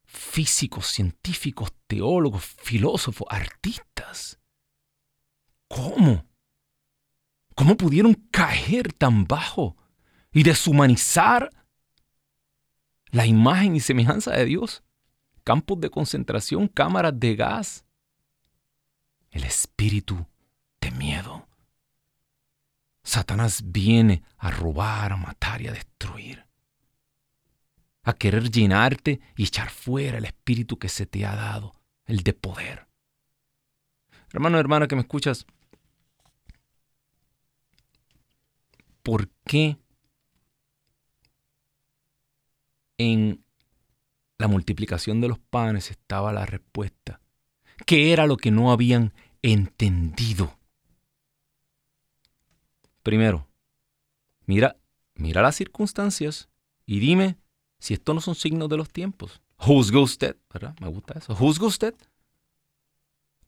físicos, 0.04 0.88
científicos, 0.88 1.72
teólogos, 1.86 2.44
filósofos, 2.44 3.26
artistas. 3.30 4.38
¿Cómo? 5.68 6.26
¿Cómo 7.54 7.78
pudieron 7.78 8.12
caer 8.30 8.92
tan 8.92 9.24
bajo 9.24 9.78
y 10.30 10.42
deshumanizar 10.42 11.48
la 13.06 13.24
imagen 13.24 13.74
y 13.74 13.80
semejanza 13.80 14.32
de 14.32 14.44
Dios? 14.44 14.82
Campos 15.42 15.80
de 15.80 15.88
concentración, 15.88 16.68
cámaras 16.68 17.18
de 17.18 17.36
gas. 17.36 17.86
El 19.30 19.44
espíritu 19.44 20.26
de 20.78 20.90
miedo. 20.90 21.48
Satanás 23.02 23.62
viene 23.64 24.24
a 24.36 24.50
robar, 24.50 25.14
a 25.14 25.16
matar 25.16 25.62
y 25.62 25.68
a 25.68 25.72
destruir 25.72 26.47
a 28.08 28.14
querer 28.14 28.50
llenarte 28.50 29.20
y 29.36 29.44
echar 29.44 29.68
fuera 29.68 30.16
el 30.16 30.24
espíritu 30.24 30.78
que 30.78 30.88
se 30.88 31.04
te 31.04 31.26
ha 31.26 31.36
dado, 31.36 31.74
el 32.06 32.22
de 32.22 32.32
poder. 32.32 32.88
Hermano, 34.32 34.58
hermana 34.58 34.88
que 34.88 34.94
me 34.94 35.02
escuchas, 35.02 35.44
¿por 39.02 39.28
qué 39.44 39.76
en 42.96 43.44
la 44.38 44.48
multiplicación 44.48 45.20
de 45.20 45.28
los 45.28 45.38
panes 45.38 45.90
estaba 45.90 46.32
la 46.32 46.46
respuesta? 46.46 47.20
¿Qué 47.84 48.14
era 48.14 48.26
lo 48.26 48.38
que 48.38 48.50
no 48.50 48.72
habían 48.72 49.12
entendido? 49.42 50.58
Primero, 53.02 53.46
mira, 54.46 54.78
mira 55.14 55.42
las 55.42 55.56
circunstancias 55.56 56.48
y 56.86 57.00
dime 57.00 57.36
si 57.78 57.94
estos 57.94 58.14
no 58.14 58.20
son 58.20 58.34
signos 58.34 58.68
de 58.68 58.76
los 58.76 58.90
tiempos. 58.90 59.40
Juzgue 59.56 59.98
usted, 59.98 60.36
¿verdad? 60.52 60.74
Me 60.80 60.88
gusta 60.88 61.18
eso. 61.18 61.34
Juzgue 61.34 61.66
usted. 61.66 61.94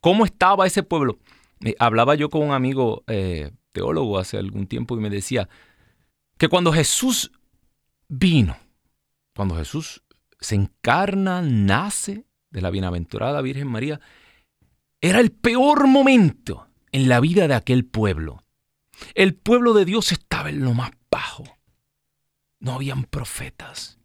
¿Cómo 0.00 0.24
estaba 0.24 0.66
ese 0.66 0.82
pueblo? 0.82 1.18
Eh, 1.60 1.74
hablaba 1.78 2.14
yo 2.14 2.30
con 2.30 2.42
un 2.42 2.52
amigo 2.52 3.04
eh, 3.06 3.52
teólogo 3.72 4.18
hace 4.18 4.38
algún 4.38 4.66
tiempo 4.66 4.96
y 4.96 5.00
me 5.00 5.10
decía 5.10 5.48
que 6.38 6.48
cuando 6.48 6.72
Jesús 6.72 7.32
vino, 8.08 8.56
cuando 9.36 9.56
Jesús 9.56 10.02
se 10.40 10.54
encarna, 10.54 11.42
nace 11.42 12.24
de 12.50 12.62
la 12.62 12.70
bienaventurada 12.70 13.42
Virgen 13.42 13.68
María, 13.68 14.00
era 15.00 15.20
el 15.20 15.30
peor 15.30 15.86
momento 15.86 16.66
en 16.92 17.08
la 17.08 17.20
vida 17.20 17.46
de 17.46 17.54
aquel 17.54 17.84
pueblo. 17.84 18.42
El 19.14 19.34
pueblo 19.34 19.74
de 19.74 19.84
Dios 19.84 20.12
estaba 20.12 20.50
en 20.50 20.64
lo 20.64 20.74
más 20.74 20.90
bajo. 21.10 21.44
No 22.58 22.72
habían 22.72 23.04
profetas 23.04 23.99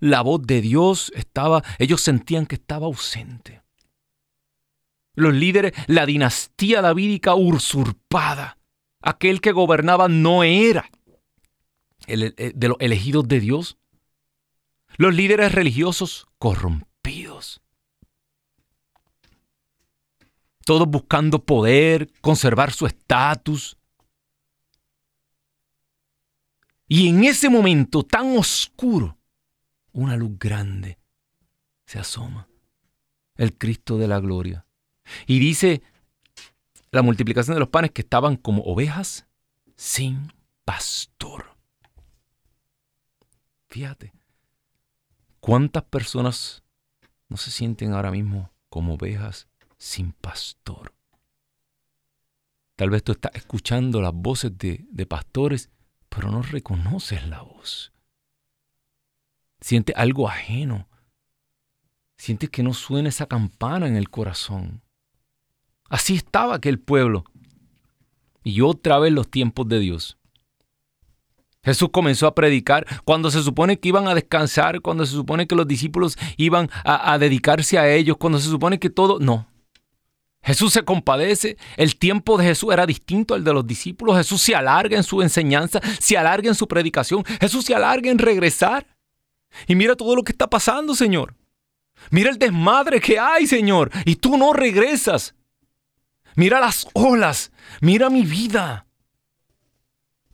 la 0.00 0.22
voz 0.22 0.42
de 0.42 0.60
Dios 0.60 1.12
estaba, 1.14 1.62
ellos 1.78 2.00
sentían 2.00 2.46
que 2.46 2.56
estaba 2.56 2.86
ausente. 2.86 3.62
Los 5.14 5.34
líderes, 5.34 5.72
la 5.86 6.06
dinastía 6.06 6.80
davídica 6.80 7.34
usurpada, 7.34 8.58
aquel 9.00 9.40
que 9.40 9.52
gobernaba 9.52 10.08
no 10.08 10.42
era 10.42 10.90
el, 12.06 12.34
de 12.36 12.68
los 12.68 12.76
elegidos 12.80 13.28
de 13.28 13.40
Dios. 13.40 13.76
Los 14.96 15.14
líderes 15.14 15.52
religiosos 15.52 16.26
corrompidos. 16.38 17.60
Todos 20.64 20.88
buscando 20.88 21.44
poder, 21.44 22.10
conservar 22.20 22.72
su 22.72 22.86
estatus. 22.86 23.76
Y 26.86 27.08
en 27.08 27.24
ese 27.24 27.48
momento 27.48 28.02
tan 28.02 28.36
oscuro, 28.36 29.19
una 29.92 30.16
luz 30.16 30.38
grande 30.38 30.98
se 31.86 31.98
asoma, 31.98 32.48
el 33.36 33.56
Cristo 33.56 33.98
de 33.98 34.08
la 34.08 34.20
gloria. 34.20 34.66
Y 35.26 35.38
dice 35.38 35.82
la 36.92 37.02
multiplicación 37.02 37.54
de 37.54 37.60
los 37.60 37.68
panes 37.68 37.90
que 37.90 38.02
estaban 38.02 38.36
como 38.36 38.62
ovejas 38.62 39.26
sin 39.76 40.32
pastor. 40.64 41.56
Fíjate, 43.68 44.12
¿cuántas 45.40 45.84
personas 45.84 46.62
no 47.28 47.36
se 47.36 47.50
sienten 47.50 47.92
ahora 47.92 48.10
mismo 48.10 48.52
como 48.68 48.94
ovejas 48.94 49.48
sin 49.78 50.12
pastor? 50.12 50.92
Tal 52.76 52.90
vez 52.90 53.02
tú 53.02 53.12
estás 53.12 53.32
escuchando 53.34 54.00
las 54.00 54.14
voces 54.14 54.56
de, 54.56 54.86
de 54.90 55.06
pastores, 55.06 55.70
pero 56.08 56.30
no 56.30 56.42
reconoces 56.42 57.26
la 57.26 57.42
voz. 57.42 57.92
Sientes 59.60 59.94
algo 59.96 60.28
ajeno. 60.28 60.88
Sientes 62.16 62.50
que 62.50 62.62
no 62.62 62.74
suena 62.74 63.08
esa 63.08 63.26
campana 63.26 63.86
en 63.86 63.96
el 63.96 64.10
corazón. 64.10 64.82
Así 65.88 66.14
estaba 66.14 66.54
aquel 66.54 66.78
pueblo. 66.78 67.24
Y 68.44 68.60
otra 68.60 68.98
vez 68.98 69.12
los 69.12 69.30
tiempos 69.30 69.68
de 69.68 69.80
Dios. 69.80 70.18
Jesús 71.62 71.90
comenzó 71.92 72.26
a 72.26 72.34
predicar 72.34 72.86
cuando 73.04 73.30
se 73.30 73.42
supone 73.42 73.78
que 73.78 73.88
iban 73.88 74.08
a 74.08 74.14
descansar, 74.14 74.80
cuando 74.80 75.04
se 75.04 75.12
supone 75.12 75.46
que 75.46 75.54
los 75.54 75.68
discípulos 75.68 76.16
iban 76.38 76.70
a, 76.84 77.12
a, 77.12 77.18
dedicarse 77.18 77.78
a 77.78 77.92
ellos, 77.92 78.16
cuando 78.16 78.38
se 78.38 78.48
supone 78.48 78.78
que 78.78 78.88
todo... 78.88 79.18
No. 79.18 79.46
Jesús 80.42 80.72
se 80.72 80.82
compadece, 80.84 81.58
el 81.76 81.96
tiempo 81.96 82.38
de 82.38 82.46
Jesús 82.46 82.72
era 82.72 82.86
distinto 82.86 83.34
al 83.34 83.44
de 83.44 83.52
los 83.52 83.66
discípulos, 83.66 84.16
Jesús 84.16 84.40
se 84.40 84.54
alarga 84.54 84.96
en 84.96 85.02
su 85.02 85.20
enseñanza, 85.20 85.80
se 85.98 86.16
alarga 86.16 86.48
en 86.48 86.54
su 86.54 86.66
predicación, 86.66 87.24
Jesús 87.24 87.66
se 87.66 87.74
alarga 87.74 88.10
en 88.10 88.18
regresar. 88.18 88.86
Y 89.66 89.74
mira 89.74 89.96
todo 89.96 90.16
lo 90.16 90.22
que 90.22 90.32
está 90.32 90.48
pasando, 90.48 90.94
Señor. 90.94 91.34
Mira 92.10 92.30
el 92.30 92.38
desmadre 92.38 93.00
que 93.00 93.18
hay, 93.18 93.46
Señor, 93.46 93.90
y 94.04 94.16
tú 94.16 94.36
no 94.36 94.52
regresas. 94.52 95.34
Mira 96.36 96.60
las 96.60 96.88
olas, 96.94 97.52
mira 97.80 98.08
mi 98.08 98.24
vida. 98.24 98.86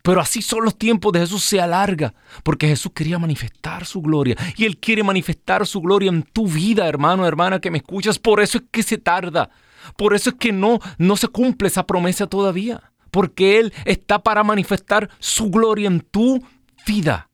Pero 0.03 0.21
así 0.21 0.41
son 0.41 0.65
los 0.65 0.79
tiempos 0.79 1.13
de 1.13 1.19
Jesús, 1.19 1.43
se 1.43 1.61
alarga, 1.61 2.15
porque 2.45 2.69
Jesús 2.69 2.93
quería 2.95 3.19
manifestar 3.19 3.85
su 3.85 4.01
gloria. 4.01 4.37
Y 4.57 4.65
Él 4.65 4.79
quiere 4.79 5.03
manifestar 5.03 5.67
su 5.67 5.81
gloria 5.81 6.11
en 6.11 6.23
tu 6.23 6.47
vida, 6.47 6.87
hermano, 6.87 7.27
hermana, 7.27 7.61
que 7.61 7.73
me 7.73 7.79
escuchas. 7.79 8.21
Por 8.21 8.41
eso 8.41 8.59
es 8.59 8.65
que 8.71 8.85
se 8.85 8.99
tarda. 8.99 9.51
Por 9.97 10.15
eso 10.15 10.31
es 10.31 10.37
que 10.37 10.53
no, 10.53 10.79
no 10.99 11.17
se 11.17 11.27
cumple 11.27 11.67
esa 11.67 11.87
promesa 11.87 12.29
todavía. 12.29 12.93
Porque 13.11 13.59
Él 13.59 13.73
está 13.85 14.23
para 14.23 14.45
manifestar 14.45 15.11
su 15.19 15.51
gloria 15.51 15.89
en 15.89 16.01
tu 16.01 16.41
vida. 16.87 17.29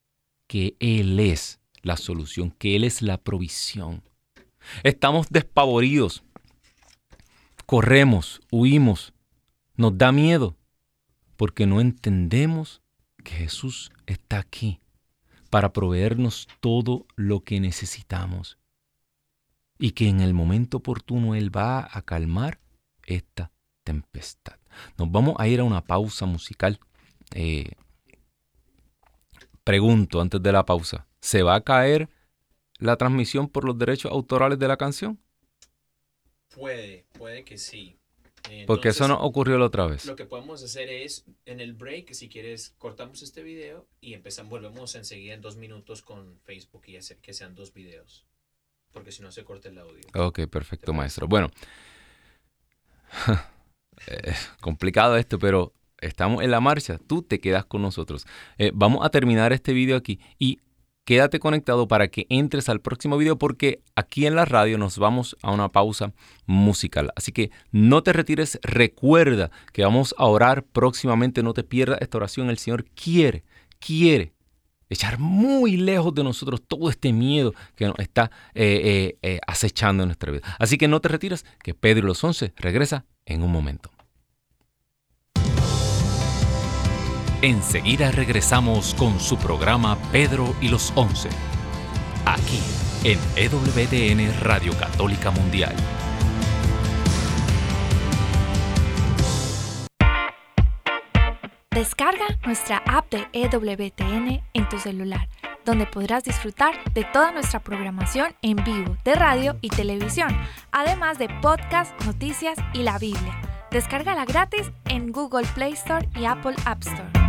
que 0.48 0.76
Él 0.80 1.20
es 1.20 1.60
la 1.82 1.98
solución, 1.98 2.52
que 2.52 2.76
Él 2.76 2.84
es 2.84 3.02
la 3.02 3.18
provisión. 3.18 4.04
Estamos 4.84 5.28
despavoridos, 5.30 6.24
corremos, 7.66 8.42
huimos, 8.52 9.14
nos 9.76 9.98
da 9.98 10.12
miedo, 10.12 10.56
porque 11.36 11.66
no 11.66 11.82
entendemos 11.82 12.84
que 13.24 13.32
Jesús 13.32 13.92
está 14.06 14.38
aquí 14.38 14.80
para 15.50 15.74
proveernos 15.74 16.48
todo 16.60 17.08
lo 17.16 17.44
que 17.44 17.60
necesitamos 17.60 18.60
y 19.80 19.92
que 19.92 20.10
en 20.10 20.22
el 20.22 20.36
momento 20.36 20.78
oportuno 20.78 21.34
Él 21.34 21.56
va 21.56 21.90
a 21.92 22.04
calmar 22.04 22.60
esta 23.08 23.52
tempestad. 23.84 24.58
Nos 25.00 25.12
vamos 25.12 25.36
a 25.40 25.48
ir 25.48 25.60
a 25.60 25.64
una 25.64 25.82
pausa 25.82 26.28
musical 26.28 26.80
eh, 27.36 27.74
pregunto 29.66 30.22
antes 30.22 30.42
de 30.42 30.52
la 30.54 30.66
pausa, 30.66 31.06
¿se 31.20 31.44
va 31.44 31.56
a 31.56 31.62
caer 31.62 32.10
la 32.80 32.96
transmisión 32.96 33.50
por 33.50 33.66
los 33.66 33.78
derechos 33.78 34.12
autorales 34.12 34.58
de 34.58 34.68
la 34.70 34.78
canción? 34.78 35.20
Puede, 36.56 37.06
puede 37.18 37.44
que 37.44 37.58
sí. 37.58 38.00
Porque 38.68 38.90
eso 38.90 39.08
no 39.08 39.20
ocurrió 39.20 39.58
la 39.58 39.66
otra 39.66 39.86
vez. 39.88 40.06
Lo 40.06 40.16
que 40.16 40.26
podemos 40.26 40.64
hacer 40.64 40.88
es, 40.90 41.26
en 41.46 41.60
el 41.60 41.74
break, 41.74 42.14
si 42.14 42.30
quieres, 42.30 42.76
cortamos 42.78 43.22
este 43.22 43.44
video 43.44 43.88
y 44.00 44.14
empezamos, 44.14 44.52
volvemos 44.52 44.96
enseguida 44.96 45.34
en 45.34 45.42
dos 45.42 45.58
minutos 45.58 46.04
con 46.04 46.40
Facebook 46.44 46.84
y 46.86 46.96
hacer 46.96 47.18
que 47.18 47.34
sean 47.34 47.56
dos 47.56 47.74
videos. 47.74 48.26
Porque 48.94 49.12
si 49.12 49.24
no 49.24 49.32
se 49.32 49.44
corta 49.44 49.70
el 49.70 49.80
audio. 49.80 50.04
Ok, 50.14 50.42
perfecto, 50.48 50.94
maestro. 50.94 51.28
Bueno, 51.28 51.50
eh, 54.08 54.36
complicado 54.62 55.18
esto, 55.18 55.40
pero 55.40 55.74
estamos 56.08 56.44
en 56.44 56.52
la 56.52 56.60
marcha, 56.60 57.00
tú 57.08 57.22
te 57.22 57.40
quedas 57.40 57.66
con 57.66 57.82
nosotros. 57.82 58.26
Eh, 58.58 58.72
vamos 58.74 59.06
a 59.06 59.10
terminar 59.10 59.54
este 59.54 59.74
video 59.74 59.98
aquí 59.98 60.20
y 60.40 60.60
quédate 61.06 61.40
conectado 61.40 61.88
para 61.88 62.08
que 62.08 62.26
entres 62.30 62.68
al 62.68 62.82
próximo 62.82 63.18
video 63.18 63.38
porque 63.38 63.82
aquí 63.96 64.26
en 64.26 64.36
la 64.36 64.46
radio 64.46 64.78
nos 64.78 64.98
vamos 64.98 65.38
a 65.42 65.52
una 65.52 65.70
pausa 65.70 66.14
musical. 66.46 67.12
Así 67.16 67.32
que 67.32 67.52
no 67.72 68.04
te 68.04 68.12
retires, 68.12 68.60
recuerda 68.64 69.52
que 69.72 69.84
vamos 69.84 70.16
a 70.18 70.26
orar 70.26 70.64
próximamente, 70.64 71.44
no 71.44 71.54
te 71.54 71.64
pierdas 71.64 72.00
esta 72.02 72.18
oración. 72.18 72.50
El 72.50 72.58
Señor 72.58 72.86
quiere, 72.86 73.44
quiere 73.80 74.34
echar 74.90 75.20
muy 75.20 75.78
lejos 75.78 76.14
de 76.14 76.24
nosotros 76.24 76.62
todo 76.68 76.90
este 76.90 77.14
miedo 77.14 77.54
que 77.76 77.86
nos 77.86 77.98
está 78.00 78.32
eh, 78.54 79.18
eh, 79.22 79.40
acechando 79.48 80.04
en 80.04 80.10
nuestra 80.10 80.32
vida. 80.32 80.44
Así 80.60 80.78
que 80.78 80.88
no 80.88 81.02
te 81.02 81.10
retires, 81.10 81.46
que 81.64 81.74
Pedro 81.74 82.06
y 82.06 82.08
los 82.08 82.24
once 82.24 82.54
regresa 82.58 83.06
en 83.26 83.44
un 83.44 83.52
momento. 83.52 83.95
Enseguida 87.46 88.10
regresamos 88.10 88.96
con 88.96 89.20
su 89.20 89.38
programa 89.38 90.00
Pedro 90.12 90.56
y 90.62 90.68
los 90.68 90.92
Once, 90.96 91.30
aquí 92.26 92.60
en 93.04 93.20
EWTN 93.36 94.42
Radio 94.42 94.76
Católica 94.80 95.30
Mundial. 95.30 95.76
Descarga 101.70 102.26
nuestra 102.48 102.78
app 102.88 103.12
de 103.12 103.28
EWTN 103.32 104.42
en 104.56 104.70
tu 104.70 104.80
celular, 104.80 105.30
donde 105.66 105.86
podrás 105.86 106.24
disfrutar 106.24 106.74
de 106.96 107.04
toda 107.04 107.32
nuestra 107.32 107.60
programación 107.60 108.34
en 108.42 108.56
vivo 108.56 108.98
de 109.06 109.14
radio 109.14 109.56
y 109.62 109.70
televisión, 109.70 110.36
además 110.72 111.20
de 111.20 111.30
podcast, 111.44 111.94
noticias 112.08 112.58
y 112.74 112.82
la 112.82 112.98
Biblia. 112.98 113.40
Descárgala 113.70 114.26
gratis 114.26 114.72
en 114.86 115.12
Google 115.12 115.46
Play 115.54 115.74
Store 115.74 116.10
y 116.16 116.26
Apple 116.26 116.56
App 116.66 116.82
Store. 116.82 117.25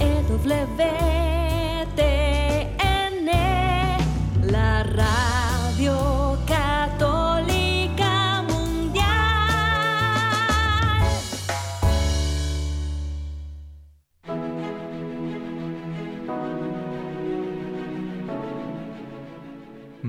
EWTN, 0.00 1.29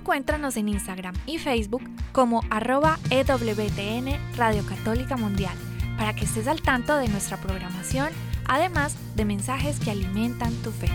Encuéntranos 0.00 0.56
en 0.56 0.70
Instagram 0.70 1.14
y 1.26 1.36
Facebook 1.36 1.82
como 2.12 2.40
arroba 2.48 2.98
EWTN 3.10 4.16
Radio 4.34 4.64
Católica 4.64 5.18
Mundial 5.18 5.54
para 5.98 6.14
que 6.14 6.24
estés 6.24 6.48
al 6.48 6.62
tanto 6.62 6.96
de 6.96 7.06
nuestra 7.06 7.36
programación, 7.36 8.08
además 8.48 8.96
de 9.14 9.26
mensajes 9.26 9.78
que 9.78 9.90
alimentan 9.90 10.54
tu 10.62 10.70
fe. 10.72 10.88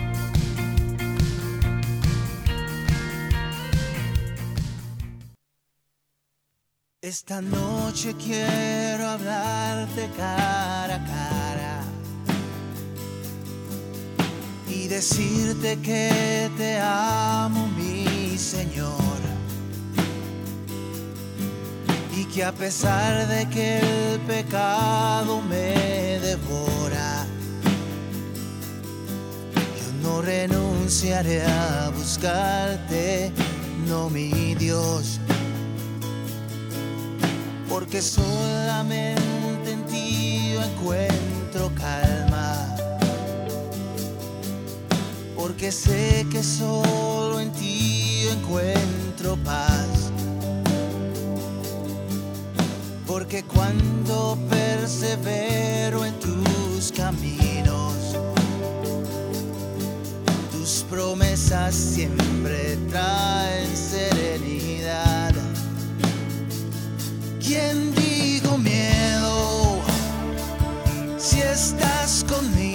Esta 7.00 7.40
noche 7.40 8.12
quiero 8.16 9.06
hablarte 9.06 10.10
cara 10.16 10.96
a 10.96 11.06
cara 11.06 11.84
y 14.68 14.88
decirte 14.88 15.78
que 15.78 16.50
te 16.56 16.80
amo, 16.80 17.68
Señor. 18.38 19.20
Y 22.16 22.24
que 22.24 22.44
a 22.44 22.52
pesar 22.52 23.28
de 23.28 23.48
que 23.48 23.78
el 23.78 24.20
pecado 24.20 25.42
me 25.42 26.18
devora, 26.20 27.26
yo 29.54 29.92
no 30.02 30.22
renunciaré 30.22 31.42
a 31.42 31.90
buscarte, 31.94 33.32
no 33.86 34.08
mi 34.08 34.54
Dios 34.54 35.20
porque 37.76 38.00
solamente 38.00 39.70
en 39.70 39.84
ti 39.84 40.52
yo 40.54 40.62
encuentro 40.62 41.70
calma. 41.74 42.74
Porque 45.36 45.70
sé 45.70 46.26
que 46.32 46.42
solo 46.42 47.38
en 47.38 47.52
ti 47.52 47.95
encuentro 48.46 49.36
paz. 49.44 50.12
Porque 53.06 53.42
cuando 53.44 54.38
persevero 54.48 56.04
en 56.04 56.14
tus 56.20 56.92
caminos, 56.92 57.94
tus 60.52 60.84
promesas 60.88 61.74
siempre 61.74 62.76
traen 62.90 63.76
serenidad. 63.76 65.34
¿Quién 67.44 67.94
dijo 67.94 68.58
miedo 68.58 69.80
si 71.18 71.40
estás 71.40 72.24
conmigo? 72.28 72.65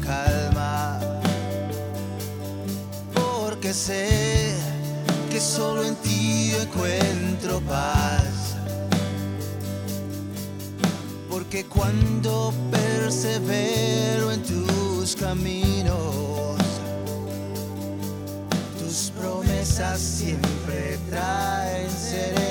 Calma. 0.00 0.98
Porque 3.14 3.72
sé 3.72 4.54
que 5.30 5.40
solo 5.40 5.84
en 5.84 5.96
ti 5.96 6.52
encuentro 6.60 7.60
paz. 7.60 8.03
Porque 11.54 11.68
cuando 11.68 12.52
persevero 12.68 14.32
en 14.32 14.42
tus 14.42 15.14
caminos, 15.14 16.58
tus 18.76 19.12
promesas 19.16 20.00
siempre 20.00 20.98
traen 21.08 21.88
serenidad. 21.88 22.43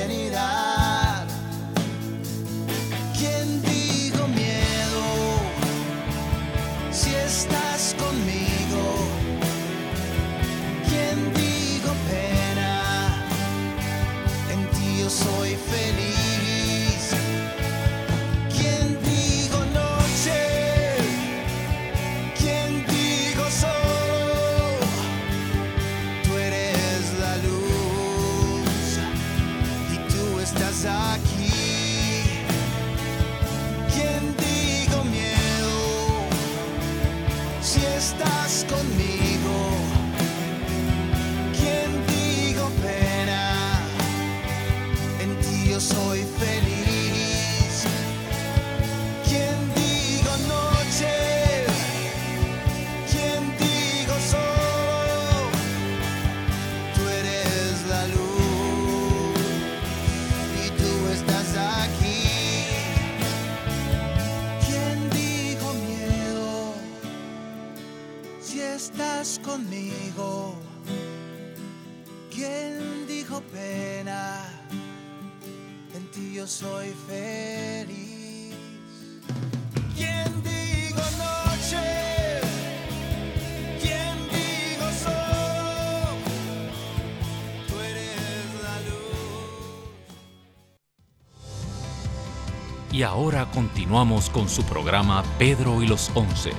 Y 92.94 93.02
ahora 93.02 93.50
continuamos 93.50 94.30
con 94.30 94.48
su 94.48 94.62
programa 94.66 95.24
Pedro 95.40 95.82
y 95.82 95.88
los 95.88 96.12
Once, 96.14 96.52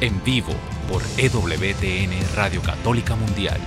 en 0.00 0.20
vivo 0.24 0.52
por 0.90 1.00
EWTN 1.16 2.34
Radio 2.34 2.60
Católica 2.60 3.14
Mundial. 3.14 3.60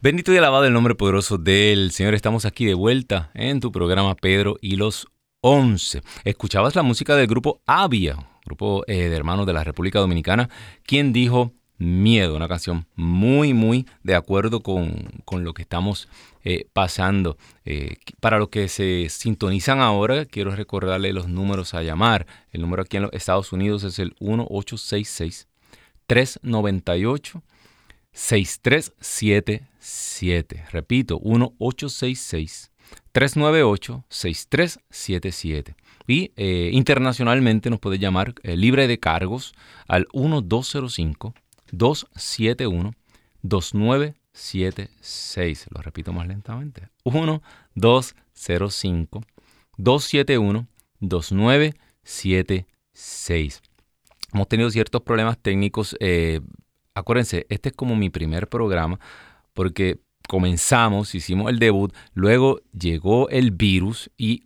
Bendito 0.00 0.32
y 0.32 0.36
alabado 0.36 0.66
el 0.66 0.72
nombre 0.72 0.94
poderoso 0.94 1.36
del 1.36 1.90
Señor. 1.90 2.14
Estamos 2.14 2.44
aquí 2.44 2.64
de 2.64 2.74
vuelta 2.74 3.32
en 3.34 3.58
tu 3.58 3.72
programa 3.72 4.14
Pedro 4.14 4.58
y 4.60 4.76
los 4.76 5.08
Once. 5.40 6.00
Escuchabas 6.22 6.76
la 6.76 6.84
música 6.84 7.16
del 7.16 7.26
grupo 7.26 7.60
Avia, 7.66 8.16
grupo 8.44 8.84
eh, 8.86 9.08
de 9.08 9.16
hermanos 9.16 9.46
de 9.46 9.52
la 9.52 9.64
República 9.64 9.98
Dominicana, 9.98 10.48
quien 10.84 11.12
dijo 11.12 11.55
Miedo, 11.78 12.36
una 12.36 12.48
canción 12.48 12.86
muy, 12.94 13.52
muy 13.52 13.84
de 14.02 14.14
acuerdo 14.14 14.62
con, 14.62 15.10
lo 15.30 15.52
que 15.52 15.60
estamos 15.60 16.08
eh, 16.42 16.66
pasando. 16.72 17.36
Eh, 17.66 17.96
para 18.20 18.38
los 18.38 18.48
que 18.48 18.68
se 18.68 19.10
sintonizan 19.10 19.80
ahora, 19.80 20.24
quiero 20.24 20.56
recordarle 20.56 21.12
los 21.12 21.28
números 21.28 21.74
a 21.74 21.82
llamar. 21.82 22.26
El 22.50 22.62
número 22.62 22.80
aquí 22.82 22.96
en 22.96 23.02
los 23.02 23.12
Estados 23.12 23.52
Unidos 23.52 23.84
es 23.84 23.98
el 23.98 24.16
1866 24.20 25.48
398 26.06 27.42
6377. 28.12 30.64
Repito, 30.72 31.20
1866 31.22 32.72
398 33.12 34.02
6377. 34.08 35.76
Y 36.06 36.32
eh, 36.36 36.70
internacionalmente 36.72 37.68
nos 37.68 37.80
puede 37.80 37.98
llamar 37.98 38.34
libre 38.44 38.86
de 38.86 38.98
cargos 38.98 39.52
al 39.88 40.06
1205 40.14 41.34
271 41.72 42.94
2976. 43.42 45.66
Lo 45.70 45.82
repito 45.82 46.12
más 46.12 46.28
lentamente. 46.28 46.88
1 47.04 47.42
205 47.74 49.22
271 49.76 50.66
2976. 51.00 53.62
Hemos 54.32 54.48
tenido 54.48 54.70
ciertos 54.70 55.02
problemas 55.02 55.38
técnicos. 55.38 55.96
Eh, 56.00 56.40
acuérdense, 56.94 57.46
este 57.48 57.68
es 57.70 57.74
como 57.74 57.96
mi 57.96 58.10
primer 58.10 58.48
programa 58.48 59.00
porque 59.54 59.98
comenzamos, 60.28 61.14
hicimos 61.14 61.48
el 61.50 61.58
debut, 61.58 61.94
luego 62.12 62.60
llegó 62.78 63.30
el 63.30 63.52
virus 63.52 64.10
y 64.16 64.44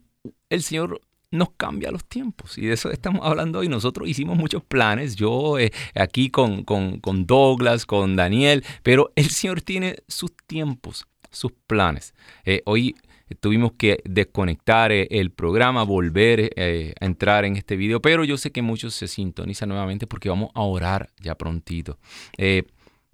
el 0.49 0.63
Señor 0.63 1.01
nos 1.31 1.51
cambia 1.51 1.91
los 1.91 2.05
tiempos. 2.05 2.57
Y 2.57 2.65
de 2.67 2.73
eso 2.73 2.91
estamos 2.91 3.21
hablando 3.25 3.59
hoy. 3.59 3.69
Nosotros 3.69 4.07
hicimos 4.07 4.37
muchos 4.37 4.63
planes, 4.63 5.15
yo 5.15 5.57
eh, 5.57 5.71
aquí 5.95 6.29
con, 6.29 6.63
con, 6.63 7.25
Douglas, 7.25 7.85
con 7.85 8.15
Daniel, 8.15 8.63
pero 8.83 9.11
el 9.15 9.29
Señor 9.29 9.61
tiene 9.61 9.97
sus 10.07 10.35
tiempos, 10.45 11.07
sus 11.31 11.53
planes. 11.67 12.13
Eh, 12.45 12.61
hoy 12.65 12.95
tuvimos 13.39 13.71
que 13.77 14.01
desconectar 14.03 14.91
eh, 14.91 15.07
el 15.09 15.31
programa, 15.31 15.83
volver 15.83 16.51
a 16.57 17.05
entrar 17.05 17.45
en 17.45 17.55
este 17.55 17.77
video, 17.77 18.01
pero 18.01 18.25
yo 18.25 18.37
sé 18.37 18.51
que 18.51 18.61
muchos 18.61 18.93
se 18.93 19.07
sintonizan 19.07 19.69
nuevamente 19.69 20.05
porque 20.05 20.29
vamos 20.29 20.51
a 20.53 20.61
orar 20.61 21.09
ya 21.19 21.35
prontito. 21.35 21.97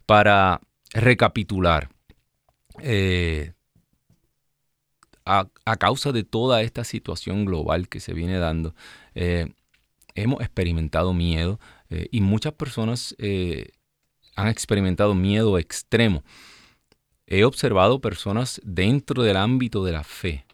para 0.08 0.60
recapitular, 0.94 1.90
a, 5.28 5.76
causa 5.78 6.12
de 6.12 6.24
toda 6.24 6.62
esta 6.62 6.84
situación 6.84 7.46
global 7.46 7.90
que 7.90 8.00
se 8.00 8.14
viene 8.14 8.38
dando, 8.38 8.74
eh, 9.14 9.54
hemos 10.16 10.42
experimentado 10.42 11.14
miedo 11.14 11.60
eh, 11.90 12.08
y 12.12 12.22
muchas 12.22 12.54
personas 12.54 13.16
eh, 13.20 13.72
han 14.36 14.48
experimentado 14.48 15.14
miedo 15.14 15.58
extremo. 15.60 16.24
He 17.26 17.44
observado 17.44 18.00
personas 18.00 18.62
dentro 18.64 19.24
del 19.24 19.36
ámbito 19.36 19.84
de 19.84 19.92
la 19.92 20.04
fe, 20.04 20.46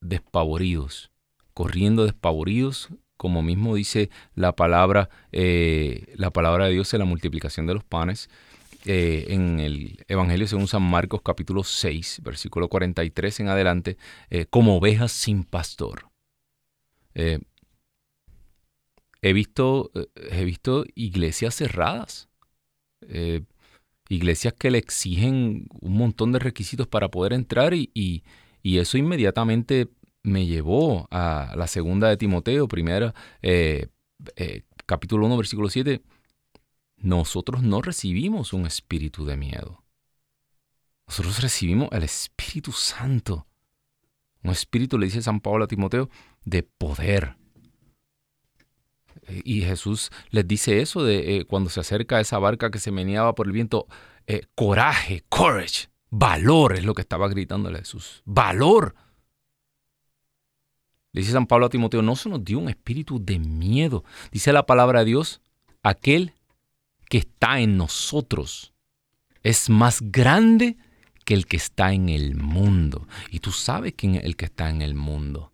despavoridos, 0.00 1.12
corriendo 1.52 2.04
despavoridos, 2.04 2.88
como 3.16 3.40
mismo 3.42 3.76
dice 3.76 4.10
la 4.34 4.56
palabra, 4.56 5.10
la 5.30 6.30
palabra 6.32 6.66
de 6.66 6.72
Dios 6.72 6.92
en 6.92 6.98
la 6.98 7.04
multiplicación 7.04 7.66
de 7.66 7.74
los 7.74 7.84
panes, 7.84 8.28
eh, 8.86 9.26
en 9.28 9.60
el 9.60 10.04
Evangelio 10.08 10.46
según 10.46 10.68
San 10.68 10.82
Marcos 10.82 11.22
capítulo 11.22 11.64
6, 11.64 12.20
versículo 12.22 12.68
43 12.68 13.40
en 13.40 13.48
adelante, 13.48 13.96
eh, 14.28 14.46
como 14.46 14.76
ovejas 14.76 15.12
sin 15.12 15.44
pastor. 15.44 16.10
Eh, 17.14 17.38
he, 19.22 19.32
visto, 19.32 19.90
he 20.30 20.44
visto 20.44 20.84
iglesias 20.94 21.54
cerradas, 21.54 22.28
iglesias 24.08 24.54
que 24.54 24.70
le 24.70 24.78
exigen 24.78 25.66
un 25.80 25.96
montón 25.96 26.32
de 26.32 26.38
requisitos 26.38 26.86
para 26.86 27.10
poder 27.10 27.32
entrar 27.32 27.74
y, 27.74 27.90
y, 27.94 28.22
y 28.62 28.78
eso 28.78 28.98
inmediatamente 28.98 29.88
me 30.22 30.46
llevó 30.46 31.08
a 31.10 31.54
la 31.56 31.66
segunda 31.68 32.08
de 32.08 32.16
Timoteo, 32.16 32.68
primera, 32.68 33.14
capítulo 34.86 35.26
1, 35.26 35.36
versículo 35.36 35.70
7 35.70 36.02
nosotros 37.04 37.62
no 37.62 37.82
recibimos 37.82 38.54
un 38.54 38.64
espíritu 38.64 39.26
de 39.26 39.36
miedo. 39.36 39.84
Nosotros 41.06 41.42
recibimos 41.42 41.90
el 41.92 42.02
Espíritu 42.02 42.72
Santo. 42.72 43.46
Un 44.42 44.50
espíritu, 44.50 44.96
le 44.96 45.06
dice 45.06 45.20
San 45.20 45.40
Pablo 45.40 45.64
a 45.64 45.68
Timoteo, 45.68 46.08
de 46.46 46.62
poder. 46.62 47.36
Y 49.44 49.60
Jesús 49.62 50.10
les 50.30 50.48
dice 50.48 50.80
eso 50.80 51.04
de 51.04 51.36
eh, 51.36 51.44
cuando 51.44 51.68
se 51.68 51.80
acerca 51.80 52.16
a 52.16 52.20
esa 52.20 52.38
barca 52.38 52.70
que 52.70 52.78
se 52.78 52.90
meneaba 52.90 53.34
por 53.34 53.46
el 53.46 53.52
viento, 53.52 53.86
eh, 54.26 54.46
coraje, 54.54 55.24
courage, 55.28 55.88
valor 56.08 56.74
es 56.74 56.84
lo 56.84 56.94
que 56.94 57.02
estaba 57.02 57.28
gritándole 57.28 57.80
Jesús. 57.80 58.22
Valor. 58.24 58.94
Le 61.12 61.20
dice 61.20 61.32
San 61.32 61.46
Pablo 61.46 61.66
a 61.66 61.70
Timoteo, 61.70 62.00
no 62.00 62.16
se 62.16 62.30
nos 62.30 62.42
dio 62.42 62.58
un 62.58 62.70
espíritu 62.70 63.22
de 63.22 63.38
miedo. 63.38 64.04
Dice 64.32 64.54
la 64.54 64.64
palabra 64.64 65.00
de 65.00 65.06
Dios, 65.06 65.42
aquel 65.82 66.33
que 67.14 67.18
está 67.18 67.60
en 67.60 67.76
nosotros 67.76 68.72
es 69.44 69.70
más 69.70 70.00
grande 70.02 70.76
que 71.24 71.34
el 71.34 71.46
que 71.46 71.56
está 71.56 71.92
en 71.92 72.08
el 72.08 72.34
mundo. 72.34 73.06
Y 73.30 73.38
tú 73.38 73.52
sabes 73.52 73.94
quién 73.96 74.16
es 74.16 74.24
el 74.24 74.34
que 74.34 74.46
está 74.46 74.68
en 74.68 74.82
el 74.82 74.96
mundo. 74.96 75.52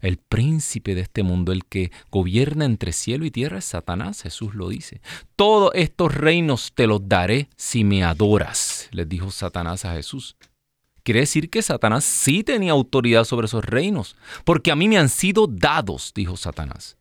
El 0.00 0.16
príncipe 0.16 0.96
de 0.96 1.02
este 1.02 1.22
mundo, 1.22 1.52
el 1.52 1.66
que 1.66 1.92
gobierna 2.10 2.64
entre 2.64 2.92
cielo 2.92 3.24
y 3.24 3.30
tierra, 3.30 3.58
es 3.58 3.64
Satanás, 3.64 4.22
Jesús 4.22 4.56
lo 4.56 4.70
dice. 4.70 5.00
Todos 5.36 5.70
estos 5.76 6.12
reinos 6.12 6.72
te 6.74 6.88
los 6.88 7.08
daré 7.08 7.48
si 7.54 7.84
me 7.84 8.02
adoras, 8.02 8.88
les 8.90 9.08
dijo 9.08 9.30
Satanás 9.30 9.84
a 9.84 9.94
Jesús. 9.94 10.36
Quiere 11.04 11.20
decir 11.20 11.48
que 11.48 11.62
Satanás 11.62 12.02
sí 12.02 12.42
tenía 12.42 12.72
autoridad 12.72 13.22
sobre 13.22 13.46
esos 13.46 13.64
reinos, 13.64 14.16
porque 14.44 14.72
a 14.72 14.74
mí 14.74 14.88
me 14.88 14.98
han 14.98 15.10
sido 15.10 15.46
dados, 15.46 16.10
dijo 16.12 16.36
Satanás. 16.36 16.96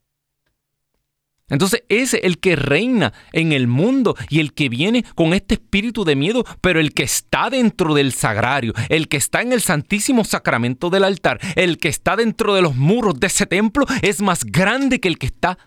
Entonces 1.52 1.84
es 1.90 2.16
el 2.16 2.40
que 2.40 2.56
reina 2.56 3.14
en 3.34 3.52
el 3.52 3.68
mundo 3.68 4.16
y 4.30 4.40
el 4.40 4.54
que 4.54 4.70
viene 4.70 5.04
con 5.16 5.34
este 5.34 5.56
espíritu 5.56 6.06
de 6.06 6.16
miedo, 6.16 6.46
pero 6.62 6.80
el 6.80 6.94
que 6.94 7.04
está 7.04 7.50
dentro 7.50 7.94
del 7.94 8.14
sagrario, 8.14 8.74
el 8.90 9.10
que 9.10 9.18
está 9.18 9.42
en 9.42 9.52
el 9.52 9.62
santísimo 9.62 10.24
sacramento 10.24 10.90
del 10.90 11.04
altar, 11.04 11.40
el 11.56 11.78
que 11.78 11.90
está 11.90 12.16
dentro 12.16 12.56
de 12.56 12.62
los 12.62 12.76
muros 12.76 13.20
de 13.20 13.28
ese 13.28 13.46
templo 13.46 13.86
es 14.02 14.22
más 14.22 14.46
grande 14.46 15.00
que 15.00 15.10
el 15.10 15.20
que 15.20 15.28
está 15.28 15.58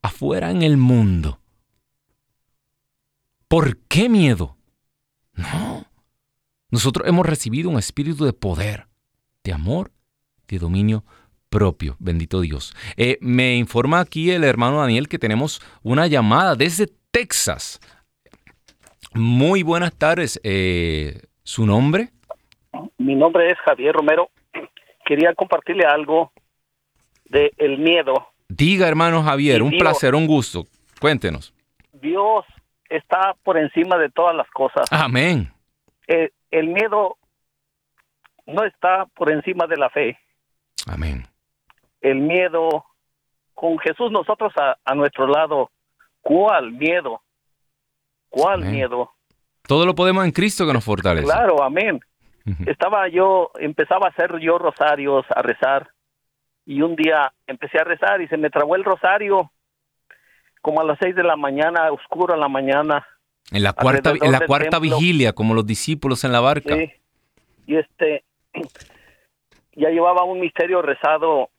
afuera 0.00 0.50
en 0.52 0.62
el 0.62 0.76
mundo. 0.76 1.40
¿Por 3.48 3.76
qué 3.88 4.08
miedo? 4.08 4.56
No. 5.34 5.84
Nosotros 6.70 7.06
hemos 7.08 7.26
recibido 7.26 7.68
un 7.68 7.78
espíritu 7.78 8.24
de 8.24 8.32
poder, 8.32 8.86
de 9.42 9.52
amor, 9.52 9.92
de 10.46 10.58
dominio 10.58 11.04
propio, 11.52 11.96
bendito 12.00 12.40
Dios. 12.40 12.74
Eh, 12.96 13.18
me 13.20 13.56
informa 13.56 14.00
aquí 14.00 14.30
el 14.30 14.42
hermano 14.42 14.80
Daniel 14.80 15.06
que 15.06 15.18
tenemos 15.18 15.60
una 15.82 16.06
llamada 16.06 16.56
desde 16.56 16.88
Texas. 17.10 17.78
Muy 19.14 19.62
buenas 19.62 19.94
tardes. 19.94 20.40
Eh, 20.42 21.20
¿Su 21.44 21.66
nombre? 21.66 22.08
Mi 22.96 23.14
nombre 23.14 23.50
es 23.50 23.58
Javier 23.66 23.94
Romero. 23.94 24.30
Quería 25.04 25.34
compartirle 25.34 25.84
algo 25.84 26.32
de 27.26 27.52
el 27.58 27.78
miedo. 27.78 28.28
Diga, 28.48 28.88
hermano 28.88 29.22
Javier, 29.22 29.62
un 29.62 29.72
placer, 29.72 30.14
un 30.14 30.26
gusto. 30.26 30.64
Cuéntenos. 31.00 31.52
Dios 31.92 32.46
está 32.88 33.36
por 33.42 33.58
encima 33.58 33.98
de 33.98 34.08
todas 34.08 34.34
las 34.34 34.48
cosas. 34.50 34.90
Amén. 34.90 35.52
Eh, 36.06 36.30
el 36.50 36.68
miedo 36.68 37.18
no 38.46 38.64
está 38.64 39.04
por 39.14 39.30
encima 39.30 39.66
de 39.66 39.76
la 39.76 39.90
fe. 39.90 40.18
Amén 40.86 41.26
el 42.02 42.16
miedo, 42.16 42.84
con 43.54 43.78
Jesús 43.78 44.10
nosotros 44.10 44.52
a, 44.56 44.94
nuestro 44.94 45.26
lado, 45.26 45.70
¿cuál 46.20 46.72
miedo? 46.72 47.22
¿Cuál 48.28 48.64
miedo? 48.64 49.10
Todo 49.66 49.86
lo 49.86 49.94
podemos 49.94 50.24
en 50.24 50.32
Cristo 50.32 50.66
que 50.66 50.72
nos 50.72 50.84
fortalece. 50.84 51.26
Claro, 51.26 51.62
amén. 51.62 52.00
Estaba 52.66 53.08
yo, 53.08 53.52
empezaba 53.58 54.08
a 54.08 54.10
hacer 54.10 54.38
yo 54.40 54.58
rosarios, 54.58 55.24
a 55.30 55.42
rezar, 55.42 55.90
y 56.66 56.82
un 56.82 56.96
día 56.96 57.32
empecé 57.46 57.78
a 57.78 57.84
rezar 57.84 58.20
y 58.20 58.28
se 58.28 58.36
me 58.36 58.50
trabó 58.50 58.74
el 58.74 58.84
rosario 58.84 59.52
como 60.60 60.80
a 60.80 60.84
las 60.84 60.98
seis 61.00 61.14
de 61.14 61.22
la 61.22 61.36
mañana, 61.36 61.90
oscuro 61.92 62.34
en 62.34 62.40
la 62.40 62.48
mañana. 62.48 63.06
En 63.50 63.62
la 63.62 63.72
cuarta, 63.72 64.14
en 64.20 64.32
la 64.32 64.46
cuarta 64.46 64.78
vigilia, 64.78 65.32
como 65.32 65.54
los 65.54 65.66
discípulos 65.66 66.24
en 66.24 66.32
la 66.32 66.40
barca. 66.40 66.76
Sí. 66.76 66.92
Y 67.66 67.76
este, 67.76 68.24
ya 69.74 69.90
llevaba 69.90 70.24
un 70.24 70.40
misterio 70.40 70.82
rezado 70.82 71.50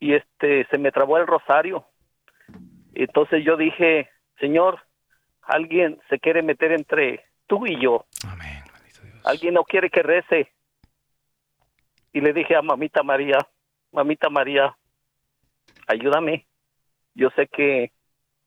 y 0.00 0.14
este 0.14 0.66
se 0.70 0.78
me 0.78 0.90
trabó 0.90 1.18
el 1.18 1.26
rosario. 1.26 1.84
Entonces 2.94 3.44
yo 3.44 3.56
dije, 3.56 4.08
Señor, 4.40 4.80
alguien 5.42 6.00
se 6.08 6.18
quiere 6.18 6.42
meter 6.42 6.72
entre 6.72 7.24
tú 7.46 7.66
y 7.66 7.80
yo. 7.80 8.06
Amén. 8.26 8.64
Alguien 9.24 9.54
no 9.54 9.62
quiere 9.64 9.90
que 9.90 10.02
rece. 10.02 10.50
Y 12.12 12.20
le 12.20 12.32
dije 12.32 12.56
a 12.56 12.62
mamita 12.62 13.02
María, 13.04 13.38
mamita 13.92 14.28
María, 14.30 14.76
ayúdame. 15.86 16.46
yo 17.14 17.30
sé 17.36 17.46
que 17.48 17.92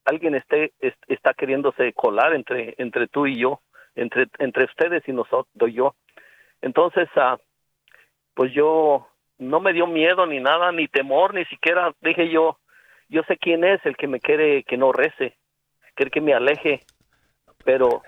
alguien 0.06 0.36
esté 0.36 0.74
est- 0.80 1.02
está 1.08 1.34
queriéndose 1.34 1.94
colar 1.94 2.34
entre 2.34 2.76
entre 2.78 3.08
tú 3.08 3.26
y 3.28 3.38
yo, 3.40 3.62
entre 3.96 4.28
entre 4.40 4.66
ustedes 4.66 5.08
y 5.08 5.12
nosotros 5.14 5.72
yo. 5.72 5.96
Entonces, 6.62 7.08
ah, 7.16 7.38
pues 8.34 8.52
yo 8.54 9.08
no 9.38 9.60
me 9.60 9.74
dio 9.74 9.88
miedo 9.88 10.26
ni 10.26 10.40
nada, 10.40 10.72
ni 10.72 10.88
temor, 10.88 11.34
ni 11.34 11.46
siquiera 11.46 11.94
dije 12.02 12.30
yo, 12.30 12.60
yo 13.10 13.22
sé 13.28 13.38
quién 13.38 13.64
es 13.64 13.86
el 13.86 13.96
que 13.98 14.08
me 14.08 14.20
quiere 14.20 14.64
que 14.64 14.78
no 14.78 14.92
rece, 14.92 15.38
quiere 15.96 16.12
que 16.12 16.22
me 16.22 16.34
aleje, 16.34 16.82
pero 17.64 18.02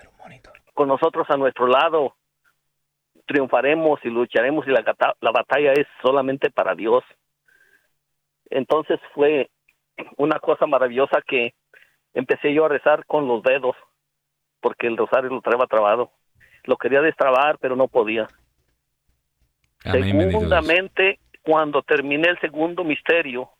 con 0.74 0.88
nosotros 0.88 1.26
a 1.30 1.36
nuestro 1.36 1.66
lado 1.66 2.14
triunfaremos 3.26 4.00
y 4.04 4.08
lucharemos 4.08 4.66
y 4.66 4.70
la, 4.70 4.84
la 5.20 5.30
batalla 5.30 5.72
es 5.72 5.86
solamente 6.02 6.50
para 6.50 6.74
Dios. 6.74 7.02
Entonces 8.50 9.00
fue 9.14 9.50
una 10.16 10.38
cosa 10.38 10.66
maravillosa 10.66 11.20
que 11.26 11.54
empecé 12.14 12.52
yo 12.52 12.64
a 12.64 12.68
rezar 12.68 13.04
con 13.06 13.26
los 13.26 13.42
dedos, 13.42 13.76
porque 14.60 14.86
el 14.86 14.96
rosario 14.96 15.30
lo 15.30 15.40
traía 15.40 15.66
trabado. 15.66 16.12
Lo 16.64 16.76
quería 16.76 17.00
destrabar, 17.00 17.58
pero 17.58 17.76
no 17.76 17.88
podía. 17.88 18.26
Segundamente, 19.92 21.20
cuando 21.42 21.82
terminé 21.82 22.28
el 22.28 22.40
segundo 22.40 22.84
misterio, 22.84 23.50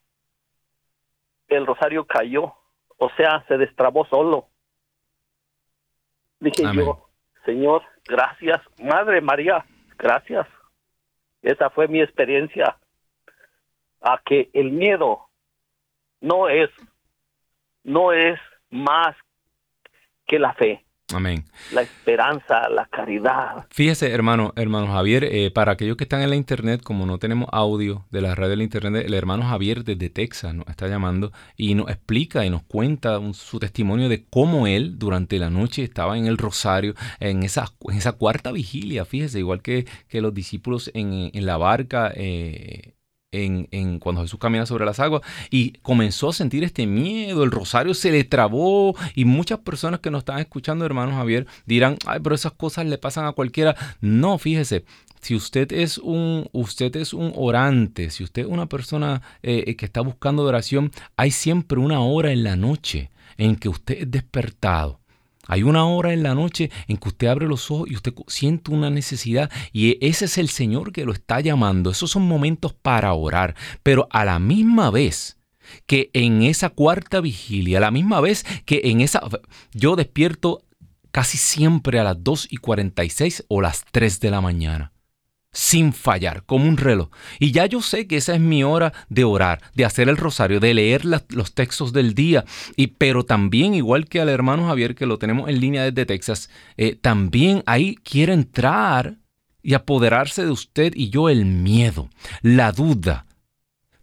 el 1.49 1.67
rosario 1.67 2.05
cayó, 2.05 2.55
o 2.99 3.11
sea, 3.17 3.45
se 3.47 3.57
destrabó 3.57 4.07
solo. 4.07 4.49
Dije 6.41 6.67
Amén. 6.67 6.87
yo, 6.87 7.09
Señor, 7.45 7.83
gracias, 8.05 8.61
Madre 8.83 9.21
María, 9.21 9.65
gracias. 9.99 10.47
Esa 11.43 11.71
fue 11.71 11.87
mi 11.87 12.01
experiencia 12.01 12.77
a 14.01 14.21
que 14.25 14.51
el 14.53 14.73
miedo 14.73 15.29
no 16.21 16.49
es 16.49 16.71
no 17.85 18.13
es 18.13 18.39
más 18.71 19.17
que 20.27 20.41
la 20.41 20.55
fe, 20.55 20.85
Amén. 21.15 21.45
la 21.73 21.83
esperanza, 21.83 22.69
la 22.69 22.87
caridad. 22.87 23.67
Fíjese, 23.71 24.11
hermano, 24.11 24.53
hermano 24.57 24.89
Javier, 24.89 25.23
eh, 25.23 25.53
para 25.53 25.71
aquellos 25.73 25.97
que 25.97 26.03
están 26.03 26.21
en 26.23 26.31
la 26.31 26.37
internet, 26.37 26.83
como 26.83 27.07
no 27.07 27.19
tenemos 27.19 27.49
audio 27.53 28.05
de 28.11 28.21
la 28.23 28.35
red 28.35 28.49
de 28.49 28.57
la 28.57 28.65
internet, 28.65 29.05
el 29.07 29.15
hermano 29.15 29.45
Javier 29.45 29.85
desde 29.85 30.11
Texas 30.11 30.53
nos 30.53 30.67
está 30.67 30.89
llamando 30.89 31.31
y 31.57 31.75
nos 31.77 31.89
explica 31.91 32.45
y 32.45 32.51
nos 32.51 32.65
cuenta 32.65 33.21
un- 33.21 33.35
su 33.35 33.61
testimonio 33.61 34.09
de 34.09 34.25
cómo 34.29 34.67
él 34.67 34.99
durante 34.99 35.39
la 35.39 35.49
noche 35.49 35.85
estaba 35.85 36.19
en 36.19 36.27
el 36.27 36.39
rosario, 36.39 36.95
en 37.21 37.45
esa, 37.45 37.67
en 37.89 37.97
esa 37.97 38.13
cuarta 38.13 38.51
vigilia, 38.51 39.05
fíjese, 39.05 39.39
igual 39.39 39.63
que, 39.63 39.87
que 40.09 40.21
los 40.21 40.35
discípulos 40.35 40.91
en, 40.93 41.31
en 41.33 41.47
la 41.47 41.57
barca. 41.57 42.11
eh, 42.17 42.95
en, 43.45 43.99
cuando 43.99 44.23
Jesús 44.23 44.39
camina 44.39 44.67
sobre 44.67 44.85
las 44.85 45.01
aguas 45.01 45.23
y 45.51 45.73
comenzó 45.83 46.31
a 46.31 46.33
sentir 46.33 46.65
este 46.65 46.87
miedo, 46.87 47.43
el 47.45 47.51
rosario 47.51 47.95
se 47.95 48.11
le 48.11 48.25
trabó 48.25 48.95
y 49.15 49.25
muchas 49.25 49.59
personas 49.61 50.01
que 50.01 50.11
nos 50.11 50.21
están 50.21 50.39
escuchando, 50.39 50.85
hermano 50.85 51.13
Javier, 51.13 51.47
dirán, 51.67 51.97
ay, 52.07 52.21
pero 52.23 52.35
esas 52.35 52.53
cosas 52.53 52.87
le 52.87 52.99
pasan 52.99 53.27
a 53.27 53.33
cualquiera. 53.33 53.77
No, 54.01 54.39
fíjese, 54.39 54.85
si 55.21 55.35
usted 55.35 55.73
es 55.73 55.99
un, 55.99 56.49
usted 56.53 56.95
es 56.97 57.13
un 57.13 57.33
orante, 57.35 58.11
si 58.11 58.25
usted 58.25 58.43
es 58.43 58.49
una 58.49 58.67
persona 58.67 59.23
eh, 59.43 59.77
que 59.77 59.87
está 59.87 60.01
buscando 60.01 60.45
oración, 60.45 60.93
hay 61.17 61.31
siempre 61.31 61.79
una 61.79 62.01
hora 62.01 62.33
en 62.33 62.45
la 62.45 62.57
noche 62.57 63.11
en 63.37 63.57
que 63.57 63.69
usted 63.69 64.03
es 64.03 64.11
despertado. 64.11 65.01
Hay 65.47 65.63
una 65.63 65.87
hora 65.87 66.13
en 66.13 66.23
la 66.23 66.35
noche 66.35 66.71
en 66.89 66.97
que 66.97 67.09
usted 67.09 67.29
abre 67.29 67.47
los 67.47 67.71
ojos 67.71 67.91
y 67.91 67.95
usted 67.95 68.13
siente 68.27 68.71
una 68.71 68.91
necesidad 68.91 69.51
y 69.73 69.99
ese 70.07 70.27
es 70.27 70.39
el 70.39 70.49
Señor 70.49 70.93
que 70.93 71.05
lo 71.05 71.13
está 71.13 71.41
llamando. 71.41 71.91
Esos 71.91 72.11
son 72.11 72.27
momentos 72.27 72.73
para 72.73 73.13
orar, 73.13 73.55
pero 73.83 74.09
a 74.11 74.25
la 74.25 74.39
misma 74.39 74.91
vez 74.91 75.39
que 75.87 76.11
en 76.13 76.43
esa 76.43 76.71
cuarta 76.71 77.21
vigilia, 77.21 77.79
a 77.79 77.83
la 77.83 77.91
misma 77.91 78.21
vez 78.21 78.45
que 78.65 78.83
en 78.85 79.01
esa... 79.01 79.21
Yo 79.73 79.97
despierto 79.97 80.63
casi 81.11 81.39
siempre 81.39 81.99
a 81.99 82.05
las 82.05 82.23
2 82.23 82.49
y 82.51 82.57
46 82.59 83.45
o 83.49 83.61
las 83.61 83.85
3 83.91 84.21
de 84.21 84.31
la 84.31 84.41
mañana 84.41 84.93
sin 85.57 85.95
fallar, 85.95 86.43
como 86.45 86.69
un 86.69 86.77
reloj. 86.77 87.09
Y 87.39 87.51
ya 87.51 87.65
yo 87.65 87.81
sé 87.81 88.07
que 88.07 88.19
esa 88.19 88.35
es 88.35 88.41
mi 88.41 88.63
hora 88.63 88.93
de 89.09 89.25
orar, 89.25 89.63
de 89.75 89.87
hacer 89.87 90.11
el 90.11 90.19
rosario, 90.19 90.61
de 90.61 90.75
leer 90.75 91.07
los 91.07 91.55
textos 91.55 91.95
del 91.95 92.13
día. 92.13 92.45
Y, 92.77 92.89
pero 92.89 93.25
también, 93.25 93.73
igual 93.73 94.07
que 94.07 94.21
al 94.21 94.29
hermano 94.29 94.67
Javier, 94.67 94.95
que 94.95 95.07
lo 95.07 95.19
tenemos 95.19 95.49
en 95.49 95.59
línea 95.59 95.83
desde 95.83 96.05
Texas, 96.05 96.51
eh, 96.77 96.95
también 96.95 97.63
ahí 97.65 97.95
quiere 97.95 98.35
entrar 98.35 99.17
y 99.63 99.73
apoderarse 99.73 100.45
de 100.45 100.51
usted 100.51 100.93
y 100.95 101.09
yo 101.09 101.31
el 101.31 101.47
miedo, 101.47 102.11
la 102.43 102.71
duda. 102.71 103.25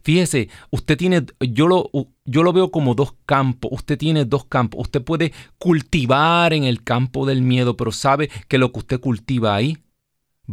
Fíjese, 0.01 0.49
usted 0.71 0.97
tiene, 0.97 1.23
yo 1.39 1.67
lo, 1.67 1.91
yo 2.25 2.41
lo 2.41 2.51
veo 2.51 2.71
como 2.71 2.95
dos 2.95 3.13
campos. 3.27 3.71
Usted 3.71 3.97
tiene 3.99 4.25
dos 4.25 4.45
campos. 4.45 4.81
Usted 4.81 5.03
puede 5.03 5.33
cultivar 5.59 6.51
en 6.51 6.63
el 6.63 6.83
campo 6.83 7.27
del 7.27 7.43
miedo, 7.43 7.77
pero 7.77 7.91
sabe 7.91 8.31
que 8.47 8.57
lo 8.57 8.71
que 8.71 8.79
usted 8.79 8.99
cultiva 8.99 9.55
ahí 9.55 9.77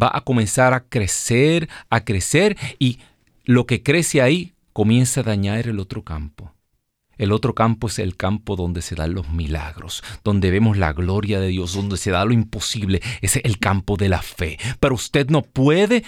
va 0.01 0.11
a 0.13 0.23
comenzar 0.23 0.75
a 0.75 0.85
crecer, 0.89 1.69
a 1.89 2.05
crecer 2.05 2.57
y 2.79 2.99
lo 3.45 3.67
que 3.67 3.83
crece 3.83 4.23
ahí 4.23 4.55
comienza 4.73 5.21
a 5.21 5.25
dañar 5.25 5.67
el 5.69 5.81
otro 5.81 6.05
campo. 6.05 6.55
El 7.19 7.33
otro 7.33 7.55
campo 7.55 7.89
es 7.89 7.99
el 7.99 8.17
campo 8.17 8.57
donde 8.57 8.81
se 8.81 8.95
dan 8.95 9.13
los 9.13 9.29
milagros, 9.29 10.03
donde 10.25 10.51
vemos 10.51 10.79
la 10.79 10.95
gloria 10.95 11.39
de 11.39 11.49
Dios, 11.49 11.75
donde 11.75 11.99
se 11.99 12.11
da 12.11 12.25
lo 12.25 12.33
imposible. 12.33 13.03
Es 13.21 13.37
el 13.37 13.59
campo 13.59 13.99
de 13.99 14.09
la 14.09 14.23
fe. 14.23 14.59
Pero 14.81 14.95
usted 14.95 15.29
no 15.29 15.43
puede 15.43 16.03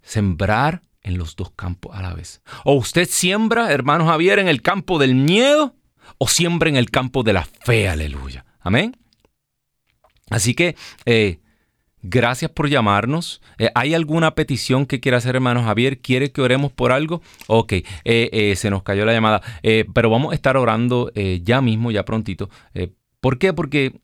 sembrar 0.00 0.82
en 1.02 1.18
los 1.18 1.34
dos 1.34 1.50
campos 1.56 1.96
a 1.96 2.02
la 2.02 2.14
vez. 2.14 2.40
O 2.64 2.74
usted 2.74 3.08
siembra, 3.08 3.72
hermano 3.72 4.06
Javier, 4.06 4.38
en 4.38 4.46
el 4.46 4.62
campo 4.62 5.00
del 5.00 5.16
miedo 5.16 5.74
o 6.18 6.28
siembra 6.28 6.68
en 6.68 6.76
el 6.76 6.90
campo 6.90 7.24
de 7.24 7.32
la 7.32 7.44
fe. 7.44 7.88
Aleluya. 7.88 8.44
Amén. 8.60 8.96
Así 10.30 10.54
que 10.54 10.76
eh, 11.04 11.40
Gracias 12.06 12.50
por 12.50 12.68
llamarnos. 12.68 13.40
Eh, 13.56 13.70
¿Hay 13.74 13.94
alguna 13.94 14.34
petición 14.34 14.84
que 14.84 15.00
quiera 15.00 15.16
hacer, 15.16 15.36
hermano 15.36 15.62
Javier? 15.64 16.02
¿Quiere 16.02 16.32
que 16.32 16.42
oremos 16.42 16.70
por 16.70 16.92
algo? 16.92 17.22
Ok, 17.46 17.72
eh, 17.72 17.84
eh, 18.04 18.56
se 18.56 18.68
nos 18.68 18.82
cayó 18.82 19.06
la 19.06 19.14
llamada. 19.14 19.40
Pero 19.62 20.10
vamos 20.10 20.32
a 20.32 20.34
estar 20.34 20.58
orando 20.58 21.10
ya 21.14 21.62
mismo, 21.62 21.90
ya 21.90 22.04
prontito. 22.04 22.50
¿Por 23.20 23.38
qué? 23.38 23.54
Porque 23.54 24.00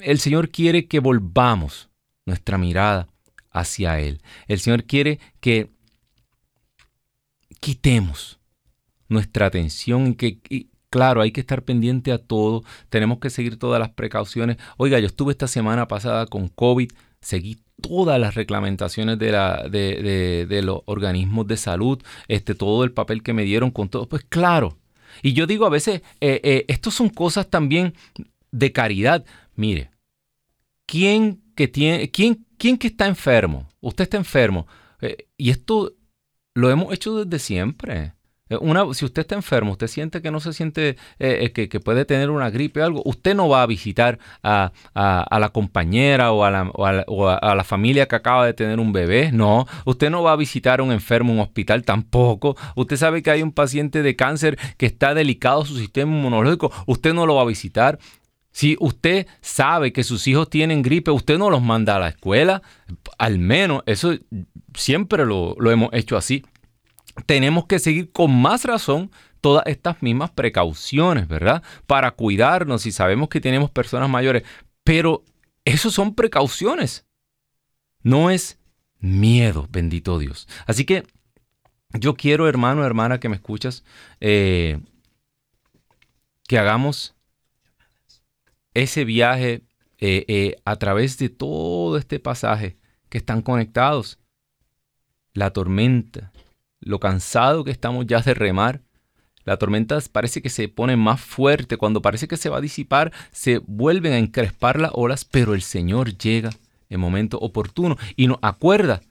el 0.00 0.20
Señor 0.20 0.48
quiere 0.48 0.86
que 0.86 1.00
volvamos 1.00 1.90
nuestra 2.24 2.56
mirada 2.56 3.08
hacia 3.50 4.00
Él. 4.00 4.22
El 4.48 4.58
Señor 4.58 4.84
quiere 4.84 5.20
que 5.40 5.68
quitemos 7.60 8.40
nuestra 9.10 9.46
atención 9.46 10.06
y 10.06 10.14
que... 10.14 10.68
Claro, 10.88 11.22
hay 11.22 11.32
que 11.32 11.40
estar 11.40 11.64
pendiente 11.64 12.12
a 12.12 12.18
todo, 12.18 12.62
tenemos 12.88 13.18
que 13.18 13.28
seguir 13.28 13.58
todas 13.58 13.80
las 13.80 13.90
precauciones. 13.90 14.58
Oiga, 14.76 15.00
yo 15.00 15.06
estuve 15.06 15.32
esta 15.32 15.48
semana 15.48 15.88
pasada 15.88 16.26
con 16.26 16.46
COVID, 16.46 16.88
seguí 17.24 17.58
todas 17.80 18.20
las 18.20 18.34
reglamentaciones 18.34 19.18
de, 19.18 19.32
la, 19.32 19.68
de, 19.68 20.02
de, 20.02 20.46
de 20.46 20.62
los 20.62 20.82
organismos 20.86 21.46
de 21.46 21.56
salud, 21.56 22.00
este, 22.28 22.54
todo 22.54 22.84
el 22.84 22.92
papel 22.92 23.22
que 23.22 23.32
me 23.32 23.42
dieron 23.42 23.70
con 23.70 23.88
todo. 23.88 24.08
Pues 24.08 24.24
claro. 24.24 24.78
Y 25.22 25.32
yo 25.32 25.46
digo 25.46 25.66
a 25.66 25.70
veces, 25.70 26.02
eh, 26.20 26.40
eh, 26.42 26.64
estos 26.68 26.94
son 26.94 27.08
cosas 27.08 27.48
también 27.48 27.94
de 28.50 28.72
caridad. 28.72 29.24
Mire, 29.54 29.90
¿quién 30.86 31.42
que, 31.54 31.68
tiene, 31.68 32.10
quién, 32.10 32.46
quién 32.58 32.78
que 32.78 32.88
está 32.88 33.06
enfermo? 33.06 33.68
Usted 33.80 34.04
está 34.04 34.16
enfermo. 34.16 34.66
Eh, 35.00 35.28
y 35.36 35.50
esto 35.50 35.94
lo 36.54 36.70
hemos 36.70 36.92
hecho 36.92 37.24
desde 37.24 37.38
siempre. 37.38 38.13
Una, 38.50 38.92
si 38.92 39.06
usted 39.06 39.22
está 39.22 39.34
enfermo, 39.36 39.72
usted 39.72 39.86
siente 39.86 40.20
que 40.20 40.30
no 40.30 40.38
se 40.38 40.52
siente, 40.52 40.98
eh, 41.18 41.50
que, 41.54 41.70
que, 41.70 41.80
puede 41.80 42.04
tener 42.04 42.28
una 42.28 42.50
gripe 42.50 42.82
o 42.82 42.84
algo, 42.84 43.02
usted 43.06 43.34
no 43.34 43.48
va 43.48 43.62
a 43.62 43.66
visitar 43.66 44.18
a, 44.42 44.70
la 44.94 45.48
compañera 45.48 46.30
o, 46.30 46.44
a 46.44 46.50
la, 46.50 47.64
familia 47.64 48.06
que 48.06 48.16
acaba 48.16 48.44
de 48.44 48.52
tener 48.52 48.80
un 48.80 48.92
bebé, 48.92 49.32
no. 49.32 49.66
Usted 49.86 50.10
no 50.10 50.22
va 50.22 50.32
a 50.32 50.36
visitar 50.36 50.80
a 50.80 50.82
un 50.82 50.92
enfermo 50.92 51.32
en 51.32 51.38
un 51.38 51.42
hospital 51.42 51.84
tampoco. 51.84 52.54
Usted 52.76 52.96
sabe 52.98 53.22
que 53.22 53.30
hay 53.30 53.42
un 53.42 53.50
paciente 53.50 54.02
de 54.02 54.14
cáncer 54.14 54.58
que 54.76 54.84
está 54.84 55.14
delicado 55.14 55.64
su 55.64 55.78
sistema 55.78 56.12
inmunológico, 56.14 56.70
usted 56.86 57.14
no 57.14 57.24
lo 57.24 57.36
va 57.36 57.42
a 57.42 57.46
visitar. 57.46 57.98
Si 58.52 58.76
usted 58.78 59.26
sabe 59.40 59.92
que 59.94 60.04
sus 60.04 60.28
hijos 60.28 60.50
tienen 60.50 60.82
gripe, 60.82 61.10
usted 61.10 61.38
no 61.38 61.48
los 61.48 61.62
manda 61.62 61.96
a 61.96 61.98
la 61.98 62.08
escuela. 62.08 62.60
Al 63.16 63.38
menos 63.38 63.82
eso 63.86 64.12
siempre 64.74 65.24
lo 65.24 65.70
hemos 65.70 65.88
hecho 65.94 66.18
así 66.18 66.44
tenemos 67.26 67.66
que 67.66 67.78
seguir 67.78 68.12
con 68.12 68.34
más 68.34 68.64
razón 68.64 69.10
todas 69.40 69.66
estas 69.66 70.02
mismas 70.02 70.30
precauciones, 70.30 71.28
¿verdad? 71.28 71.62
Para 71.86 72.12
cuidarnos 72.12 72.82
si 72.82 72.92
sabemos 72.92 73.28
que 73.28 73.40
tenemos 73.40 73.70
personas 73.70 74.08
mayores. 74.08 74.42
Pero 74.82 75.24
eso 75.64 75.90
son 75.90 76.14
precauciones. 76.14 77.06
No 78.02 78.30
es 78.30 78.58
miedo, 78.98 79.66
bendito 79.70 80.18
Dios. 80.18 80.48
Así 80.66 80.84
que 80.84 81.04
yo 81.92 82.14
quiero, 82.14 82.48
hermano, 82.48 82.84
hermana, 82.84 83.20
que 83.20 83.28
me 83.28 83.36
escuchas, 83.36 83.84
eh, 84.20 84.80
que 86.48 86.58
hagamos 86.58 87.14
ese 88.74 89.04
viaje 89.04 89.62
eh, 89.98 90.24
eh, 90.28 90.56
a 90.64 90.76
través 90.76 91.18
de 91.18 91.28
todo 91.28 91.96
este 91.96 92.18
pasaje 92.18 92.76
que 93.08 93.18
están 93.18 93.42
conectados. 93.42 94.18
La 95.32 95.50
tormenta, 95.50 96.32
lo 96.84 97.00
cansado 97.00 97.64
que 97.64 97.70
estamos 97.70 98.06
ya 98.06 98.20
de 98.20 98.34
remar, 98.34 98.82
La 99.46 99.58
tormenta 99.58 99.98
parece 100.10 100.40
que 100.40 100.48
se 100.48 100.68
pone 100.68 100.96
más 100.96 101.20
fuerte. 101.20 101.76
Cuando 101.76 102.00
parece 102.00 102.28
que 102.28 102.38
se 102.38 102.48
va 102.48 102.58
a 102.58 102.62
disipar, 102.62 103.12
se 103.30 103.58
vuelven 103.58 104.14
a 104.14 104.18
encrespar 104.18 104.80
las 104.80 104.92
olas, 104.94 105.26
pero 105.26 105.52
el 105.52 105.60
Señor 105.60 106.16
llega 106.16 106.50
en 106.88 107.00
momento 107.00 107.38
oportuno 107.38 107.98
y 108.16 108.26
nos 108.26 108.38
acuerda 108.40 109.02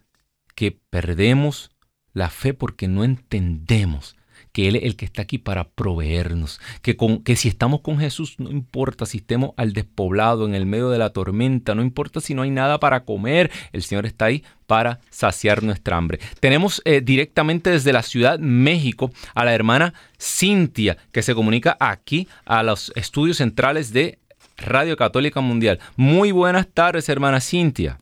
que 0.55 0.79
perdemos 0.89 1.69
la 2.13 2.29
fe 2.29 2.55
porque 2.55 2.87
no 2.87 3.03
entendemos 3.03 4.15
que 4.53 4.67
Él 4.67 4.77
es 4.77 4.83
el 4.83 4.95
que 4.95 5.05
está 5.05 5.23
aquí 5.23 5.39
para 5.39 5.67
proveernos, 5.67 6.61
que, 6.81 6.95
con, 6.95 7.23
que 7.23 7.35
si 7.35 7.49
estamos 7.49 7.81
con 7.81 7.99
Jesús, 7.99 8.35
no 8.37 8.49
importa 8.51 9.05
si 9.05 9.17
estemos 9.17 9.51
al 9.57 9.73
despoblado, 9.73 10.45
en 10.45 10.55
el 10.55 10.65
medio 10.65 10.89
de 10.89 10.99
la 10.99 11.09
tormenta, 11.09 11.75
no 11.75 11.81
importa 11.81 12.21
si 12.21 12.33
no 12.33 12.43
hay 12.43 12.51
nada 12.51 12.79
para 12.79 13.03
comer, 13.03 13.51
el 13.73 13.83
Señor 13.83 14.05
está 14.05 14.25
ahí 14.25 14.43
para 14.67 14.99
saciar 15.09 15.63
nuestra 15.63 15.97
hambre. 15.97 16.19
Tenemos 16.39 16.81
eh, 16.85 17.01
directamente 17.01 17.71
desde 17.71 17.93
la 17.93 18.03
Ciudad 18.03 18.39
México 18.39 19.11
a 19.33 19.43
la 19.43 19.53
hermana 19.53 19.93
Cintia, 20.19 20.97
que 21.11 21.23
se 21.23 21.35
comunica 21.35 21.75
aquí 21.79 22.27
a 22.45 22.63
los 22.63 22.93
estudios 22.95 23.37
centrales 23.37 23.91
de 23.91 24.19
Radio 24.57 24.95
Católica 24.95 25.41
Mundial. 25.41 25.79
Muy 25.95 26.31
buenas 26.31 26.67
tardes, 26.67 27.09
hermana 27.09 27.41
Cintia. 27.41 27.97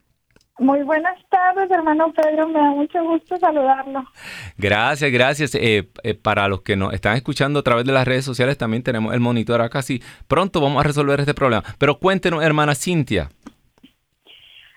Muy 0.62 0.84
buenas 0.84 1.18
tardes, 1.30 1.72
hermano 1.72 2.14
Pedro. 2.14 2.48
Me 2.48 2.60
da 2.60 2.70
mucho 2.70 3.04
gusto 3.04 3.36
saludarlo. 3.38 4.06
Gracias, 4.60 5.12
gracias. 5.12 5.56
Eh, 5.56 5.90
eh, 6.04 6.14
para 6.14 6.48
los 6.48 6.62
que 6.62 6.76
nos 6.76 6.94
están 6.94 7.16
escuchando 7.16 7.60
a 7.60 7.64
través 7.64 7.84
de 7.84 7.92
las 7.92 8.08
redes 8.08 8.24
sociales, 8.24 8.60
también 8.60 8.84
tenemos 8.84 9.12
el 9.16 9.20
monitor 9.22 9.60
acá. 9.60 9.82
Sí, 9.82 10.04
pronto 10.28 10.62
vamos 10.62 10.80
a 10.80 10.88
resolver 10.88 11.20
este 11.20 11.34
problema. 11.34 11.64
Pero 11.80 11.98
cuéntenos, 11.98 12.44
hermana 12.44 12.76
Cintia. 12.76 13.30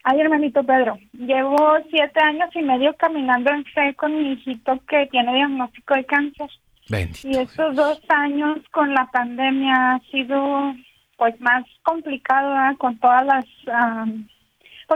Ay, 0.04 0.20
hermanito 0.20 0.64
Pedro, 0.64 0.98
llevo 1.12 1.76
siete 1.90 2.18
años 2.18 2.48
y 2.54 2.62
medio 2.62 2.96
caminando 2.96 3.50
en 3.50 3.66
fe 3.66 3.94
con 3.94 4.16
mi 4.16 4.32
hijito 4.32 4.80
que 4.88 5.06
tiene 5.10 5.34
diagnóstico 5.34 5.94
de 5.96 6.04
cáncer. 6.06 6.48
Bendito. 6.88 7.28
Y 7.28 7.36
estos 7.36 7.76
dos 7.76 8.00
años 8.08 8.56
con 8.70 8.94
la 8.94 9.04
pandemia 9.10 9.96
ha 9.96 10.00
sido 10.10 10.74
pues 11.18 11.38
más 11.42 11.64
complicado 11.82 12.74
con 12.78 12.98
todas 12.98 13.26
las 13.26 13.44
am, 13.70 14.26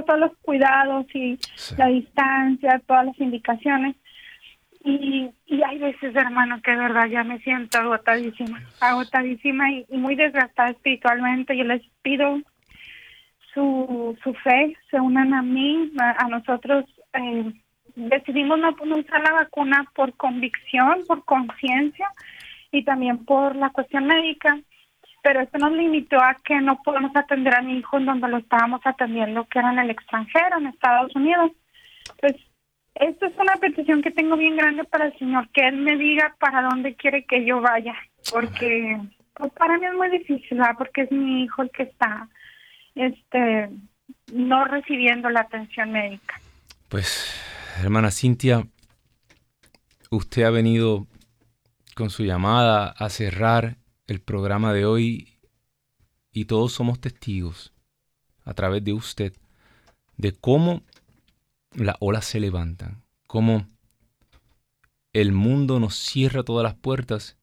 todos 0.05 0.20
los 0.20 0.36
cuidados 0.42 1.07
y 1.14 1.38
Sí. 1.55 1.74
la 1.78 1.86
distancia, 1.88 2.80
todas 2.86 3.07
las 3.07 3.18
indicaciones. 3.20 3.96
Y, 4.84 5.28
y 5.46 5.62
hay 5.62 5.78
veces, 5.78 6.14
hermano, 6.14 6.61
que 6.62 6.70
de 6.70 6.76
verdad 6.76 7.07
ya 7.09 7.24
me 7.24 7.38
siento 7.40 7.78
agotadísima, 7.78 8.62
agotadísima 8.80 9.70
y, 9.72 9.84
y 9.90 9.96
muy 9.99 10.14
desgastada 10.14 10.70
espiritualmente. 10.70 11.57
Yo 11.57 11.64
les 11.64 11.82
pido 12.03 12.38
su, 13.55 14.16
su 14.22 14.34
fe, 14.34 14.76
se 14.90 15.01
unan 15.01 15.34
a 15.34 15.42
mí, 15.42 15.90
a, 15.99 16.24
a 16.24 16.28
nosotros. 16.28 16.84
eh, 17.14 17.53
decidimos 17.96 18.59
no, 18.61 18.70
no 18.84 18.96
usar 18.99 19.20
la 19.22 19.32
vacuna 19.32 19.84
por 19.94 20.14
convicción, 20.14 21.01
por 21.09 21.24
conciencia 21.24 22.07
y 22.70 22.84
también 22.84 23.24
por 23.24 23.57
la 23.57 23.70
cuestión 23.70 24.07
médica 24.07 24.57
pero 25.22 25.40
esto 25.40 25.58
nos 25.58 25.72
limitó 25.72 26.16
a 26.20 26.34
que 26.44 26.60
no 26.60 26.80
podemos 26.82 27.14
atender 27.14 27.54
a 27.54 27.62
mi 27.62 27.78
hijo 27.78 27.98
en 27.98 28.06
donde 28.06 28.28
lo 28.28 28.38
estábamos 28.38 28.80
atendiendo, 28.84 29.46
que 29.46 29.58
era 29.58 29.72
en 29.72 29.78
el 29.78 29.90
extranjero, 29.90 30.58
en 30.58 30.66
Estados 30.68 31.14
Unidos. 31.14 31.52
Pues 32.20 32.34
esto 32.94 33.26
es 33.26 33.32
una 33.38 33.56
petición 33.56 34.02
que 34.02 34.10
tengo 34.10 34.36
bien 34.36 34.56
grande 34.56 34.84
para 34.84 35.06
el 35.06 35.18
Señor, 35.18 35.48
que 35.50 35.66
Él 35.66 35.76
me 35.76 35.96
diga 35.96 36.34
para 36.38 36.62
dónde 36.62 36.94
quiere 36.94 37.24
que 37.24 37.44
yo 37.44 37.60
vaya, 37.60 37.94
porque 38.32 38.98
pues, 39.34 39.52
para 39.52 39.78
mí 39.78 39.86
es 39.86 39.94
muy 39.94 40.10
difícil, 40.10 40.58
¿verdad? 40.58 40.74
porque 40.76 41.02
es 41.02 41.12
mi 41.12 41.44
hijo 41.44 41.62
el 41.62 41.70
que 41.70 41.84
está 41.84 42.28
este 42.94 43.70
no 44.32 44.64
recibiendo 44.64 45.30
la 45.30 45.40
atención 45.40 45.92
médica. 45.92 46.40
Pues, 46.88 47.32
hermana 47.80 48.10
Cintia, 48.10 48.66
usted 50.10 50.42
ha 50.42 50.50
venido 50.50 51.06
con 51.94 52.10
su 52.10 52.24
llamada 52.24 52.94
a 52.96 53.08
cerrar 53.10 53.76
el 54.09 54.20
programa 54.20 54.72
de 54.72 54.86
hoy 54.86 55.38
y 56.32 56.46
todos 56.46 56.72
somos 56.72 56.98
testigos 56.98 57.72
a 58.44 58.54
través 58.54 58.82
de 58.82 58.94
usted 58.94 59.34
de 60.16 60.32
cómo 60.32 60.82
las 61.74 61.96
olas 62.00 62.24
se 62.24 62.40
levantan, 62.40 63.04
cómo 63.26 63.68
el 65.12 65.32
mundo 65.32 65.78
nos 65.78 65.94
cierra 65.94 66.42
todas 66.42 66.64
las 66.64 66.74
puertas, 66.74 67.36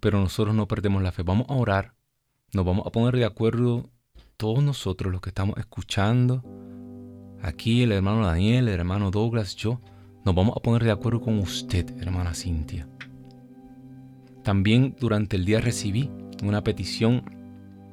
pero 0.00 0.18
nosotros 0.18 0.54
no 0.54 0.66
perdemos 0.66 1.02
la 1.02 1.12
fe. 1.12 1.22
Vamos 1.22 1.46
a 1.48 1.54
orar, 1.54 1.94
nos 2.52 2.64
vamos 2.66 2.86
a 2.86 2.90
poner 2.90 3.16
de 3.16 3.24
acuerdo 3.24 3.88
todos 4.36 4.62
nosotros 4.62 5.12
los 5.12 5.20
que 5.20 5.30
estamos 5.30 5.58
escuchando, 5.58 6.42
aquí 7.42 7.82
el 7.82 7.92
hermano 7.92 8.26
Daniel, 8.26 8.68
el 8.68 8.74
hermano 8.74 9.10
Douglas, 9.10 9.54
yo, 9.54 9.80
nos 10.24 10.34
vamos 10.34 10.56
a 10.56 10.60
poner 10.60 10.82
de 10.82 10.90
acuerdo 10.90 11.20
con 11.20 11.38
usted, 11.38 11.88
hermana 12.00 12.34
Cintia. 12.34 12.88
También 14.42 14.96
durante 14.98 15.36
el 15.36 15.44
día 15.44 15.60
recibí 15.60 16.10
una 16.42 16.62
petición 16.64 17.22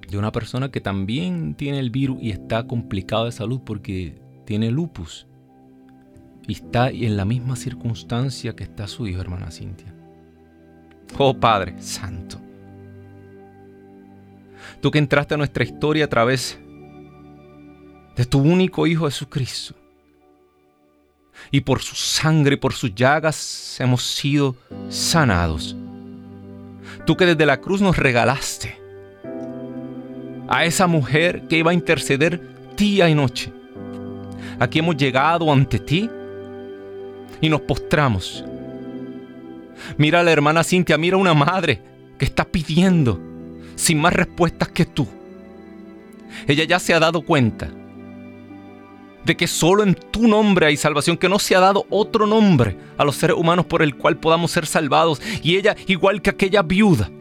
de 0.10 0.18
una 0.18 0.32
persona 0.32 0.72
que 0.72 0.80
también 0.80 1.56
tiene 1.56 1.80
el 1.80 1.89
virus 1.89 2.18
y 2.22 2.32
está 2.32 2.66
complicado 2.66 3.26
de 3.26 3.32
salud 3.32 3.62
porque 3.66 4.20
tiene 4.45 4.72
lupus. 4.72 5.28
Y 6.48 6.54
está 6.54 6.89
en 6.89 7.18
la 7.18 7.26
misma 7.26 7.58
circunstancia 7.58 8.56
que 8.56 8.64
está 8.64 8.88
su 8.88 9.06
hijo, 9.06 9.20
hermana 9.20 9.52
Cintia. 9.52 9.93
Oh 11.18 11.38
Padre 11.38 11.82
Santo. 11.82 12.39
Tú 14.82 14.91
que 14.91 15.00
entraste 15.00 15.34
a 15.34 15.38
nuestra 15.38 15.64
historia 15.64 16.06
a 16.06 16.10
través 16.10 16.58
de 18.16 18.26
tu 18.26 18.39
único 18.39 18.88
Hijo 18.88 19.06
Jesucristo. 19.06 19.76
Y 21.52 21.62
por 21.62 21.82
su 21.82 21.95
sangre, 21.95 22.58
por 22.58 22.74
sus 22.74 22.93
llagas 22.95 23.80
hemos 23.80 24.04
sido 24.04 24.56
sanados. 24.89 25.76
Tú 27.08 27.16
que 27.16 27.26
desde 27.26 27.45
la 27.45 27.62
cruz 27.62 27.80
nos 27.80 27.95
regalaste 27.95 28.78
a 30.49 30.66
esa 30.66 30.88
mujer 30.88 31.43
que 31.47 31.58
iba 31.58 31.72
a 31.72 31.74
interceder 31.74 32.41
día 32.76 33.08
y 33.08 33.16
noche. 33.16 33.53
Aquí 34.60 34.80
hemos 34.80 34.97
llegado 34.97 35.49
ante 35.49 35.80
ti 35.80 36.10
y 37.39 37.47
nos 37.47 37.62
postramos. 37.62 38.43
Mira 39.97 40.20
a 40.20 40.24
la 40.24 40.34
hermana 40.34 40.66
Cintia, 40.66 40.97
mira 40.97 41.16
a 41.16 41.20
una 41.20 41.34
madre 41.34 41.82
que 42.20 42.26
está 42.26 42.43
pidiendo 42.43 43.22
sin 43.76 44.01
más 44.01 44.12
respuestas 44.12 44.68
que 44.68 44.84
tú. 44.86 45.08
Ella 46.45 46.66
ya 46.66 46.78
se 46.78 46.93
ha 46.93 46.99
dado 46.99 47.22
cuenta 47.22 47.70
de 49.28 49.36
que 49.36 49.45
solo 49.45 49.84
en 49.84 49.93
tu 49.93 50.25
nombre 50.28 50.65
hay 50.65 50.78
salvación, 50.78 51.17
que 51.17 51.28
no 51.28 51.38
se 51.38 51.53
ha 51.53 51.59
dado 51.59 51.86
otro 51.89 52.25
nombre 52.25 52.78
a 52.97 53.03
los 53.03 53.17
seres 53.17 53.36
humanos 53.36 53.65
por 53.65 53.82
el 53.82 53.95
cual 53.95 54.17
podamos 54.17 54.51
ser 54.51 54.65
salvados. 54.65 55.21
Y 55.43 55.57
ella, 55.57 55.75
igual 55.86 56.21
que 56.21 56.30
aquella 56.30 56.63
viuda, 56.63 57.11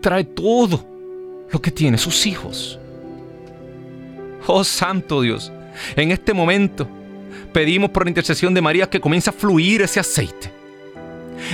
trae 0.00 0.24
todo 0.24 0.86
lo 1.50 1.60
que 1.60 1.72
tiene, 1.72 1.98
sus 1.98 2.24
hijos. 2.24 2.78
Oh 4.46 4.62
Santo 4.62 5.20
Dios, 5.22 5.52
en 5.96 6.12
este 6.12 6.32
momento 6.32 6.88
pedimos 7.52 7.90
por 7.90 8.04
la 8.04 8.10
intercesión 8.10 8.54
de 8.54 8.62
María 8.62 8.88
que 8.88 9.00
comience 9.00 9.28
a 9.28 9.32
fluir 9.32 9.82
ese 9.82 9.98
aceite. 9.98 10.52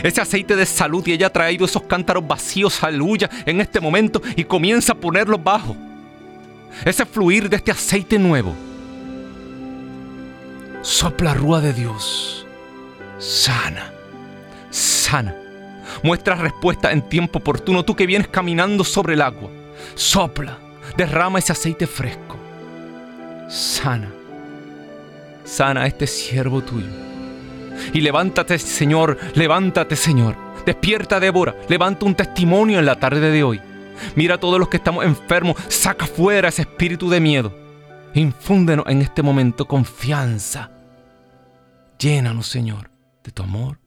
Ese 0.02 0.20
aceite 0.20 0.56
de 0.56 0.66
salud 0.66 1.06
y 1.06 1.12
ella 1.12 1.28
ha 1.28 1.32
traído 1.32 1.64
esos 1.64 1.82
cántaros 1.84 2.26
vacíos, 2.26 2.82
aleluya, 2.82 3.30
en 3.46 3.62
este 3.62 3.80
momento 3.80 4.20
y 4.36 4.44
comienza 4.44 4.92
a 4.92 4.96
ponerlos 4.96 5.42
bajo. 5.42 5.74
Ese 6.84 7.04
fluir 7.04 7.48
de 7.48 7.56
este 7.56 7.70
aceite 7.70 8.18
nuevo. 8.18 8.54
Sopla 10.82 11.34
rúa 11.34 11.60
de 11.60 11.72
Dios. 11.72 12.46
Sana. 13.18 13.92
Sana. 14.70 15.34
Muestra 16.02 16.36
respuesta 16.36 16.92
en 16.92 17.02
tiempo 17.08 17.40
oportuno. 17.40 17.84
Tú 17.84 17.96
que 17.96 18.06
vienes 18.06 18.28
caminando 18.28 18.84
sobre 18.84 19.14
el 19.14 19.22
agua. 19.22 19.50
Sopla. 19.94 20.58
Derrama 20.96 21.38
ese 21.38 21.52
aceite 21.52 21.86
fresco. 21.86 22.36
Sana. 23.48 24.08
Sana 25.44 25.82
a 25.82 25.86
este 25.86 26.06
siervo 26.06 26.62
tuyo. 26.62 26.86
Y 27.92 28.00
levántate, 28.00 28.58
Señor. 28.58 29.18
Levántate, 29.34 29.96
Señor. 29.96 30.36
Despierta, 30.64 31.18
Débora. 31.18 31.54
Levanta 31.68 32.04
un 32.04 32.14
testimonio 32.14 32.78
en 32.78 32.86
la 32.86 32.96
tarde 32.96 33.30
de 33.30 33.42
hoy. 33.42 33.60
Mira 34.16 34.36
a 34.36 34.40
todos 34.40 34.58
los 34.58 34.68
que 34.68 34.76
estamos 34.78 35.04
enfermos. 35.04 35.56
Saca 35.68 36.06
fuera 36.06 36.48
ese 36.48 36.62
espíritu 36.62 37.08
de 37.08 37.20
miedo. 37.20 37.54
Infúndenos 38.14 38.86
en 38.88 39.02
este 39.02 39.22
momento 39.22 39.66
confianza. 39.66 40.70
Llénanos, 41.98 42.46
Señor, 42.46 42.90
de 43.24 43.32
tu 43.32 43.42
amor 43.42 43.80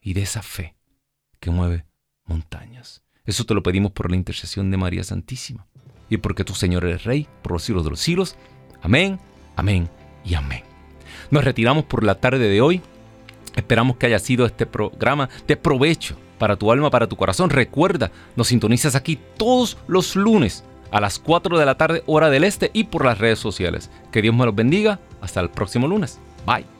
y 0.00 0.14
de 0.14 0.22
esa 0.22 0.42
fe 0.42 0.76
que 1.40 1.50
mueve 1.50 1.86
montañas. 2.24 3.02
Eso 3.24 3.44
te 3.44 3.54
lo 3.54 3.62
pedimos 3.62 3.92
por 3.92 4.10
la 4.10 4.16
intercesión 4.16 4.70
de 4.70 4.76
María 4.76 5.04
Santísima 5.04 5.66
y 6.08 6.16
porque 6.16 6.44
tu 6.44 6.54
Señor 6.54 6.84
eres 6.84 7.04
Rey 7.04 7.28
por 7.42 7.52
los 7.52 7.62
siglos 7.62 7.84
de 7.84 7.90
los 7.90 8.00
siglos. 8.00 8.36
Amén, 8.82 9.20
amén 9.56 9.88
y 10.24 10.34
amén. 10.34 10.62
Nos 11.30 11.44
retiramos 11.44 11.84
por 11.84 12.04
la 12.04 12.16
tarde 12.16 12.48
de 12.48 12.60
hoy. 12.60 12.82
Esperamos 13.56 13.96
que 13.96 14.06
haya 14.06 14.18
sido 14.18 14.46
este 14.46 14.66
programa 14.66 15.28
de 15.46 15.56
provecho 15.56 16.16
para 16.38 16.56
tu 16.56 16.72
alma, 16.72 16.90
para 16.90 17.06
tu 17.08 17.16
corazón. 17.16 17.50
Recuerda, 17.50 18.10
nos 18.36 18.48
sintonizas 18.48 18.94
aquí 18.94 19.18
todos 19.36 19.78
los 19.86 20.16
lunes 20.16 20.64
a 20.90 21.00
las 21.00 21.18
4 21.18 21.58
de 21.58 21.66
la 21.66 21.76
tarde 21.76 22.02
hora 22.06 22.30
del 22.30 22.44
este 22.44 22.70
y 22.72 22.84
por 22.84 23.04
las 23.04 23.18
redes 23.18 23.38
sociales. 23.38 23.90
Que 24.10 24.22
Dios 24.22 24.34
me 24.34 24.44
los 24.44 24.54
bendiga. 24.54 25.00
Hasta 25.20 25.40
el 25.40 25.50
próximo 25.50 25.86
lunes. 25.88 26.20
Bye. 26.46 26.71